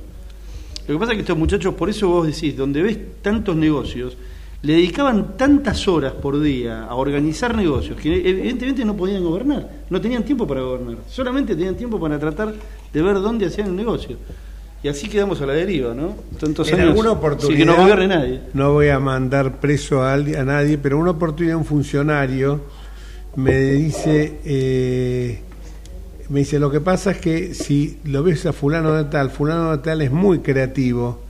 Lo 0.87 0.95
que 0.95 0.99
pasa 0.99 1.13
es 1.13 1.17
que 1.17 1.23
estos 1.23 1.39
muchachos, 1.39 1.75
por 1.75 1.89
eso 1.89 2.09
vos 2.09 2.27
decís, 2.27 2.57
donde 2.57 2.83
ves 2.83 2.99
tantos 3.23 3.57
negocios, 3.57 4.17
le 4.63 4.75
dedicaban 4.75 5.37
tantas 5.37 5.89
horas 5.89 6.13
por 6.13 6.41
día 6.41 6.85
a 6.85 6.95
organizar 6.95 7.57
negocios 7.57 8.01
que 8.01 8.15
evidentemente 8.15 8.85
no 8.85 8.97
podían 8.97 9.25
gobernar, 9.25 9.69
no 9.91 10.01
tenían 10.01 10.23
tiempo 10.23 10.47
para 10.47 10.61
gobernar, 10.61 10.99
solamente 11.09 11.55
tenían 11.57 11.75
tiempo 11.75 11.99
para 11.99 12.19
tratar 12.19 12.55
de 12.93 13.03
ver 13.03 13.15
dónde 13.21 13.47
hacían 13.47 13.69
el 13.69 13.77
negocio. 13.77 14.17
Y 14.85 14.89
así 14.89 15.09
quedamos 15.09 15.41
a 15.41 15.47
la 15.47 15.53
deriva, 15.53 15.95
¿no? 15.95 16.17
Tantos 16.41 16.69
en 16.73 16.81
alguna 16.81 17.13
oportunidad, 17.13 17.57
que 17.57 17.65
no 17.65 17.77
gobierne 17.77 18.09
nadie. 18.09 18.41
No 18.53 18.73
voy 18.73 18.89
a 18.89 18.99
mandar 18.99 19.61
preso 19.61 20.03
a, 20.03 20.15
a 20.15 20.45
nadie, 20.45 20.77
pero 20.77 20.99
una 20.99 21.13
oportunidad 21.13 21.57
un 21.57 21.65
funcionario 21.65 22.63
me 23.37 23.59
dice, 23.59 24.39
eh, 24.45 25.41
me 26.29 26.41
dice, 26.41 26.59
lo 26.59 26.71
que 26.71 26.81
pasa 26.81 27.13
es 27.13 27.19
que 27.19 27.55
si 27.55 27.99
lo 28.05 28.23
ves 28.23 28.47
a 28.47 28.53
fulano 28.53 28.93
de 28.93 29.05
tal, 29.05 29.31
fulano 29.31 29.73
de 29.73 29.79
tal 29.79 30.03
es 30.03 30.11
muy 30.11 30.41
creativo, 30.41 31.21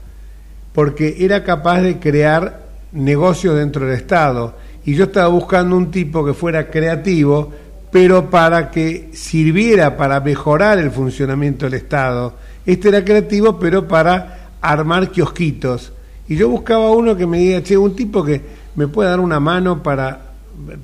porque 0.73 1.17
era 1.19 1.43
capaz 1.43 1.81
de 1.81 1.99
crear 1.99 2.63
negocios 2.91 3.55
dentro 3.55 3.85
del 3.85 3.95
Estado. 3.95 4.55
Y 4.85 4.95
yo 4.95 5.05
estaba 5.05 5.27
buscando 5.29 5.77
un 5.77 5.91
tipo 5.91 6.25
que 6.25 6.33
fuera 6.33 6.69
creativo, 6.69 7.51
pero 7.91 8.29
para 8.29 8.69
que 8.69 9.09
sirviera 9.13 9.95
para 9.95 10.19
mejorar 10.19 10.79
el 10.79 10.91
funcionamiento 10.91 11.65
del 11.65 11.75
Estado. 11.75 12.33
Este 12.65 12.89
era 12.89 13.03
creativo, 13.05 13.59
pero 13.59 13.87
para 13.87 14.49
armar 14.61 15.09
kiosquitos. 15.09 15.93
Y 16.27 16.35
yo 16.35 16.49
buscaba 16.49 16.91
uno 16.91 17.15
que 17.15 17.27
me 17.27 17.37
diga, 17.37 17.61
che, 17.61 17.77
un 17.77 17.95
tipo 17.95 18.23
que 18.23 18.41
me 18.75 18.87
pueda 18.87 19.11
dar 19.11 19.19
una 19.19 19.39
mano 19.39 19.83
para 19.83 20.22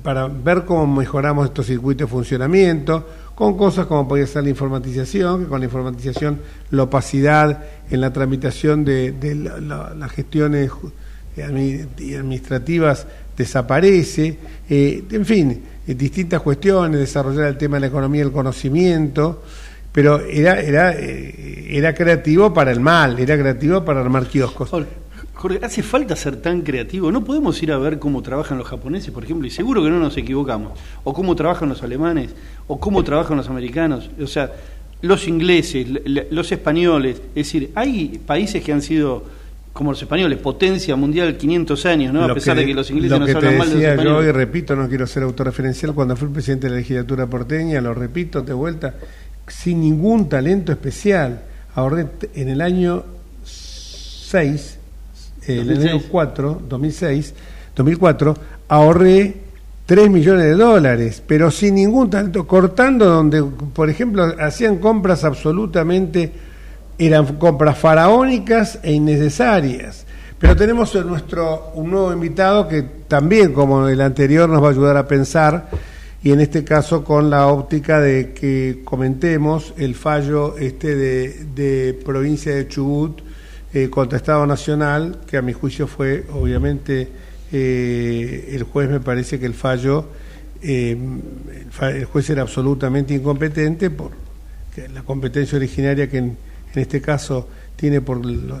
para 0.02 0.26
ver 0.26 0.64
cómo 0.64 0.86
mejoramos 0.86 1.46
estos 1.46 1.66
circuitos 1.66 2.08
de 2.08 2.10
funcionamiento, 2.10 3.06
con 3.34 3.56
cosas 3.56 3.86
como 3.86 4.06
podría 4.06 4.26
ser 4.26 4.44
la 4.44 4.50
informatización, 4.50 5.44
que 5.44 5.48
con 5.48 5.60
la 5.60 5.66
informatización 5.66 6.40
la 6.70 6.82
opacidad 6.84 7.64
en 7.90 8.00
la 8.00 8.12
tramitación 8.12 8.84
de, 8.84 9.14
las 9.62 10.12
gestiones 10.12 10.70
administrativas 11.36 13.06
desaparece, 13.36 14.36
eh, 14.68 15.04
en 15.10 15.24
fin, 15.24 15.62
eh, 15.86 15.94
distintas 15.94 16.42
cuestiones, 16.42 17.00
desarrollar 17.00 17.46
el 17.46 17.56
tema 17.56 17.76
de 17.76 17.80
la 17.80 17.86
economía 17.86 18.22
del 18.22 18.32
conocimiento, 18.32 19.42
pero 19.92 20.20
era, 20.20 20.60
era, 20.60 20.92
eh, 20.92 21.68
era 21.70 21.94
creativo 21.94 22.52
para 22.52 22.70
el 22.70 22.80
mal, 22.80 23.18
era 23.18 23.38
creativo 23.38 23.84
para 23.84 24.00
armar 24.00 24.26
kioscos. 24.26 24.70
Jorge, 25.40 25.58
¿hace 25.62 25.82
falta 25.82 26.14
ser 26.16 26.36
tan 26.36 26.60
creativo? 26.60 27.10
¿No 27.10 27.24
podemos 27.24 27.62
ir 27.62 27.72
a 27.72 27.78
ver 27.78 27.98
cómo 27.98 28.20
trabajan 28.20 28.58
los 28.58 28.68
japoneses, 28.68 29.10
por 29.10 29.24
ejemplo? 29.24 29.46
Y 29.46 29.50
seguro 29.50 29.82
que 29.82 29.88
no 29.88 29.98
nos 29.98 30.14
equivocamos. 30.18 30.78
O 31.02 31.14
cómo 31.14 31.34
trabajan 31.34 31.70
los 31.70 31.82
alemanes, 31.82 32.34
o 32.66 32.78
cómo 32.78 33.02
trabajan 33.02 33.38
los 33.38 33.48
americanos. 33.48 34.10
O 34.22 34.26
sea, 34.26 34.52
los 35.00 35.26
ingleses, 35.26 35.86
los 36.30 36.52
españoles. 36.52 37.22
Es 37.28 37.46
decir, 37.46 37.70
hay 37.74 38.20
países 38.26 38.62
que 38.62 38.70
han 38.70 38.82
sido, 38.82 39.24
como 39.72 39.92
los 39.92 40.02
españoles, 40.02 40.38
potencia 40.40 40.94
mundial 40.94 41.34
500 41.38 41.86
años, 41.86 42.12
¿no? 42.12 42.22
a 42.22 42.34
pesar 42.34 42.58
de 42.58 42.66
que 42.66 42.74
los 42.74 42.90
ingleses 42.90 43.18
nos 43.18 43.34
hablan 43.34 43.56
mal 43.56 43.68
de 43.70 43.74
los 43.76 43.82
españoles. 43.82 44.24
Yo, 44.24 44.28
y 44.28 44.32
repito, 44.32 44.76
no 44.76 44.90
quiero 44.90 45.06
ser 45.06 45.22
autorreferencial, 45.22 45.94
cuando 45.94 46.16
fui 46.16 46.28
presidente 46.28 46.66
de 46.66 46.72
la 46.74 46.80
legislatura 46.80 47.26
porteña, 47.26 47.80
lo 47.80 47.94
repito 47.94 48.42
de 48.42 48.52
vuelta, 48.52 48.94
sin 49.48 49.80
ningún 49.80 50.28
talento 50.28 50.70
especial. 50.70 51.44
Ahorré 51.76 52.08
en 52.34 52.50
el 52.50 52.60
año 52.60 53.04
6 53.42 54.79
en 55.46 55.70
el 55.70 55.88
año 55.88 56.02
4, 56.10 56.62
2006, 56.68 57.34
2004, 57.76 58.36
ahorré 58.68 59.36
3 59.86 60.08
millones 60.08 60.44
de 60.44 60.54
dólares, 60.54 61.22
pero 61.26 61.50
sin 61.50 61.74
ningún 61.74 62.10
talento, 62.10 62.46
cortando 62.46 63.06
donde, 63.06 63.42
por 63.42 63.90
ejemplo, 63.90 64.24
hacían 64.38 64.78
compras 64.78 65.24
absolutamente, 65.24 66.32
eran 66.96 67.26
compras 67.38 67.78
faraónicas 67.78 68.78
e 68.82 68.92
innecesarias. 68.92 70.06
Pero 70.38 70.54
tenemos 70.54 70.94
nuestro, 71.04 71.72
un 71.74 71.90
nuevo 71.90 72.12
invitado 72.12 72.68
que 72.68 72.82
también, 73.08 73.52
como 73.52 73.88
el 73.88 74.00
anterior, 74.00 74.48
nos 74.48 74.62
va 74.62 74.68
a 74.68 74.70
ayudar 74.70 74.96
a 74.96 75.08
pensar, 75.08 75.68
y 76.22 76.32
en 76.32 76.40
este 76.40 76.62
caso 76.62 77.02
con 77.02 77.28
la 77.28 77.48
óptica 77.48 77.98
de 77.98 78.32
que 78.32 78.82
comentemos 78.84 79.74
el 79.76 79.94
fallo 79.94 80.56
este 80.56 80.94
de, 80.94 81.44
de 81.54 81.94
provincia 82.04 82.54
de 82.54 82.68
Chubut, 82.68 83.22
eh, 83.72 83.88
contra 83.88 84.16
Estado 84.18 84.46
Nacional, 84.46 85.20
que 85.26 85.36
a 85.36 85.42
mi 85.42 85.52
juicio 85.52 85.86
fue, 85.86 86.24
obviamente, 86.32 87.08
eh, 87.52 88.50
el 88.52 88.64
juez 88.64 88.90
me 88.90 89.00
parece 89.00 89.38
que 89.38 89.46
el 89.46 89.54
fallo, 89.54 90.06
eh, 90.62 90.96
el, 91.82 92.04
juez 92.04 92.30
era 92.30 92.42
absolutamente 92.42 93.14
incompetente 93.14 93.90
por 93.90 94.10
la 94.92 95.02
competencia 95.02 95.56
originaria 95.56 96.08
que 96.08 96.18
en, 96.18 96.36
este 96.74 97.00
caso 97.00 97.48
tiene 97.76 98.00
por 98.00 98.24
el 98.24 98.52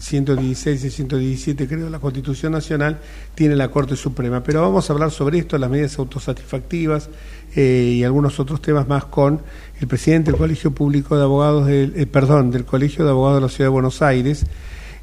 116 0.00 0.82
y 0.82 0.90
117, 0.90 1.68
creo, 1.68 1.90
la 1.90 1.98
Constitución 1.98 2.52
Nacional, 2.52 2.98
tiene 3.34 3.54
la 3.54 3.70
Corte 3.70 3.96
Suprema. 3.96 4.42
Pero 4.42 4.62
vamos 4.62 4.88
a 4.88 4.92
hablar 4.92 5.10
sobre 5.10 5.38
esto, 5.38 5.58
las 5.58 5.70
medidas 5.70 5.98
autosatisfactivas 5.98 7.10
y 7.54 8.02
algunos 8.04 8.38
otros 8.38 8.62
temas 8.62 8.88
más 8.88 9.04
con 9.04 9.40
el 9.80 9.88
presidente 9.88 10.30
del 10.30 10.38
Colegio 10.38 10.72
Público 10.72 11.16
de 11.16 11.24
Abogados, 11.24 11.66
del, 11.66 11.92
eh, 11.96 12.06
perdón, 12.06 12.50
del 12.50 12.64
Colegio 12.64 13.04
de 13.04 13.10
Abogados 13.10 13.38
de 13.38 13.42
la 13.42 13.48
Ciudad 13.48 13.66
de 13.66 13.72
Buenos 13.72 14.02
Aires, 14.02 14.46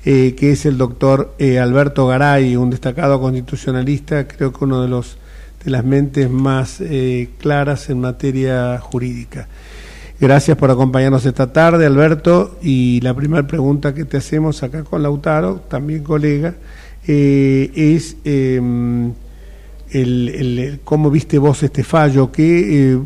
eh, 0.05 0.35
que 0.35 0.51
es 0.51 0.65
el 0.65 0.77
doctor 0.77 1.35
eh, 1.39 1.59
Alberto 1.59 2.07
Garay, 2.07 2.55
un 2.55 2.69
destacado 2.69 3.19
constitucionalista, 3.19 4.27
creo 4.27 4.53
que 4.53 4.63
uno 4.63 4.81
de 4.81 4.87
los 4.87 5.17
de 5.63 5.71
las 5.71 5.83
mentes 5.83 6.29
más 6.29 6.81
claras 7.39 7.89
en 7.89 7.99
materia 7.99 8.79
jurídica. 8.79 9.49
Gracias 10.19 10.57
por 10.57 10.71
acompañarnos 10.71 11.25
esta 11.25 11.51
tarde, 11.53 11.85
Alberto. 11.85 12.57
Y 12.61 13.01
la 13.01 13.13
primera 13.13 13.45
pregunta 13.45 13.93
que 13.93 14.05
te 14.05 14.17
hacemos 14.17 14.63
acá 14.63 14.83
con 14.83 15.03
Lautaro, 15.03 15.61
también 15.67 16.03
colega, 16.03 16.55
es 17.05 18.17
em, 18.23 19.13
el, 19.91 20.79
cómo 20.83 21.11
viste 21.11 21.37
vos 21.37 21.61
este 21.63 21.83
fallo, 21.83 22.31
que 22.31 22.93
eh, 22.93 22.99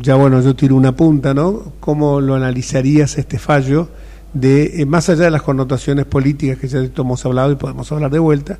ya 0.00 0.14
bueno, 0.14 0.40
yo 0.40 0.54
tiro 0.54 0.76
una 0.76 0.94
punta, 0.96 1.34
¿no? 1.34 1.72
¿Cómo 1.80 2.20
lo 2.20 2.34
analizarías 2.34 3.18
este 3.18 3.38
fallo? 3.38 3.88
de 4.34 4.82
eh, 4.82 4.84
más 4.86 5.08
allá 5.08 5.24
de 5.24 5.30
las 5.30 5.42
connotaciones 5.42 6.04
políticas 6.04 6.58
que 6.58 6.68
ya 6.68 6.80
hemos 6.80 7.24
hablado 7.24 7.52
y 7.52 7.54
podemos 7.54 7.90
hablar 7.92 8.10
de 8.10 8.18
vuelta, 8.18 8.58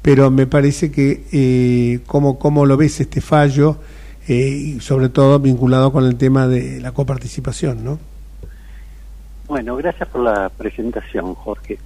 pero 0.00 0.30
me 0.30 0.46
parece 0.46 0.90
que 0.90 1.24
eh, 1.32 2.00
cómo, 2.06 2.38
cómo 2.38 2.64
lo 2.64 2.76
ves 2.76 3.00
este 3.00 3.20
fallo 3.20 3.76
eh, 4.28 4.76
sobre 4.80 5.08
todo 5.08 5.38
vinculado 5.38 5.92
con 5.92 6.04
el 6.04 6.16
tema 6.16 6.46
de 6.48 6.80
la 6.80 6.92
coparticipación, 6.92 7.84
¿no? 7.84 7.98
Bueno, 9.46 9.76
gracias 9.76 10.08
por 10.08 10.22
la 10.22 10.48
presentación, 10.48 11.34
Jorge. 11.34 11.78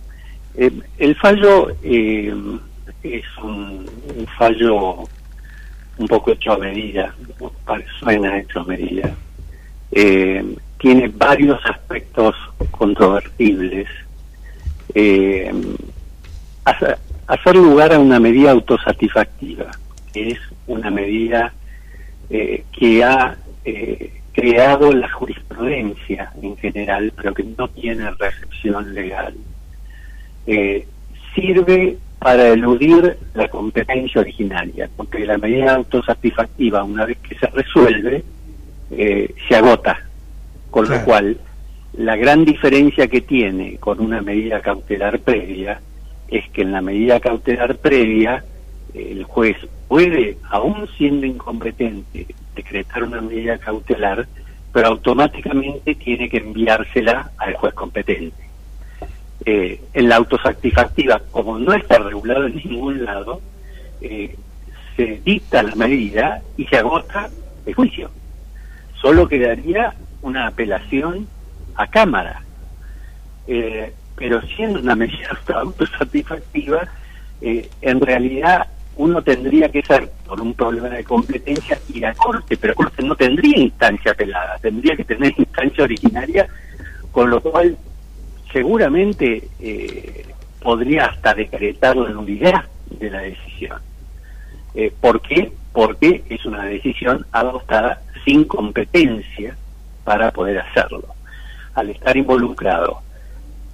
Eh, 0.54 0.72
el 0.98 1.14
fallo 1.16 1.70
es 1.82 3.24
un, 3.42 3.86
fallo 4.38 5.04
un 5.98 6.08
poco 6.08 6.32
hecho 6.32 6.52
a 6.52 6.58
medida, 6.58 7.14
suena 7.98 8.38
hecho 8.38 8.60
a 8.60 8.64
medida. 8.64 9.14
tiene 9.90 11.08
varios 11.08 11.60
aspectos 11.66 12.34
controvertibles. 12.70 13.86
Hace, 16.64 16.96
hacer 17.30 17.54
lugar 17.54 17.92
a 17.92 17.98
una 18.00 18.18
medida 18.18 18.50
autosatisfactiva, 18.50 19.70
es 20.14 20.38
una 20.66 20.90
medida 20.90 21.52
eh, 22.32 22.62
que 22.70 23.02
ha 23.02 23.36
eh, 23.64 24.20
creado 24.32 24.92
la 24.92 25.10
jurisprudencia 25.10 26.32
en 26.40 26.56
general, 26.56 27.12
pero 27.16 27.34
que 27.34 27.42
no 27.42 27.66
tiene 27.66 28.08
recepción 28.12 28.94
legal. 28.94 29.34
Eh, 30.46 30.86
sirve 31.34 31.98
para 32.20 32.50
eludir 32.50 33.16
la 33.34 33.48
competencia 33.48 34.20
originaria, 34.20 34.88
porque 34.96 35.26
la 35.26 35.38
medida 35.38 35.74
autosatisfactiva, 35.74 36.84
una 36.84 37.04
vez 37.04 37.18
que 37.18 37.34
se 37.34 37.46
resuelve, 37.48 38.22
se 38.90 39.56
agota, 39.56 39.98
con 40.70 40.88
lo 40.88 41.04
cual 41.04 41.36
la 41.94 42.16
gran 42.16 42.44
diferencia 42.44 43.08
que 43.08 43.22
tiene 43.22 43.76
con 43.78 44.00
una 44.00 44.20
medida 44.20 44.60
cautelar 44.60 45.18
previa 45.20 45.80
es 46.28 46.48
que 46.50 46.62
en 46.62 46.72
la 46.72 46.80
medida 46.80 47.18
cautelar 47.18 47.76
previa 47.76 48.44
el 48.94 49.24
juez 49.24 49.56
puede, 49.90 50.38
aún 50.48 50.88
siendo 50.96 51.26
incompetente, 51.26 52.24
decretar 52.54 53.02
una 53.02 53.20
medida 53.20 53.58
cautelar, 53.58 54.28
pero 54.72 54.86
automáticamente 54.86 55.96
tiene 55.96 56.28
que 56.28 56.36
enviársela 56.36 57.32
al 57.36 57.54
juez 57.54 57.74
competente. 57.74 58.40
Eh, 59.44 59.82
en 59.92 60.08
la 60.08 60.14
autosatisfactiva, 60.14 61.20
como 61.32 61.58
no 61.58 61.74
está 61.74 61.98
regulado 61.98 62.46
en 62.46 62.54
ningún 62.54 63.04
lado, 63.04 63.40
eh, 64.00 64.36
se 64.94 65.20
dicta 65.24 65.64
la 65.64 65.74
medida 65.74 66.40
y 66.56 66.66
se 66.66 66.76
agota 66.76 67.28
el 67.66 67.74
juicio. 67.74 68.12
Solo 69.02 69.26
quedaría 69.26 69.92
una 70.22 70.46
apelación 70.46 71.26
a 71.74 71.88
cámara. 71.88 72.44
Eh, 73.48 73.92
pero 74.14 74.40
siendo 74.42 74.78
una 74.78 74.94
medida 74.94 75.36
autosatisfactiva, 75.52 76.86
eh, 77.40 77.68
en 77.82 78.00
realidad 78.00 78.68
uno 79.00 79.22
tendría 79.22 79.70
que 79.70 79.80
ser 79.80 80.10
por 80.26 80.42
un 80.42 80.52
problema 80.52 80.90
de 80.90 81.04
competencia 81.04 81.80
ir 81.88 82.04
a 82.04 82.12
corte, 82.12 82.58
pero 82.58 82.74
corte 82.74 83.02
no 83.02 83.16
tendría 83.16 83.58
instancia 83.58 84.12
apelada, 84.12 84.58
tendría 84.60 84.94
que 84.94 85.04
tener 85.04 85.32
instancia 85.38 85.84
originaria, 85.84 86.46
con 87.10 87.30
lo 87.30 87.40
cual 87.40 87.78
seguramente 88.52 89.48
eh, 89.58 90.26
podría 90.60 91.06
hasta 91.06 91.32
decretar 91.32 91.96
la 91.96 92.10
nulidad 92.10 92.66
de 92.90 93.10
la 93.10 93.20
decisión. 93.20 93.78
Eh, 94.74 94.92
¿Por 95.00 95.22
qué? 95.22 95.50
Porque 95.72 96.22
es 96.28 96.44
una 96.44 96.66
decisión 96.66 97.24
adoptada 97.32 98.02
sin 98.26 98.44
competencia 98.44 99.56
para 100.04 100.30
poder 100.30 100.58
hacerlo. 100.58 101.06
Al 101.72 101.88
estar 101.88 102.14
involucrado 102.18 103.00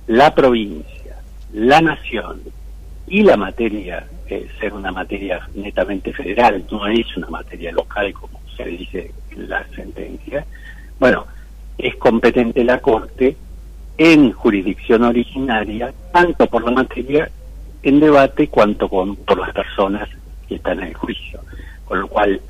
la 0.06 0.32
provincia, 0.32 1.16
la 1.52 1.80
nación 1.80 2.42
y 3.08 3.22
la 3.22 3.36
materia, 3.36 4.06
eh, 4.28 4.48
ser 4.58 4.74
una 4.74 4.90
materia 4.90 5.48
netamente 5.54 6.12
federal, 6.12 6.64
no 6.70 6.86
es 6.86 7.16
una 7.16 7.28
materia 7.28 7.72
local 7.72 8.12
como 8.12 8.40
se 8.56 8.64
dice 8.64 9.10
en 9.30 9.48
la 9.48 9.64
sentencia, 9.74 10.44
bueno, 10.98 11.26
es 11.78 11.94
competente 11.96 12.64
la 12.64 12.80
Corte 12.80 13.36
en 13.98 14.32
jurisdicción 14.32 15.04
originaria, 15.04 15.92
tanto 16.12 16.46
por 16.46 16.64
la 16.64 16.70
materia 16.70 17.30
en 17.82 18.00
debate 18.00 18.48
cuanto 18.48 18.88
con, 18.88 19.16
por 19.16 19.38
las 19.38 19.52
personas 19.52 20.08
que 20.48 20.56
están 20.56 20.80
en 20.80 20.88
el 20.88 20.94
juicio. 20.94 21.40
Con 21.84 22.00
lo 22.00 22.08
cual, 22.08 22.40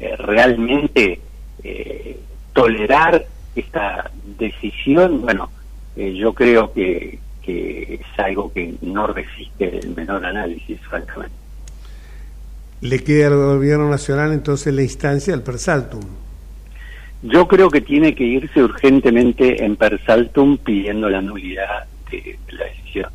eh, 0.00 0.16
realmente 0.16 1.20
eh, 1.62 2.18
tolerar 2.52 3.24
esta 3.54 4.10
decisión, 4.38 5.22
bueno, 5.22 5.50
yo 5.96 6.32
creo 6.32 6.72
que, 6.72 7.18
es 7.50 8.00
algo 8.18 8.52
que 8.52 8.74
no 8.82 9.06
resiste 9.06 9.78
el 9.78 9.94
menor 9.94 10.24
análisis, 10.24 10.80
francamente. 10.80 11.34
¿Le 12.80 12.98
queda 13.00 13.28
al 13.28 13.36
gobierno 13.36 13.88
nacional 13.90 14.32
entonces 14.32 14.72
la 14.72 14.82
instancia 14.82 15.34
al 15.34 15.42
Persaltum? 15.42 16.00
Yo 17.22 17.46
creo 17.46 17.68
que 17.68 17.82
tiene 17.82 18.14
que 18.14 18.24
irse 18.24 18.62
urgentemente 18.62 19.62
en 19.62 19.76
Persaltum 19.76 20.56
pidiendo 20.56 21.10
la 21.10 21.20
nulidad 21.20 21.84
de, 22.10 22.38
la 22.48 22.64
decisión. 22.64 23.10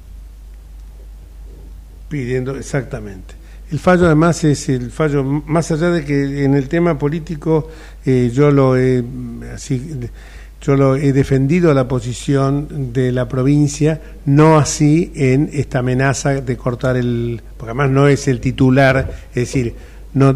Pidiendo, 2.08 2.56
exactamente. 2.56 3.34
El 3.72 3.80
fallo 3.80 4.06
además 4.06 4.44
es 4.44 4.70
el 4.70 4.92
fallo, 4.92 5.24
más 5.24 5.72
allá 5.72 5.90
de 5.90 6.06
que 6.06 6.44
en 6.44 6.54
el 6.54 6.70
tema 6.70 7.00
político 7.00 7.72
eh, 8.06 8.30
yo 8.32 8.52
lo 8.52 8.78
he 8.78 9.04
así 9.52 9.82
yo 10.66 10.76
lo 10.76 10.96
he 10.96 11.14
defendido 11.14 11.74
la 11.76 11.88
posición 11.88 12.92
de 12.92 13.12
la 13.12 13.28
provincia, 13.28 14.02
no 14.26 14.58
así 14.58 15.12
en 15.16 15.50
esta 15.54 15.80
amenaza 15.80 16.42
de 16.42 16.58
cortar 16.58 16.98
el, 16.98 17.40
porque 17.56 17.72
además 17.72 17.92
no 17.92 18.08
es 18.08 18.28
el 18.28 18.40
titular, 18.40 19.12
es 19.30 19.36
decir, 19.36 19.76
no 20.16 20.36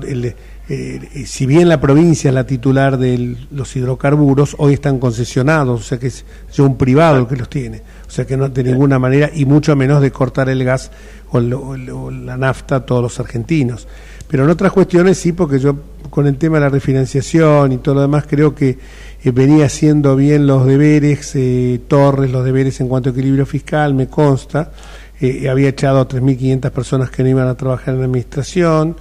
eh, 0.72 1.26
si 1.26 1.48
bien 1.48 1.68
la 1.68 1.82
provincia 1.82 2.30
es 2.30 2.36
la 2.36 2.46
titular 2.46 3.00
de 3.00 3.38
los 3.50 3.76
hidrocarburos, 3.76 4.56
hoy 4.60 4.74
están 4.74 5.00
concesionados, 5.00 5.82
o 5.82 5.84
sea 5.84 5.98
que 5.98 6.08
es 6.08 6.24
un 6.60 6.78
privado 6.78 7.18
el 7.18 7.28
que 7.28 7.36
los 7.36 7.50
tiene, 7.50 7.82
o 8.08 8.12
sea 8.12 8.28
que 8.28 8.38
no 8.38 8.50
de 8.50 8.64
ninguna 8.64 9.00
manera, 9.00 9.32
y 9.34 9.46
mucho 9.46 9.76
menos 9.76 10.00
de 10.00 10.12
cortar 10.12 10.48
el 10.50 10.64
gas 10.64 10.92
o, 11.32 11.40
o 11.40 12.12
la 12.12 12.38
nafta 12.38 12.76
a 12.76 12.86
todos 12.86 13.02
los 13.02 13.20
argentinos. 13.20 13.88
Pero 14.28 14.44
en 14.44 14.52
otras 14.52 14.72
cuestiones 14.72 15.18
sí, 15.18 15.32
porque 15.32 15.58
yo 15.58 15.76
con 16.12 16.28
el 16.28 16.38
tema 16.38 16.58
de 16.58 16.62
la 16.62 16.70
refinanciación 16.70 17.72
y 17.72 17.78
todo 17.78 17.96
lo 17.96 18.02
demás 18.02 18.26
creo 18.28 18.54
que 18.54 18.78
eh, 19.22 19.32
venía 19.32 19.66
haciendo 19.66 20.16
bien 20.16 20.48
los 20.48 20.66
deberes, 20.66 21.36
eh, 21.36 21.80
Torres, 21.88 22.32
los 22.32 22.46
deberes 22.46 22.80
en 22.80 22.88
cuanto 22.88 23.10
a 23.10 23.12
equilibrio 23.12 23.46
fiscal, 23.46 23.94
me 23.94 24.08
consta. 24.08 24.72
Eh, 25.20 25.50
había 25.50 25.70
echado 25.70 26.00
a 26.00 26.08
3.500 26.08 26.72
personas 26.72 27.10
que 27.10 27.24
no 27.24 27.30
iban 27.30 27.48
a 27.48 27.56
trabajar 27.56 27.94
en 27.94 28.00
la 28.00 28.06
administración. 28.06 28.96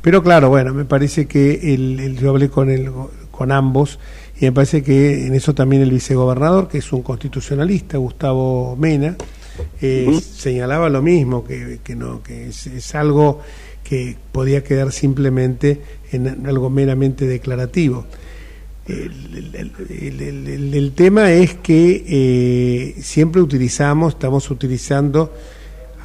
Pero 0.00 0.22
claro, 0.22 0.48
bueno, 0.48 0.72
me 0.72 0.84
parece 0.84 1.26
que 1.26 1.74
el, 1.74 2.16
yo 2.20 2.30
hablé 2.30 2.48
con, 2.48 2.70
el, 2.70 2.90
con 3.30 3.50
ambos 3.50 3.98
y 4.40 4.44
me 4.44 4.52
parece 4.52 4.82
que 4.82 5.26
en 5.26 5.34
eso 5.34 5.54
también 5.54 5.82
el 5.82 5.90
vicegobernador, 5.90 6.68
que 6.68 6.78
es 6.78 6.92
un 6.92 7.02
constitucionalista, 7.02 7.98
Gustavo 7.98 8.76
Mena, 8.76 9.16
señalaba 9.80 10.88
lo 10.88 11.00
mismo, 11.00 11.44
que, 11.44 11.80
que 11.82 11.96
no, 11.96 12.22
que 12.22 12.48
es, 12.48 12.66
es, 12.66 12.94
algo 12.94 13.40
que 13.82 14.16
podía 14.32 14.62
quedar 14.62 14.92
simplemente 14.92 15.80
en 16.12 16.46
algo 16.46 16.70
meramente 16.70 17.26
declarativo. 17.26 18.04
El, 18.86 20.92
tema 20.94 21.32
es 21.32 21.54
que 21.54 22.04
eh, 22.06 22.94
siempre 23.00 23.40
utilizamos, 23.40 24.14
estamos 24.14 24.50
utilizando 24.50 25.32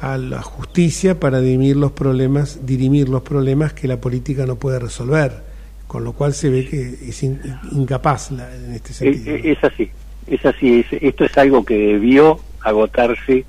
a 0.00 0.16
la 0.16 0.40
justicia 0.40 1.20
para 1.20 1.40
dirimir 1.40 1.76
los 1.76 1.92
problemas, 1.92 2.64
dirimir 2.64 3.08
los 3.08 3.22
problemas 3.22 3.74
que 3.74 3.86
la 3.86 4.00
política 4.00 4.46
no 4.46 4.56
puede 4.56 4.78
resolver, 4.78 5.42
con 5.86 6.04
lo 6.04 6.14
cual 6.14 6.32
se 6.32 6.48
ve 6.48 6.66
que 6.66 7.08
es 7.08 7.22
incapaz 7.22 8.30
en 8.30 8.72
este 8.72 8.94
sentido. 8.94 9.36
Es, 9.36 9.62
así, 9.62 9.90
es 10.26 10.46
así. 10.46 10.84
esto 10.90 11.24
es 11.24 11.36
algo 11.36 11.64
que 11.64 11.76
debió 11.76 12.40
agotarse 12.62 13.44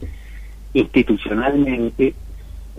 institucionalmente 0.74 2.14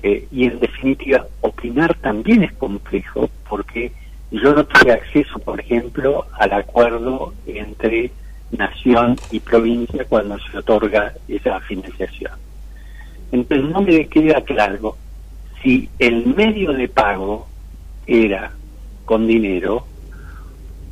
eh, 0.03 0.27
y 0.31 0.45
en 0.45 0.61
definitiva 0.61 1.27
opinar 1.41 1.95
también 1.95 2.43
es 2.43 2.53
complejo 2.53 3.31
porque 3.49 3.93
yo 4.33 4.55
no 4.55 4.65
tuve 4.65 4.93
acceso, 4.93 5.39
por 5.39 5.61
ejemplo, 5.61 6.27
al 6.39 6.53
acuerdo 6.55 7.35
entre 7.47 8.11
nación 8.51 9.17
y 9.31 9.41
provincia 9.41 10.07
cuando 10.09 10.39
se 10.39 10.59
otorga 10.59 11.13
esa 11.29 11.61
financiación. 11.61 12.33
Entonces 13.31 13.69
no 13.69 13.83
me 13.83 14.07
queda 14.09 14.41
claro 14.43 14.97
si 15.63 15.89
el 15.99 16.27
medio 16.27 16.73
de 16.73 16.89
pago 16.89 17.47
era 18.07 18.53
con 19.05 19.27
dinero 19.27 19.87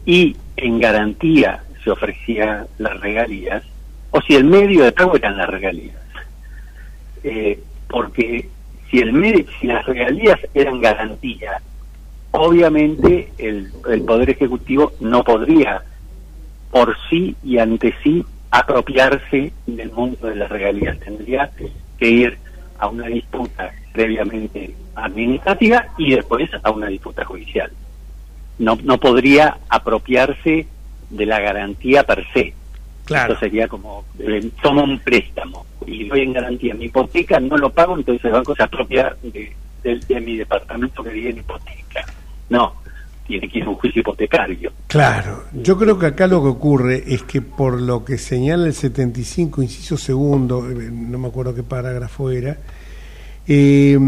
y 0.04 0.36
en 0.56 0.78
garantía 0.78 1.64
se 1.82 1.90
ofrecían 1.90 2.66
las 2.78 3.00
regalías 3.00 3.62
o 4.10 4.20
si 4.20 4.34
el 4.34 4.44
medio 4.44 4.84
de 4.84 4.92
pago 4.92 5.16
eran 5.16 5.38
las 5.38 5.48
regalías. 5.48 5.96
Eh, 7.22 7.58
porque 7.88 8.48
si 8.90 8.98
el 8.98 9.12
medio, 9.12 9.44
si 9.60 9.66
las 9.66 9.84
regalías 9.86 10.38
eran 10.54 10.80
garantía 10.80 11.60
obviamente 12.32 13.32
el, 13.38 13.70
el 13.88 14.02
Poder 14.02 14.30
Ejecutivo 14.30 14.92
no 15.00 15.24
podría 15.24 15.82
por 16.70 16.96
sí 17.08 17.34
y 17.42 17.58
ante 17.58 17.94
sí 18.02 18.24
apropiarse 18.50 19.52
del 19.66 19.90
mundo 19.92 20.26
de 20.28 20.36
las 20.36 20.48
regalías. 20.48 20.98
Tendría 21.00 21.50
que 21.98 22.08
ir 22.08 22.38
a 22.78 22.88
una 22.88 23.06
disputa 23.06 23.70
previamente 23.92 24.74
administrativa 24.94 25.86
y 25.98 26.14
después 26.14 26.50
a 26.62 26.70
una 26.70 26.86
disputa 26.88 27.24
judicial. 27.24 27.70
No, 28.58 28.78
no 28.82 28.98
podría 28.98 29.58
apropiarse 29.68 30.66
de 31.10 31.26
la 31.26 31.40
garantía 31.40 32.04
per 32.04 32.24
se. 32.32 32.54
Claro. 33.04 33.32
Esto 33.32 33.40
sería 33.46 33.66
como, 33.66 34.04
eh, 34.20 34.50
tomo 34.62 34.84
un 34.84 34.98
préstamo 35.00 35.66
y 35.86 36.06
doy 36.08 36.20
en 36.22 36.32
garantía 36.32 36.74
mi 36.74 36.84
hipoteca, 36.84 37.40
no 37.40 37.56
lo 37.56 37.70
pago, 37.70 37.96
entonces 37.96 38.24
el 38.26 38.30
banco 38.32 38.54
se 38.54 38.62
apropia 38.62 39.16
de, 39.22 39.52
de- 39.82 39.98
de 39.98 40.20
mi 40.20 40.36
departamento 40.36 41.02
que 41.02 41.10
vive 41.10 41.30
en 41.30 41.38
hipoteca. 41.38 42.04
No, 42.50 42.74
tiene 43.26 43.48
que 43.48 43.58
ir 43.58 43.64
a 43.64 43.68
un 43.70 43.76
juicio 43.76 44.00
hipotecario. 44.00 44.72
Claro, 44.88 45.44
yo 45.54 45.78
creo 45.78 45.98
que 45.98 46.06
acá 46.06 46.26
lo 46.26 46.42
que 46.42 46.48
ocurre 46.48 47.04
es 47.06 47.22
que 47.22 47.40
por 47.40 47.80
lo 47.80 48.04
que 48.04 48.18
señala 48.18 48.66
el 48.66 48.74
75, 48.74 49.62
inciso 49.62 49.96
segundo, 49.96 50.68
eh, 50.68 50.90
no 50.92 51.18
me 51.18 51.28
acuerdo 51.28 51.54
qué 51.54 51.62
parágrafo 51.62 52.30
era, 52.30 52.58
eh, 53.46 53.98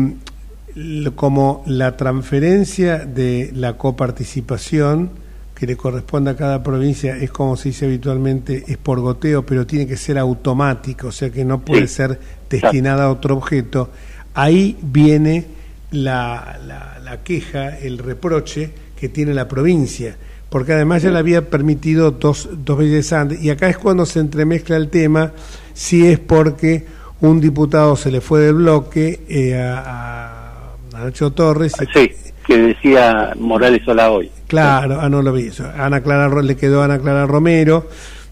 como 1.15 1.63
la 1.67 1.97
transferencia 1.97 2.99
de 2.99 3.51
la 3.55 3.77
coparticipación 3.77 5.11
que 5.55 5.67
le 5.67 5.77
corresponde 5.77 6.31
a 6.31 6.37
cada 6.37 6.63
provincia 6.63 7.17
es 7.17 7.31
como 7.31 7.57
se 7.57 7.69
dice 7.69 7.85
habitualmente, 7.87 8.65
es 8.67 8.79
por 8.79 8.99
goteo, 9.01 9.45
pero 9.47 9.67
tiene 9.67 9.87
que 9.87 9.97
ser 9.97 10.19
automático, 10.19 11.09
o 11.09 11.13
sea 11.13 11.31
que 11.31 11.45
no 11.45 11.61
puede 11.61 11.87
Sí. 11.87 11.95
ser 11.95 12.19
destinada 12.51 13.05
a 13.05 13.11
otro 13.11 13.37
objeto, 13.37 13.91
ahí 14.35 14.77
viene 14.83 15.45
la, 15.93 16.59
la- 16.67 16.99
la 17.03 17.23
queja, 17.23 17.79
el 17.79 17.99
reproche 17.99 18.71
que 18.99 19.09
tiene 19.09 19.33
la 19.35 19.47
provincia, 19.49 20.17
porque 20.49 20.73
además 20.73 21.03
ya 21.03 21.11
le 21.11 21.19
había 21.19 21.49
permitido 21.49 22.11
dos, 22.11 22.49
dos 22.53 22.79
veces 22.79 23.13
antes, 23.13 23.43
y 23.43 23.51
acá 23.51 23.69
es 23.69 23.79
cuando 23.79 24.05
se 24.07 24.21
entremezcla 24.21 24.77
el 24.77 24.89
tema, 24.89 25.33
si 25.75 26.07
es 26.07 26.19
porque 26.19 26.85
un 27.21 27.41
diputado 27.41 27.97
se 27.97 28.11
le 28.11 28.21
fue 28.21 28.41
del 28.41 28.55
bloque 28.55 29.21
eh, 29.29 29.55
a, 29.63 30.73
Nacho 30.93 31.33
Torres, 31.33 31.75
y- 31.81 31.99
Sí, 31.99 32.13
que 32.47 32.59
decía 32.59 33.33
Morales 33.39 33.83
Sola 33.85 34.11
hoy. 34.11 34.31
Claro, 34.49 34.99
ah, 35.01 35.09
no 35.09 35.23
lo 35.23 35.33
vi 35.33 35.47
eso. 35.47 35.65
Ana 35.77 36.01
Clara, 36.03 36.43
le 36.43 36.57
quedó 36.57 36.83
a 36.83 36.85
Ana 36.85 36.99
Clara 36.99 37.27
Romero, 37.27 37.89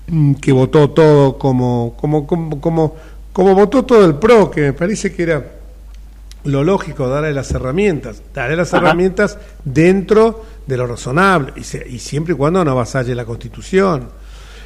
mm, 0.08 0.34
que 0.34 0.52
votó 0.52 0.90
todo 0.90 1.38
como, 1.38 1.94
como, 1.98 2.26
como, 2.26 2.60
como, 2.60 2.96
como 3.32 3.54
votó 3.54 3.84
todo 3.84 4.04
el 4.04 4.16
PRO, 4.16 4.50
que 4.50 4.60
me 4.62 4.72
parece 4.72 5.12
que 5.12 5.22
era 5.22 5.44
lo 6.44 6.64
lógico, 6.64 7.08
darle 7.08 7.32
las 7.32 7.50
herramientas, 7.52 8.22
darle 8.34 8.56
las 8.56 8.72
Ajá. 8.74 8.84
herramientas 8.86 9.38
dentro 9.64 10.44
de 10.66 10.76
lo 10.76 10.86
razonable, 10.86 11.52
y, 11.56 11.64
se- 11.64 11.86
y 11.88 11.98
siempre 11.98 12.34
y 12.34 12.36
cuando 12.36 12.64
no 12.64 12.70
avasalle 12.70 13.14
la 13.14 13.24
Constitución. 13.24 14.08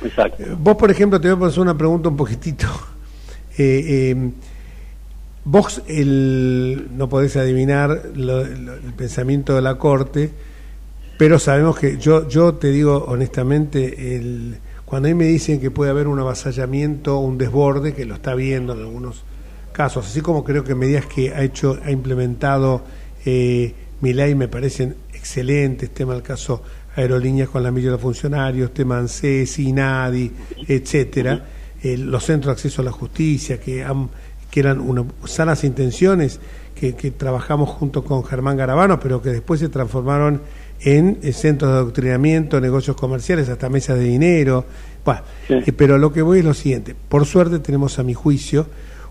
Exacto. 0.03 0.43
Eh, 0.43 0.55
Vos, 0.59 0.77
por 0.77 0.91
ejemplo, 0.91 1.21
te 1.21 1.33
voy 1.33 1.47
a 1.47 1.49
hacer 1.49 1.61
una 1.61 1.77
pregunta 1.77 2.09
un 2.09 2.17
poquitito. 2.17 2.67
Eh, 3.57 4.11
eh, 4.11 4.31
vos 5.45 5.81
el, 5.87 6.89
no 6.97 7.09
podés 7.09 7.37
adivinar 7.37 8.03
lo- 8.17 8.43
lo- 8.45 8.75
el 8.75 8.93
pensamiento 8.97 9.55
de 9.55 9.63
la 9.63 9.77
Corte, 9.79 10.31
pero 11.19 11.39
sabemos 11.39 11.79
que 11.79 11.97
yo, 11.99 12.27
yo 12.29 12.55
te 12.55 12.73
digo 12.73 13.05
honestamente, 13.07 14.17
el, 14.17 14.57
cuando 14.85 15.07
a 15.09 15.11
mí 15.13 15.15
me 15.15 15.27
dicen 15.27 15.61
que 15.61 15.71
puede 15.71 15.93
haber 15.93 16.09
un 16.09 16.19
avasallamiento, 16.19 17.19
un 17.19 17.39
desborde, 17.39 17.95
que 17.95 18.05
lo 18.07 18.15
está 18.15 18.35
viendo 18.35 18.73
en 18.73 18.81
algunos 18.81 19.23
casos, 19.75 20.07
así 20.07 20.21
como 20.23 20.43
creo 20.45 20.65
que 20.65 20.75
medidas 20.75 21.05
que 21.07 21.35
ha 21.35 21.43
hecho, 21.43 21.79
ha 21.85 21.91
implementado 21.91 22.83
eh, 23.27 23.75
Milei 24.01 24.35
me 24.35 24.49
parecen 24.49 24.95
excelentes, 25.13 25.91
tema 25.91 26.15
el 26.15 26.23
caso 26.23 26.63
aerolíneas 26.97 27.49
con 27.49 27.63
la 27.63 27.71
milla 27.71 27.87
de 27.87 27.93
los 27.93 28.01
funcionarios, 28.01 28.73
tema 28.73 28.99
ANSES, 28.99 29.59
INADI, 29.59 30.31
etcétera, 30.69 31.45
eh, 31.83 31.97
los 31.99 32.25
centros 32.25 32.47
de 32.51 32.53
acceso 32.53 32.83
a 32.83 32.85
la 32.85 32.93
justicia, 32.93 33.59
que, 33.59 33.83
han, 33.83 34.09
que 34.51 34.61
eran 34.61 34.81
una, 34.81 35.05
sanas 35.27 35.65
intenciones, 35.65 36.39
que, 36.75 36.95
que 36.95 37.11
trabajamos 37.11 37.69
junto 37.71 38.05
con 38.05 38.25
Germán 38.25 38.57
Garabano, 38.57 39.01
pero 39.01 39.21
que 39.21 39.31
después 39.31 39.59
se 39.61 39.69
transformaron 39.69 40.41
en 40.81 41.19
eh, 41.23 41.33
centros 41.33 41.73
de 41.73 41.79
adoctrinamiento, 41.79 42.61
negocios 42.61 42.97
comerciales, 42.97 43.49
hasta 43.49 43.69
mesas 43.69 43.99
de 43.99 44.05
dinero. 44.05 44.65
Bueno, 45.05 45.23
Sí. 45.49 45.55
eh, 45.67 45.73
pero 45.73 45.99
lo 45.99 46.13
que 46.13 46.23
voy 46.23 46.39
es 46.41 46.45
lo 46.45 46.55
siguiente. 46.55 46.95
Por 47.09 47.27
suerte 47.27 47.59
tenemos 47.59 47.99
a 47.99 48.03
mi 48.03 48.15
juicio 48.15 48.67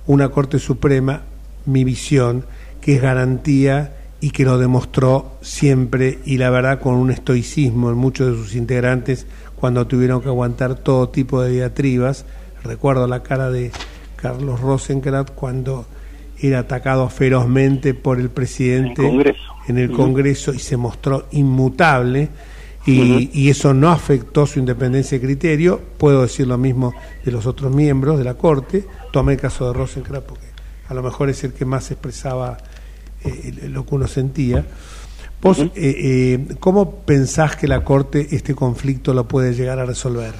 una 0.07 0.29
Corte 0.29 0.59
Suprema, 0.59 1.21
mi 1.65 1.83
visión, 1.83 2.45
que 2.81 2.95
es 2.95 3.01
garantía 3.01 3.95
y 4.19 4.31
que 4.31 4.45
lo 4.45 4.57
demostró 4.57 5.33
siempre 5.41 6.19
y 6.25 6.37
la 6.37 6.49
verdad 6.49 6.79
con 6.79 6.95
un 6.95 7.11
estoicismo 7.11 7.89
en 7.89 7.97
muchos 7.97 8.31
de 8.31 8.37
sus 8.41 8.55
integrantes 8.55 9.25
cuando 9.55 9.87
tuvieron 9.87 10.21
que 10.21 10.29
aguantar 10.29 10.75
todo 10.75 11.09
tipo 11.09 11.41
de 11.41 11.51
diatribas. 11.51 12.25
Recuerdo 12.63 13.07
la 13.07 13.23
cara 13.23 13.49
de 13.49 13.71
Carlos 14.15 14.61
Rosenkrantz 14.61 15.31
cuando 15.31 15.85
era 16.39 16.59
atacado 16.59 17.09
ferozmente 17.09 17.93
por 17.93 18.19
el 18.19 18.29
presidente 18.29 19.01
En 19.01 19.07
el 19.07 19.11
Congreso. 19.11 19.43
en 19.67 19.77
el. 19.77 19.91
Congreso 19.91 20.53
y 20.53 20.59
se 20.59 20.77
mostró 20.77 21.27
inmutable 21.31 22.29
y, 22.85 23.29
y 23.33 23.49
eso 23.49 23.73
no 23.73 23.89
afectó 23.89 24.45
su 24.45 24.59
independencia 24.59 25.17
de 25.17 25.25
criterio. 25.25 25.81
Puedo 25.97 26.21
decir 26.23 26.47
lo 26.47 26.57
mismo 26.57 26.93
de 27.23 27.31
los 27.31 27.45
otros 27.45 27.73
miembros 27.73 28.17
de 28.17 28.25
la 28.25 28.33
Corte. 28.33 28.85
Tomé 29.13 29.33
el 29.33 29.39
caso 29.39 29.67
de 29.67 29.73
Rosenkrantz 29.73 30.25
porque 30.25 30.47
a 30.89 30.93
lo 30.95 31.03
mejor 31.03 31.29
es 31.29 31.43
el 31.43 31.53
que 31.53 31.65
más 31.65 31.91
expresaba 31.91 32.57
eh, 33.23 33.69
lo 33.69 33.85
que 33.85 33.93
uno 33.93 34.07
sentía. 34.07 34.65
Vos, 35.39 35.59
eh, 35.59 35.69
eh, 35.75 36.55
¿cómo 36.59 37.01
pensás 37.01 37.55
que 37.55 37.67
la 37.67 37.83
Corte 37.83 38.29
este 38.31 38.55
conflicto 38.55 39.13
lo 39.13 39.27
puede 39.27 39.53
llegar 39.53 39.77
a 39.77 39.85
resolver? 39.85 40.33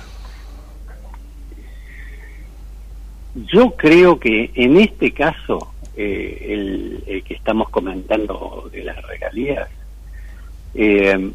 Yo 3.36 3.76
creo 3.76 4.20
que 4.20 4.50
en 4.56 4.78
este 4.78 5.12
caso, 5.12 5.72
eh, 5.96 6.48
el, 6.50 7.04
el 7.06 7.24
que 7.24 7.36
estamos 7.36 7.70
comentando 7.70 8.72
de 8.72 8.86
las 8.86 9.00
regalías, 9.04 9.70
eh, 10.74 11.32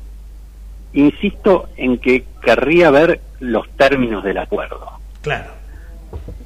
insisto 0.92 1.68
en 1.76 1.98
que 1.98 2.24
querría 2.42 2.90
ver 2.90 3.20
los 3.38 3.70
términos 3.76 4.24
del 4.24 4.38
acuerdo. 4.38 4.90
Claro. 5.22 5.52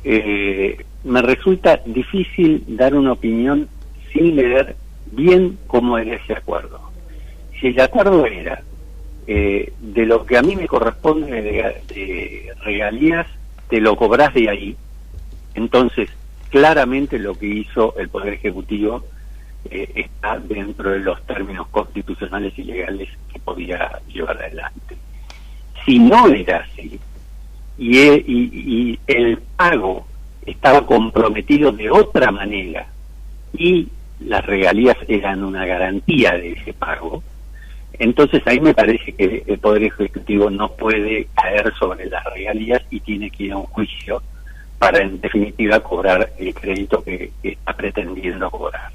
Eh, 0.05 0.85
me 1.05 1.23
resulta 1.23 1.81
difícil 1.85 2.65
dar 2.69 2.95
una 2.95 3.13
opinión 3.13 3.69
sin 4.13 4.37
leer 4.37 4.77
bien 5.13 5.59
cómo 5.67 5.99
era 5.99 6.17
ese 6.17 6.35
acuerdo. 6.35 6.81
Si 7.61 7.69
el 7.69 7.81
acuerdo 7.81 8.27
era 8.27 8.63
eh, 9.27 9.73
de 9.81 10.07
lo 10.07 10.27
que 10.27 10.37
a 10.37 10.43
mí 10.43 10.57
me 10.57 10.67
corresponde 10.67 11.43
de, 11.43 11.53
de 11.95 12.53
regalías, 12.63 13.27
te 13.69 13.81
lo 13.81 13.97
cobrás 13.97 14.35
de 14.35 14.49
ahí, 14.49 14.77
entonces 15.55 16.11
claramente 16.51 17.19
lo 17.19 17.35
que 17.35 17.47
hizo 17.47 17.95
el 17.97 18.09
Poder 18.09 18.35
Ejecutivo 18.35 19.05
eh, 19.71 19.91
está 19.95 20.39
dentro 20.39 20.91
de 20.91 21.01
los 21.01 21.23
términos 21.25 21.69
constitucionales 21.69 22.53
y 22.59 22.65
legales 22.65 23.09
que 23.33 23.39
podía 23.39 24.01
llevar 24.09 24.37
adelante. 24.37 24.97
Si 25.85 25.99
no 25.99 26.27
era 26.29 26.59
así, 26.59 26.99
y, 27.79 27.99
e- 27.99 28.25
y- 28.27 28.51
y 28.65 28.99
el 29.07 29.39
pago 29.57 30.07
estaba 30.45 30.85
comprometido 30.87 31.73
de 31.73 31.91
otra 31.91 32.31
manera 32.31 32.87
y 33.57 33.89
las 34.21 34.45
regalías 34.47 34.97
eran 35.09 35.43
una 35.45 35.65
garantía 35.67 36.33
de 36.33 36.53
ese 36.53 36.73
pago, 36.73 37.23
entonces 37.99 38.43
ahí 38.47 38.61
me 38.61 38.75
parece 38.75 39.13
que 39.13 39.43
el 39.47 39.59
Poder 39.59 39.85
Ejecutivo 39.85 40.49
no 40.51 40.69
puede 40.73 41.27
caer 41.35 41.73
sobre 41.79 42.07
las 42.09 42.25
regalías 42.25 42.83
y 42.91 43.01
tiene 43.01 43.31
que 43.31 43.45
ir 43.45 43.53
a 43.53 43.59
un 43.59 43.65
juicio 43.67 44.23
para 44.79 45.01
en 45.03 45.21
definitiva 45.21 45.81
cobrar 45.81 46.33
el 46.39 46.55
crédito 46.55 47.03
que, 47.05 47.31
que 47.43 47.51
está 47.51 47.73
pretendiendo 47.75 48.51
cobrar. 48.51 48.91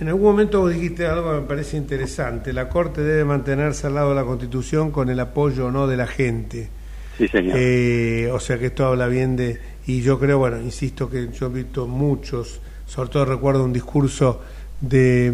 En 0.00 0.08
algún 0.08 0.24
momento 0.24 0.60
vos 0.60 0.72
dijiste 0.72 1.06
algo 1.06 1.30
que 1.32 1.40
me 1.40 1.46
parece 1.46 1.76
interesante. 1.76 2.52
La 2.52 2.68
Corte 2.68 3.02
debe 3.02 3.24
mantenerse 3.24 3.86
al 3.86 3.94
lado 3.94 4.10
de 4.10 4.16
la 4.16 4.24
Constitución 4.24 4.90
con 4.90 5.08
el 5.08 5.20
apoyo 5.20 5.66
o 5.66 5.70
no 5.70 5.86
de 5.86 5.96
la 5.96 6.06
gente. 6.06 6.68
Sí, 7.16 7.28
señor. 7.28 7.56
Eh, 7.56 8.28
o 8.32 8.40
sea 8.40 8.58
que 8.58 8.66
esto 8.66 8.86
habla 8.86 9.06
bien 9.06 9.36
de... 9.36 9.60
Y 9.86 10.00
yo 10.00 10.18
creo, 10.18 10.38
bueno, 10.38 10.60
insisto 10.60 11.08
que 11.08 11.28
yo 11.30 11.46
he 11.46 11.50
visto 11.50 11.86
muchos, 11.86 12.60
sobre 12.86 13.10
todo 13.10 13.24
recuerdo 13.26 13.64
un 13.64 13.72
discurso 13.72 14.42
de, 14.80 15.32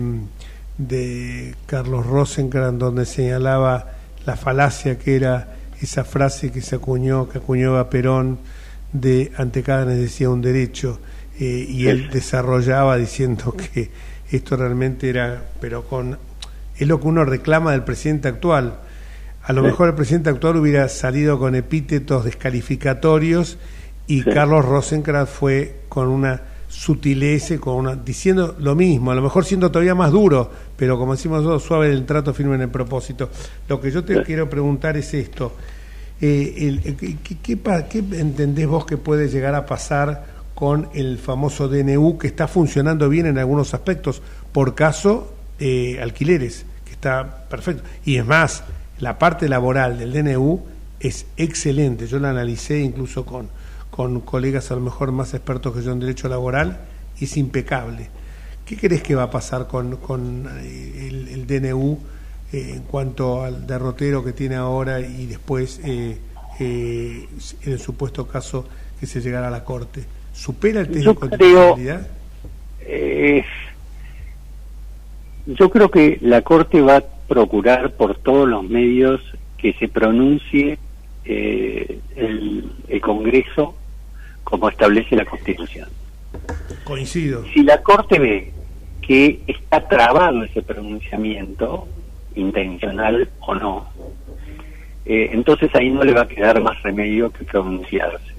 de 0.76 1.54
Carlos 1.66 2.04
Rosenkrantz 2.06 2.78
donde 2.78 3.06
señalaba 3.06 3.92
la 4.26 4.36
falacia 4.36 4.98
que 4.98 5.16
era 5.16 5.56
esa 5.80 6.04
frase 6.04 6.52
que 6.52 6.60
se 6.60 6.76
acuñó, 6.76 7.28
que 7.28 7.38
acuñó 7.38 7.88
Perón 7.88 8.38
de 8.92 9.32
ante 9.36 9.62
cada 9.62 9.84
necesidad 9.84 10.32
un 10.32 10.42
derecho, 10.42 11.00
eh, 11.38 11.66
y 11.68 11.86
él 11.86 12.10
desarrollaba 12.10 12.96
diciendo 12.96 13.54
que 13.56 13.90
esto 14.30 14.56
realmente 14.56 15.08
era, 15.08 15.42
pero 15.60 15.84
con... 15.84 16.18
Es 16.76 16.88
lo 16.88 17.00
que 17.00 17.08
uno 17.08 17.24
reclama 17.24 17.72
del 17.72 17.84
presidente 17.84 18.28
actual. 18.28 18.78
A 19.42 19.52
lo 19.52 19.62
Sí. 19.62 19.66
mejor 19.68 19.88
el 19.88 19.94
presidente 19.94 20.30
actual 20.30 20.56
hubiera 20.56 20.88
salido 20.88 21.38
con 21.38 21.54
epítetos 21.54 22.24
descalificatorios 22.24 23.58
y 24.06 24.22
Sí. 24.22 24.30
Carlos 24.30 24.64
Rosenkrantz 24.64 25.30
fue 25.30 25.80
con 25.88 26.08
una 26.08 26.42
sutilece 26.70 27.58
con 27.58 27.74
una, 27.74 27.96
diciendo 27.96 28.54
lo 28.60 28.76
mismo, 28.76 29.10
a 29.10 29.14
lo 29.16 29.22
mejor 29.22 29.44
siendo 29.44 29.72
todavía 29.72 29.96
más 29.96 30.12
duro, 30.12 30.50
pero 30.76 30.96
como 30.96 31.16
decimos 31.16 31.38
nosotros, 31.38 31.64
suave 31.64 31.90
el 31.90 32.06
trato, 32.06 32.32
firme 32.32 32.54
en 32.54 32.62
el 32.62 32.68
propósito. 32.68 33.28
Lo 33.68 33.80
que 33.80 33.90
yo 33.90 34.04
te 34.04 34.22
quiero 34.22 34.48
preguntar 34.48 34.96
es 34.96 35.12
esto. 35.12 35.52
Eh, 36.20 36.94
¿qué, 37.42 37.58
entendés 38.12 38.68
vos 38.68 38.86
que 38.86 38.96
puede 38.96 39.28
llegar 39.28 39.54
a 39.56 39.66
pasar 39.66 40.26
con 40.60 40.90
el 40.94 41.18
famoso 41.18 41.66
DNU 41.66 42.18
que 42.18 42.28
está 42.28 42.46
funcionando 42.46 43.08
bien 43.08 43.26
en 43.26 43.38
algunos 43.38 43.74
aspectos, 43.74 44.22
por 44.52 44.76
caso 44.76 45.34
eh, 45.58 45.98
alquileres, 46.00 46.66
que 46.84 46.92
está 46.92 47.48
perfecto? 47.48 47.82
Y 48.04 48.18
es 48.18 48.26
más, 48.26 48.62
la 49.00 49.18
parte 49.18 49.48
laboral 49.48 49.98
del 49.98 50.12
DNU 50.12 50.60
es 51.00 51.26
excelente, 51.36 52.06
yo 52.06 52.20
la 52.20 52.30
analicé 52.30 52.78
incluso 52.78 53.24
con 53.24 53.48
con 53.90 54.20
colegas 54.20 54.70
a 54.70 54.76
lo 54.76 54.80
mejor 54.80 55.12
más 55.12 55.34
expertos 55.34 55.74
que 55.74 55.82
yo 55.82 55.92
en 55.92 56.00
derecho 56.00 56.28
laboral 56.28 56.80
y 57.18 57.24
es 57.24 57.36
impecable. 57.36 58.08
¿Qué 58.64 58.76
crees 58.76 59.02
que 59.02 59.14
va 59.14 59.24
a 59.24 59.30
pasar 59.30 59.66
con, 59.66 59.96
con 59.96 60.48
eh, 60.62 61.28
el, 61.32 61.46
DNU 61.46 61.98
eh, 62.52 62.72
en 62.76 62.82
cuanto 62.84 63.42
al 63.42 63.66
derrotero 63.66 64.24
que 64.24 64.32
tiene 64.32 64.54
ahora 64.54 65.00
y 65.00 65.26
después, 65.26 65.80
en 65.84 66.18
el 66.60 67.78
supuesto 67.80 68.26
caso 68.28 68.64
que 68.98 69.06
se 69.06 69.20
llegara 69.20 69.48
a 69.48 69.50
la 69.50 69.64
Corte? 69.64 70.04
¿Supera 70.32 70.80
el 70.80 70.88
test 70.88 71.06
de 71.06 71.14
constitucionalidad? 71.14 72.08
yo 75.46 75.70
creo 75.70 75.90
que 75.90 76.18
la 76.20 76.42
Corte 76.42 76.80
va 76.80 76.96
a 76.96 77.04
procurar 77.28 77.92
por 77.92 78.16
todos 78.18 78.48
los 78.48 78.64
medios 78.64 79.20
que 79.58 79.72
se 79.74 79.88
pronuncie 79.88 80.78
el, 81.24 82.72
el 82.88 83.00
Congreso 83.00 83.74
como 84.44 84.68
establece 84.68 85.16
la 85.16 85.24
Constitución. 85.24 85.88
Coincido. 86.84 87.44
Si 87.52 87.62
la 87.62 87.82
Corte 87.82 88.18
ve 88.18 88.52
que 89.00 89.40
está 89.46 89.88
trabado 89.88 90.44
ese 90.44 90.62
pronunciamiento, 90.62 91.88
intencional 92.34 93.28
o 93.40 93.54
no, 93.54 93.88
eh, 95.04 95.30
entonces 95.32 95.70
ahí 95.74 95.90
no 95.90 96.04
le 96.04 96.12
va 96.12 96.22
a 96.22 96.28
quedar 96.28 96.60
más 96.60 96.80
remedio 96.82 97.30
que 97.30 97.44
pronunciarse. 97.44 98.29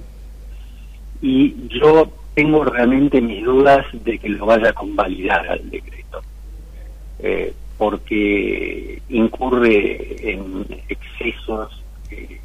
Y 1.22 1.68
yo 1.68 2.12
tengo 2.34 2.64
realmente 2.64 3.22
mis 3.22 3.44
dudas 3.44 3.86
de 3.92 4.18
que 4.18 4.30
lo 4.30 4.46
vaya 4.46 4.70
a 4.70 4.74
convalidar 4.74 5.48
al 5.48 5.70
decreto, 5.70 6.22
eh, 7.20 7.54
porque 7.78 9.02
incurre 9.10 10.32
en 10.32 10.66
excesos 10.88 11.84
eh, 12.10 12.40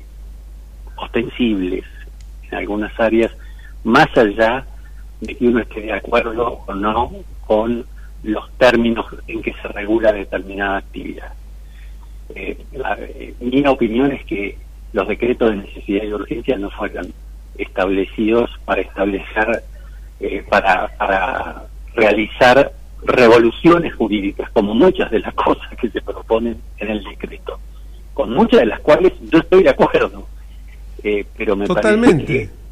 ostensibles 0.96 1.84
en 2.50 2.58
algunas 2.58 2.98
áreas 2.98 3.32
más 3.84 4.08
allá 4.16 4.66
de 5.20 5.34
que 5.34 5.46
uno 5.46 5.60
esté 5.60 5.80
de 5.80 5.92
acuerdo 5.92 6.64
o 6.66 6.74
no 6.74 7.12
con 7.46 7.86
los 8.22 8.50
términos 8.58 9.06
en 9.28 9.42
que 9.42 9.52
se 9.54 9.68
regula 9.68 10.12
determinada 10.12 10.78
actividad. 10.78 11.32
Eh, 12.34 12.58
eh, 12.72 13.34
mi 13.40 13.66
opinión 13.66 14.12
es 14.12 14.24
que 14.24 14.58
los 14.92 15.06
decretos 15.06 15.50
de 15.50 15.56
necesidad 15.56 16.04
y 16.04 16.12
urgencia 16.12 16.58
no 16.58 16.70
fueron 16.70 17.12
establecidos 17.58 18.50
para 18.64 18.82
establecer, 18.82 19.62
eh, 20.20 20.44
para, 20.48 20.88
para 20.96 21.64
realizar 21.94 22.72
revoluciones 23.02 23.94
jurídicas, 23.94 24.50
como 24.50 24.74
muchas 24.74 25.10
de 25.10 25.20
las 25.20 25.34
cosas 25.34 25.68
que 25.80 25.90
se 25.90 26.00
proponen 26.00 26.60
en 26.78 26.90
el 26.90 27.04
decreto, 27.04 27.58
con 28.14 28.30
muchas 28.32 28.60
de 28.60 28.66
las 28.66 28.80
cuales 28.80 29.12
yo 29.30 29.38
estoy 29.38 29.62
de 29.62 29.70
acuerdo, 29.70 30.26
pero 31.36 31.54
me 31.54 31.66
Totalmente. 31.66 32.24
parece 32.24 32.26
que 32.26 32.66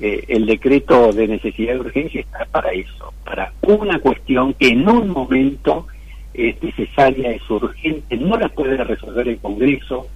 eh, 0.00 0.24
el 0.28 0.46
decreto 0.46 1.12
de 1.12 1.28
necesidad 1.28 1.74
de 1.74 1.80
urgencia 1.80 2.22
está 2.22 2.46
para 2.46 2.72
eso, 2.72 3.12
para 3.22 3.52
una 3.60 3.98
cuestión 3.98 4.54
que 4.54 4.68
en 4.68 4.88
un 4.88 5.10
momento 5.10 5.86
es 6.32 6.62
necesaria, 6.62 7.32
es 7.32 7.50
urgente, 7.50 8.16
no 8.16 8.38
la 8.38 8.48
puede 8.48 8.82
resolver 8.82 9.28
el 9.28 9.36
Congreso, 9.38 10.06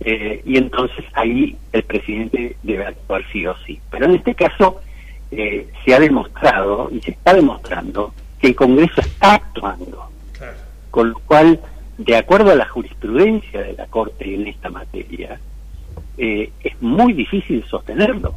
eh, 0.00 0.42
y 0.44 0.56
entonces 0.56 1.04
ahí 1.14 1.56
el 1.72 1.82
presidente 1.82 2.56
debe 2.62 2.86
actuar 2.86 3.22
sí 3.32 3.46
o 3.46 3.54
sí. 3.66 3.80
Pero 3.90 4.06
en 4.06 4.16
este 4.16 4.34
caso 4.34 4.80
eh, 5.30 5.68
se 5.84 5.94
ha 5.94 6.00
demostrado 6.00 6.88
y 6.92 7.00
se 7.00 7.12
está 7.12 7.34
demostrando 7.34 8.12
que 8.40 8.48
el 8.48 8.56
Congreso 8.56 9.00
está 9.00 9.34
actuando, 9.34 10.08
con 10.90 11.10
lo 11.10 11.18
cual, 11.20 11.60
de 11.98 12.16
acuerdo 12.16 12.50
a 12.50 12.54
la 12.56 12.66
jurisprudencia 12.66 13.60
de 13.60 13.74
la 13.74 13.86
Corte 13.86 14.34
en 14.34 14.46
esta 14.46 14.70
materia, 14.70 15.38
es 16.16 16.82
muy 16.82 17.14
difícil 17.14 17.64
sostenerlo 17.64 18.34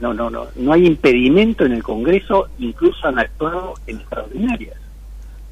no, 0.00 0.12
no, 0.12 0.30
no, 0.30 0.46
no 0.56 0.72
hay 0.72 0.86
impedimento 0.86 1.64
en 1.64 1.72
el 1.72 1.82
Congreso, 1.82 2.48
incluso 2.58 3.06
han 3.06 3.18
actuado 3.18 3.74
en 3.86 3.96
extraordinarias. 3.96 4.76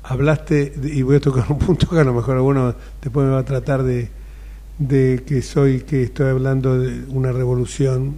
Hablaste, 0.02 0.72
y 0.82 1.02
voy 1.02 1.16
a 1.16 1.20
tocar 1.20 1.44
un 1.48 1.58
punto 1.58 1.88
que 1.88 1.98
a 1.98 2.04
lo 2.04 2.12
mejor 2.12 2.36
alguno 2.36 2.74
después 3.00 3.26
me 3.26 3.32
va 3.32 3.40
a 3.40 3.44
tratar 3.44 3.82
de, 3.82 4.10
de 4.78 5.22
que 5.26 5.42
soy, 5.42 5.80
que 5.80 6.04
estoy 6.04 6.30
hablando 6.30 6.78
de 6.78 7.04
una 7.08 7.32
revolución, 7.32 8.16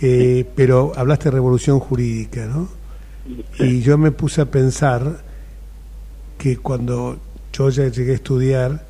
eh, 0.00 0.44
pero 0.56 0.92
hablaste 0.96 1.26
de 1.26 1.30
revolución 1.32 1.78
jurídica, 1.78 2.46
¿no? 2.46 2.68
Y 3.58 3.80
yo 3.82 3.98
me 3.98 4.10
puse 4.10 4.40
a 4.40 4.46
pensar 4.46 5.22
que 6.38 6.56
cuando 6.56 7.18
yo 7.52 7.68
ya 7.70 7.86
llegué 7.86 8.12
a 8.12 8.14
estudiar 8.16 8.84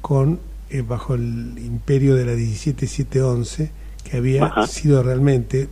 con 0.00 0.38
eh, 0.70 0.82
bajo 0.82 1.14
el 1.14 1.58
imperio 1.58 2.14
de 2.14 2.24
la 2.24 2.34
17711, 2.34 3.70
que 4.04 4.16
había 4.16 4.52
sido 4.66 5.02
realmente, 5.02 5.68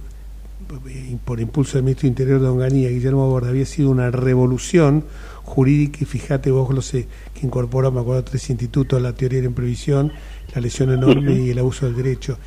por 1.25 1.41
impulso 1.41 1.79
del 1.79 1.85
ministro 1.85 2.03
de 2.03 2.09
Interior 2.09 2.41
de 2.41 2.49
Onganía, 2.49 2.89
Guillermo 2.89 3.29
Borda, 3.29 3.49
había 3.49 3.67
sido 3.67 3.91
una 3.91 4.11
revolución 4.11 5.05
jurídica 5.51 5.99
y 6.01 6.05
fíjate 6.05 6.51
vos 6.51 6.73
lo 6.73 6.81
sé, 6.81 7.09
que 7.35 7.47
incorporó, 7.47 7.91
me 7.91 8.01
acuerdo, 8.01 8.25
tres 8.25 8.49
institutos, 8.49 9.03
la 9.03 9.13
teoría 9.13 9.39
de 9.39 9.43
la 9.43 9.49
imprevisión, 9.49 10.13
la 10.55 10.61
lesión 10.61 10.93
enorme 10.93 11.33
y 11.33 11.51
el 11.51 11.59
abuso 11.59 11.87
del 11.87 11.97
derecho. 11.97 12.39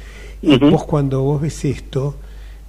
Y 0.42 0.58
vos 0.58 0.86
cuando 0.86 1.22
vos 1.22 1.42
ves 1.42 1.64
esto, 1.66 2.16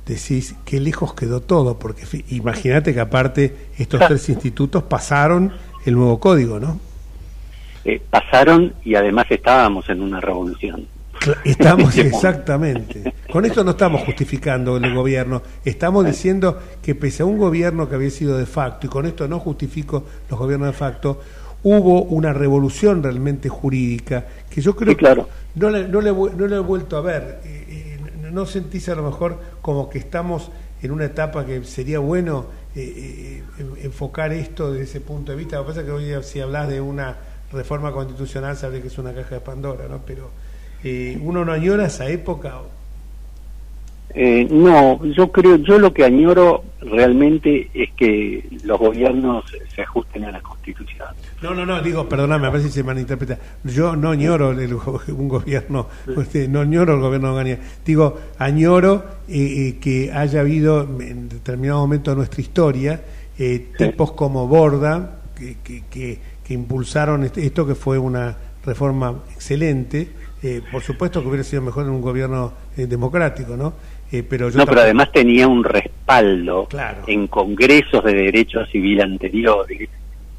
decís 0.07 0.55
qué 0.64 0.80
lejos 0.80 1.14
quedó 1.14 1.41
todo, 1.41 1.78
porque 1.78 2.03
imagínate 2.30 2.93
que 2.93 3.01
aparte 3.01 3.57
estos 3.78 4.01
tres 4.07 4.28
institutos 4.28 4.82
pasaron 4.82 5.53
el 5.87 5.95
nuevo 5.95 6.20
código, 6.20 6.61
¿no? 6.61 6.78
Eh, 7.85 8.01
pasaron 8.11 8.74
y 8.85 8.95
además 8.95 9.26
estábamos 9.30 9.89
en 9.89 10.03
una 10.03 10.20
revolución. 10.20 10.87
Estamos 11.45 11.97
exactamente. 11.99 13.14
Con 13.31 13.45
esto 13.45 13.64
no 13.64 13.72
estamos 13.72 14.03
justificando 14.03 14.77
el 14.77 14.95
gobierno, 14.95 15.43
estamos 15.64 16.05
diciendo 16.05 16.59
que 16.83 16.95
pese 16.95 17.22
a 17.22 17.27
un 17.27 17.39
gobierno 17.39 17.89
que 17.89 17.95
había 17.95 18.11
sido 18.11 18.39
de 18.39 18.47
facto, 18.47 18.87
y 18.87 18.91
con 18.91 19.07
esto 19.07 19.27
no 19.29 19.41
justifico 19.41 20.05
los 20.31 20.39
gobiernos 20.39 20.68
de 20.68 20.75
facto, 20.75 21.20
hubo 21.62 22.03
una 22.03 22.33
revolución 22.33 23.03
realmente 23.03 23.49
jurídica 23.49 24.27
que 24.51 24.61
yo 24.61 24.77
creo 24.77 24.97
que 24.97 25.25
no 25.55 25.70
le, 25.70 25.89
no, 25.89 26.01
le, 26.01 26.12
no 26.12 26.57
he 26.57 26.61
vuelto 26.61 26.97
a 26.97 27.01
ver. 27.01 27.41
Eh, 27.45 27.64
eh, 27.68 28.31
¿No 28.31 28.47
sentís 28.47 28.89
a 28.89 28.95
lo 28.95 29.03
mejor 29.03 29.39
como 29.62 29.89
que 29.89 29.99
estamos 29.99 30.51
en 30.83 30.91
una 30.91 31.05
etapa 31.05 31.47
que 31.47 31.62
sería 31.64 32.01
bueno 32.01 32.47
eh, 32.75 33.43
enfocar 33.83 34.33
esto 34.33 34.72
desde 34.72 34.85
ese 34.85 35.01
punto 35.01 35.33
de 35.33 35.39
vista? 35.39 35.57
Lo 35.57 35.62
que 35.62 35.68
pasa 35.68 35.81
es 35.81 35.87
que 35.87 35.93
hoy 35.93 36.22
si 36.22 36.41
hablas 36.41 36.68
de 36.68 36.81
una 36.81 37.16
reforma 37.53 37.93
constitucional 37.93 38.57
sabes 38.57 38.83
que 38.83 38.89
es 38.89 38.99
una 38.99 39.14
caja 39.14 39.37
de 39.37 39.41
Pandora, 39.41 39.87
¿no? 39.89 40.01
Pero 40.05 40.31
eh, 40.85 41.18
¿Uno 41.22 41.45
no 41.45 41.53
añora 41.53 41.87
esa 41.87 42.09
época? 42.09 42.61
Eh, 44.16 44.47
no, 44.49 45.05
yo 45.07 45.32
creo, 45.32 45.57
yo 45.57 45.78
lo 45.78 45.93
que 45.93 46.05
añoro 46.05 46.62
realmente 46.80 47.70
es 47.74 47.91
que 47.95 48.47
los 48.62 48.78
gobiernos 48.78 49.45
se 49.74 49.82
ajusten 49.82 50.24
a 50.24 50.30
la 50.30 50.41
Constitución. 50.41 51.09
No, 51.43 51.55
no, 51.55 51.66
no, 51.66 51.82
digo, 51.82 52.09
perdóname, 52.09 52.47
a 52.47 52.51
ver 52.51 52.61
si 52.62 52.70
se 52.70 52.85
malinterpreta. 52.85 53.39
Yo 53.64 53.97
no 53.97 54.11
añoro 54.11 54.51
un 54.51 55.28
gobierno, 55.28 55.89
este, 56.18 56.47
no 56.47 56.61
añoro 56.61 56.95
el 56.95 57.01
gobierno 57.01 57.30
de 57.30 57.37
Gania. 57.37 57.59
Digo, 57.85 58.18
añoro 58.39 59.05
eh, 59.26 59.78
que 59.80 60.12
haya 60.12 60.41
habido 60.41 60.82
en 61.01 61.28
determinado 61.28 61.80
momento 61.80 62.11
de 62.11 62.18
nuestra 62.18 62.41
historia 62.41 63.03
tipos 63.76 64.12
como 64.12 64.47
Borda 64.47 65.22
que, 65.35 65.57
que, 65.64 65.82
que, 65.91 66.18
que 66.45 66.55
impulsaron 66.55 67.24
este, 67.24 67.45
esto 67.45 67.66
que 67.66 67.74
fue 67.74 67.99
una 67.99 68.37
reforma 68.64 69.22
excelente 69.35 70.09
eh, 70.47 70.61
por 70.70 70.82
supuesto 70.82 71.22
que 71.22 71.28
hubiera 71.28 71.42
sido 71.42 71.62
mejor 71.62 71.86
en 71.86 71.92
un 71.92 72.03
gobierno 72.03 72.53
eh, 72.76 72.86
democrático, 72.86 73.57
¿no? 73.57 73.72
Eh, 74.12 74.22
pero 74.22 74.51
no, 74.51 74.66
pero 74.66 74.82
además 74.82 75.11
tenía 75.11 75.49
un 75.49 75.64
respaldo 75.64 76.68
en 77.07 77.28
congresos 77.28 78.05
de 78.05 78.12
derecho 78.12 78.66
civil 78.66 79.01
anteriores 79.01 79.88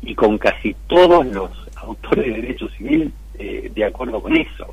y 0.03 0.13
con 0.13 0.37
casi 0.37 0.75
todos 0.85 1.25
los 1.25 1.49
autores 1.77 2.23
de 2.23 2.41
derecho 2.41 2.69
civil 2.69 3.11
de 3.33 3.83
acuerdo 3.83 4.21
con 4.21 4.37
eso. 4.37 4.67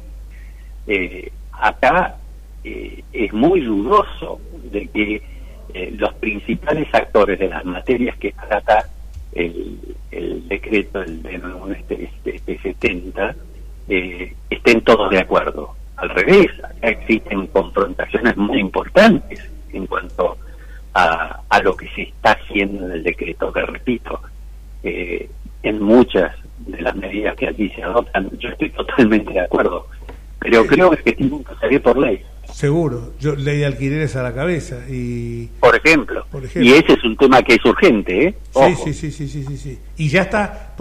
acá 1.52 2.16
es 2.62 3.32
muy 3.32 3.60
dudoso 3.62 4.38
de 4.70 4.86
que 4.88 5.22
los 5.96 6.12
principales 6.14 6.88
actores 6.92 7.38
de 7.38 7.48
las 7.48 7.64
materias 7.64 8.18
que 8.18 8.32
trata 8.32 8.86
el, 9.32 9.78
decreto 10.46 11.00
del 11.00 11.22
de, 11.22 11.40
este, 11.78 12.04
este, 12.04 12.36
este 12.36 12.58
70 12.58 13.34
eh, 13.94 14.34
estén 14.48 14.80
todos 14.80 15.10
de 15.10 15.18
acuerdo. 15.18 15.74
Al 15.96 16.08
revés, 16.08 16.48
acá 16.64 16.88
existen 16.88 17.46
confrontaciones 17.48 18.36
muy 18.38 18.58
importantes 18.58 19.38
en 19.72 19.86
cuanto 19.86 20.38
a, 20.94 21.40
a 21.48 21.62
lo 21.62 21.76
que 21.76 21.88
se 21.94 22.02
está 22.02 22.32
haciendo 22.32 22.86
en 22.86 22.92
el 22.92 23.02
decreto, 23.02 23.52
que 23.52 23.60
repito, 23.60 24.20
eh, 24.82 25.28
en 25.62 25.82
muchas 25.82 26.34
de 26.66 26.80
las 26.80 26.96
medidas 26.96 27.36
que 27.36 27.48
aquí 27.48 27.68
se 27.70 27.82
adoptan, 27.82 28.30
yo 28.38 28.48
estoy 28.48 28.70
totalmente 28.70 29.32
de 29.32 29.40
acuerdo, 29.40 29.86
pero 30.38 30.66
creo 30.66 30.90
que 30.90 31.12
tienen 31.12 31.44
que 31.44 31.54
salir 31.56 31.82
por 31.82 31.98
ley. 31.98 32.22
Seguro, 32.50 33.12
yo 33.18 33.34
ley 33.34 33.58
de 33.58 33.66
alquileres 33.66 34.16
a 34.16 34.22
la 34.22 34.34
cabeza 34.34 34.84
y 34.88 35.46
por 35.60 35.74
ejemplo, 35.74 36.26
y 36.54 36.72
ese 36.72 36.92
es 36.94 37.04
un 37.04 37.16
tema 37.16 37.42
que 37.42 37.54
es 37.54 37.64
urgente, 37.64 38.26
¿eh? 38.26 38.34
Sí, 38.50 38.92
sí, 38.92 39.10
sí, 39.10 39.28
sí, 39.28 39.42
sí, 39.44 39.56
sí, 39.56 39.78
y 39.96 40.08
ya 40.08 40.22
está, 40.22 40.74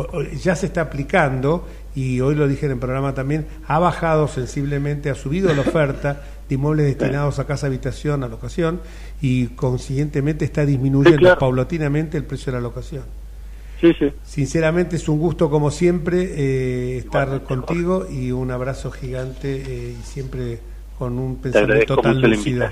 ya 0.44 0.56
se 0.56 0.66
está 0.66 0.82
aplicando 0.82 1.66
y 1.96 2.22
hoy 2.22 2.36
lo 2.36 2.48
dije 2.48 2.66
en 2.66 2.74
el 2.74 2.78
programa 2.78 3.14
también, 3.14 3.48
ha 3.68 3.80
bajado 3.80 4.28
sensiblemente, 4.28 5.10
ha 5.10 5.16
subido 5.16 5.54
la 5.54 5.62
oferta 5.62 6.22
de 6.48 6.56
inmuebles 6.56 6.86
destinados 6.86 7.40
a 7.40 7.48
casa 7.48 7.68
habitación, 7.68 8.24
a 8.24 8.28
locación 8.28 8.82
y 9.22 9.48
consiguientemente 9.48 10.46
está 10.46 10.66
disminuyendo 10.66 11.38
paulatinamente 11.38 12.18
el 12.18 12.24
precio 12.24 12.52
de 12.52 12.60
la 12.60 12.62
locación. 12.62 13.04
Sí, 13.82 13.94
sí. 13.98 14.14
Sinceramente 14.24 14.96
es 14.96 15.10
un 15.10 15.18
gusto 15.18 15.50
como 15.50 15.72
siempre 15.72 16.22
eh, 16.22 16.98
estar 16.98 17.44
contigo 17.44 18.08
y 18.10 18.32
un 18.32 18.52
abrazo 18.52 18.92
gigante 18.92 19.56
eh, 19.56 19.96
y 20.00 20.04
siempre 20.04 20.60
con 21.00 21.18
un 21.18 21.38
pensamiento 21.38 21.98
tan 21.98 22.22
lúcido. 22.22 22.70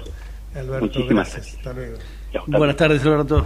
Alberto, 0.56 1.06
gracias. 1.08 1.56
Hasta 1.56 1.74
luego. 1.74 1.98
Buenas 2.48 2.76
tardes, 2.76 3.04
Alberto. 3.06 3.46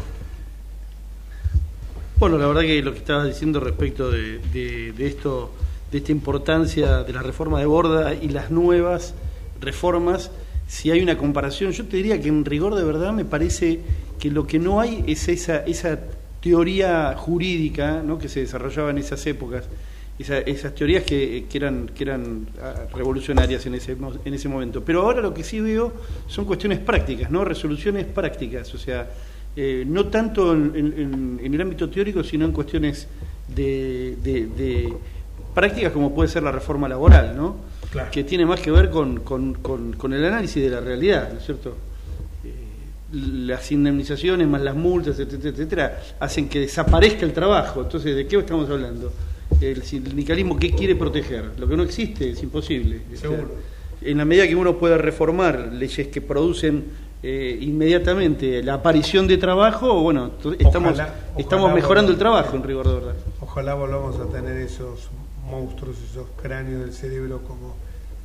Bueno, 2.19 2.37
la 2.37 2.47
verdad 2.47 2.61
que 2.61 2.81
lo 2.81 2.93
que 2.93 2.99
estabas 2.99 3.27
diciendo 3.27 3.59
respecto 3.59 4.09
de, 4.09 4.39
de, 4.39 5.07
esto, 5.07 5.51
de 5.93 5.99
esta 5.99 6.11
importancia 6.11 7.03
de 7.03 7.13
la 7.13 7.21
reforma 7.21 7.59
de 7.59 7.67
Borda 7.67 8.15
y 8.15 8.29
las 8.29 8.49
nuevas 8.49 9.13
reformas, 9.61 10.31
si 10.67 10.89
hay 10.89 11.01
una 11.01 11.19
comparación, 11.19 11.71
yo 11.71 11.85
te 11.85 11.97
diría 11.97 12.19
que 12.19 12.29
en 12.29 12.45
rigor 12.45 12.73
de 12.73 12.83
verdad 12.83 13.13
me 13.13 13.25
parece 13.25 13.79
que 14.19 14.31
lo 14.31 14.47
que 14.47 14.57
no 14.57 14.81
hay 14.81 15.03
es 15.05 15.27
esa, 15.27 15.57
esa 15.57 15.99
teoría 16.41 17.13
jurídica 17.15 18.01
¿no? 18.03 18.17
que 18.17 18.27
se 18.27 18.39
desarrollaba 18.39 18.89
en 18.89 18.97
esas 18.97 19.23
épocas, 19.27 19.65
esas 20.17 20.73
teorías 20.73 21.03
que, 21.03 21.45
eran, 21.53 21.91
que 21.93 22.03
eran 22.03 22.47
ah, 22.59 22.85
revolucionarias 22.91 23.63
en 23.67 23.75
ese, 23.75 23.95
en 24.25 24.33
ese 24.33 24.49
momento. 24.49 24.83
Pero 24.83 25.03
ahora 25.03 25.21
lo 25.21 25.31
que 25.31 25.43
sí 25.43 25.59
veo 25.59 25.93
son 26.25 26.45
cuestiones 26.45 26.79
prácticas, 26.79 27.29
¿no? 27.29 27.45
resoluciones 27.45 28.05
prácticas, 28.05 28.73
o 28.73 28.79
sea, 28.79 29.11
eh, 29.55 29.83
no 29.85 30.07
tanto 30.07 30.53
en, 30.53 31.39
el 31.43 31.61
ámbito 31.61 31.87
teórico, 31.87 32.23
sino 32.23 32.45
en 32.45 32.51
cuestiones 32.51 33.07
de, 33.47 34.17
prácticas 35.53 35.91
como 35.91 36.13
puede 36.13 36.29
ser 36.29 36.43
la 36.43 36.51
reforma 36.51 36.87
laboral, 36.87 37.35
¿no? 37.35 37.55
que 38.11 38.23
tiene 38.23 38.45
más 38.45 38.59
que 38.59 38.71
ver 38.71 38.89
con, 38.89 39.19
con, 39.19 39.53
con 39.53 40.13
el 40.13 40.25
análisis 40.25 40.63
de 40.63 40.69
la 40.69 40.79
realidad, 40.79 41.31
¿no 41.31 41.39
es 41.39 41.45
cierto? 41.45 41.75
las 43.13 43.71
indemnizaciones 43.71 44.47
más 44.47 44.61
las 44.61 44.75
multas, 44.75 45.19
etcétera, 45.19 45.49
etcétera, 45.49 46.01
hacen 46.19 46.49
que 46.49 46.59
desaparezca 46.59 47.25
el 47.25 47.33
trabajo. 47.33 47.81
Entonces, 47.81 48.15
¿de 48.15 48.25
qué 48.27 48.37
estamos 48.37 48.69
hablando? 48.69 49.11
El 49.61 49.83
sindicalismo, 49.83 50.57
¿qué 50.57 50.71
quiere 50.71 50.95
proteger? 50.95 51.51
Lo 51.57 51.67
que 51.67 51.77
no 51.77 51.83
existe 51.83 52.31
es 52.31 52.41
imposible. 52.41 53.01
en 54.01 54.17
la 54.17 54.25
medida 54.25 54.47
que 54.47 54.55
uno 54.55 54.77
pueda 54.77 54.97
reformar 54.97 55.71
leyes 55.73 56.07
que 56.07 56.21
producen 56.21 56.85
eh, 57.21 57.57
inmediatamente 57.61 58.61
la 58.63 58.75
aparición 58.75 59.27
de 59.27 59.37
trabajo, 59.37 60.01
bueno, 60.01 60.31
estamos, 60.59 60.97
estamos 61.37 61.73
mejorando 61.73 62.11
el 62.11 62.17
trabajo 62.17 62.55
en 62.57 62.63
rigor 62.63 62.87
de 62.87 62.93
verdad. 62.95 63.15
Ojalá 63.39 63.75
volvamos 63.75 64.19
a 64.19 64.25
tener 64.25 64.57
esos 64.57 65.09
monstruos, 65.43 65.97
esos 66.09 66.27
cráneos 66.41 66.81
del 66.81 66.93
cerebro 66.93 67.41
como 67.43 67.75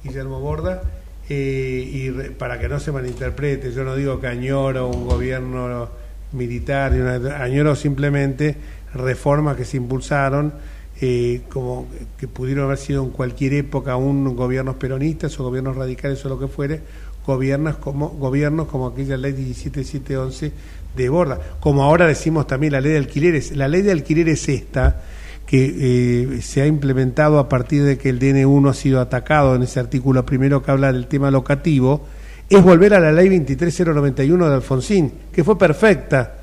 Guillermo 0.03 0.41
Borda 0.41 0.83
eh, 1.29 1.91
y 1.93 2.11
para 2.31 2.59
que 2.59 2.69
no 2.69 2.81
se 2.81 2.91
malinterprete, 2.91 3.73
yo 3.73 3.85
no 3.85 3.95
digo 3.95 4.19
que 4.19 4.29
añoro 4.29 4.89
un 4.89 5.07
gobierno 5.07 5.89
militar, 6.33 6.93
añoro 6.93 7.77
simplemente 7.77 8.57
reformas 8.95 9.57
que 9.57 9.67
se 9.67 9.77
impulsaron, 9.77 10.55
eh, 11.01 11.43
como 11.51 11.87
que 12.19 12.27
pudieron 12.29 12.65
haber 12.65 12.79
sido 12.79 13.05
en 13.05 13.11
cualquier 13.11 13.55
época 13.55 13.97
un 13.97 14.35
gobiernos 14.35 14.77
peronistas 14.77 15.39
o 15.39 15.45
gobiernos 15.45 15.77
radicales 15.77 16.25
o 16.25 16.31
lo 16.31 16.39
que 16.39 16.49
fuere, 16.49 16.81
gobiernos 17.27 17.77
como, 17.77 18.09
gobiernos 18.09 18.69
como 18.69 18.87
aquella 18.87 19.19
ley 19.19 19.33
17711 19.33 20.53
de 20.97 21.09
Borda, 21.11 21.39
como 21.61 21.85
ahora 21.85 22.07
decimos 22.07 22.47
también 22.47 22.73
la 22.73 22.81
ley 22.81 22.93
de 22.93 22.99
alquileres. 22.99 23.55
La 23.55 23.69
ley 23.69 23.83
de 23.83 23.93
alquileres 23.93 24.49
esta, 24.49 25.03
que 25.49 26.35
eh, 26.35 26.43
se 26.43 26.61
ha 26.61 26.67
implementado 26.67 27.39
a 27.39 27.49
partir 27.49 27.83
de 27.83 27.97
que 27.97 28.11
el 28.11 28.21
DN1 28.21 28.69
ha 28.69 28.75
sido 28.75 29.01
atacado 29.01 29.55
en 29.55 29.63
ese 29.63 29.81
artículo 29.81 30.27
primero 30.27 30.63
que 30.63 30.71
habla 30.71 30.93
del 30.93 31.07
tema 31.07 31.31
locativo, 31.31 32.05
es 32.51 32.63
volver 32.63 32.93
a 32.93 33.01
la 33.01 33.13
ley 33.13 33.31
23091 33.31 34.47
de 34.47 34.55
Alfonsín, 34.55 35.13
que 35.33 35.43
fue 35.45 35.57
perfecta. 35.57 36.35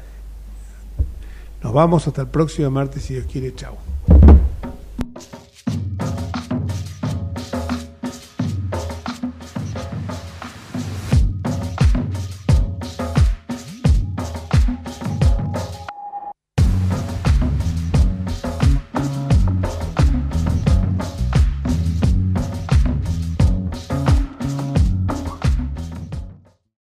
Nos 1.62 1.72
vamos 1.72 2.08
hasta 2.08 2.24
el 2.24 2.30
próximo 2.30 2.72
martes, 2.72 3.04
si 3.04 3.14
Dios 3.14 3.28
quiere. 3.32 3.54
Chao. 3.54 3.95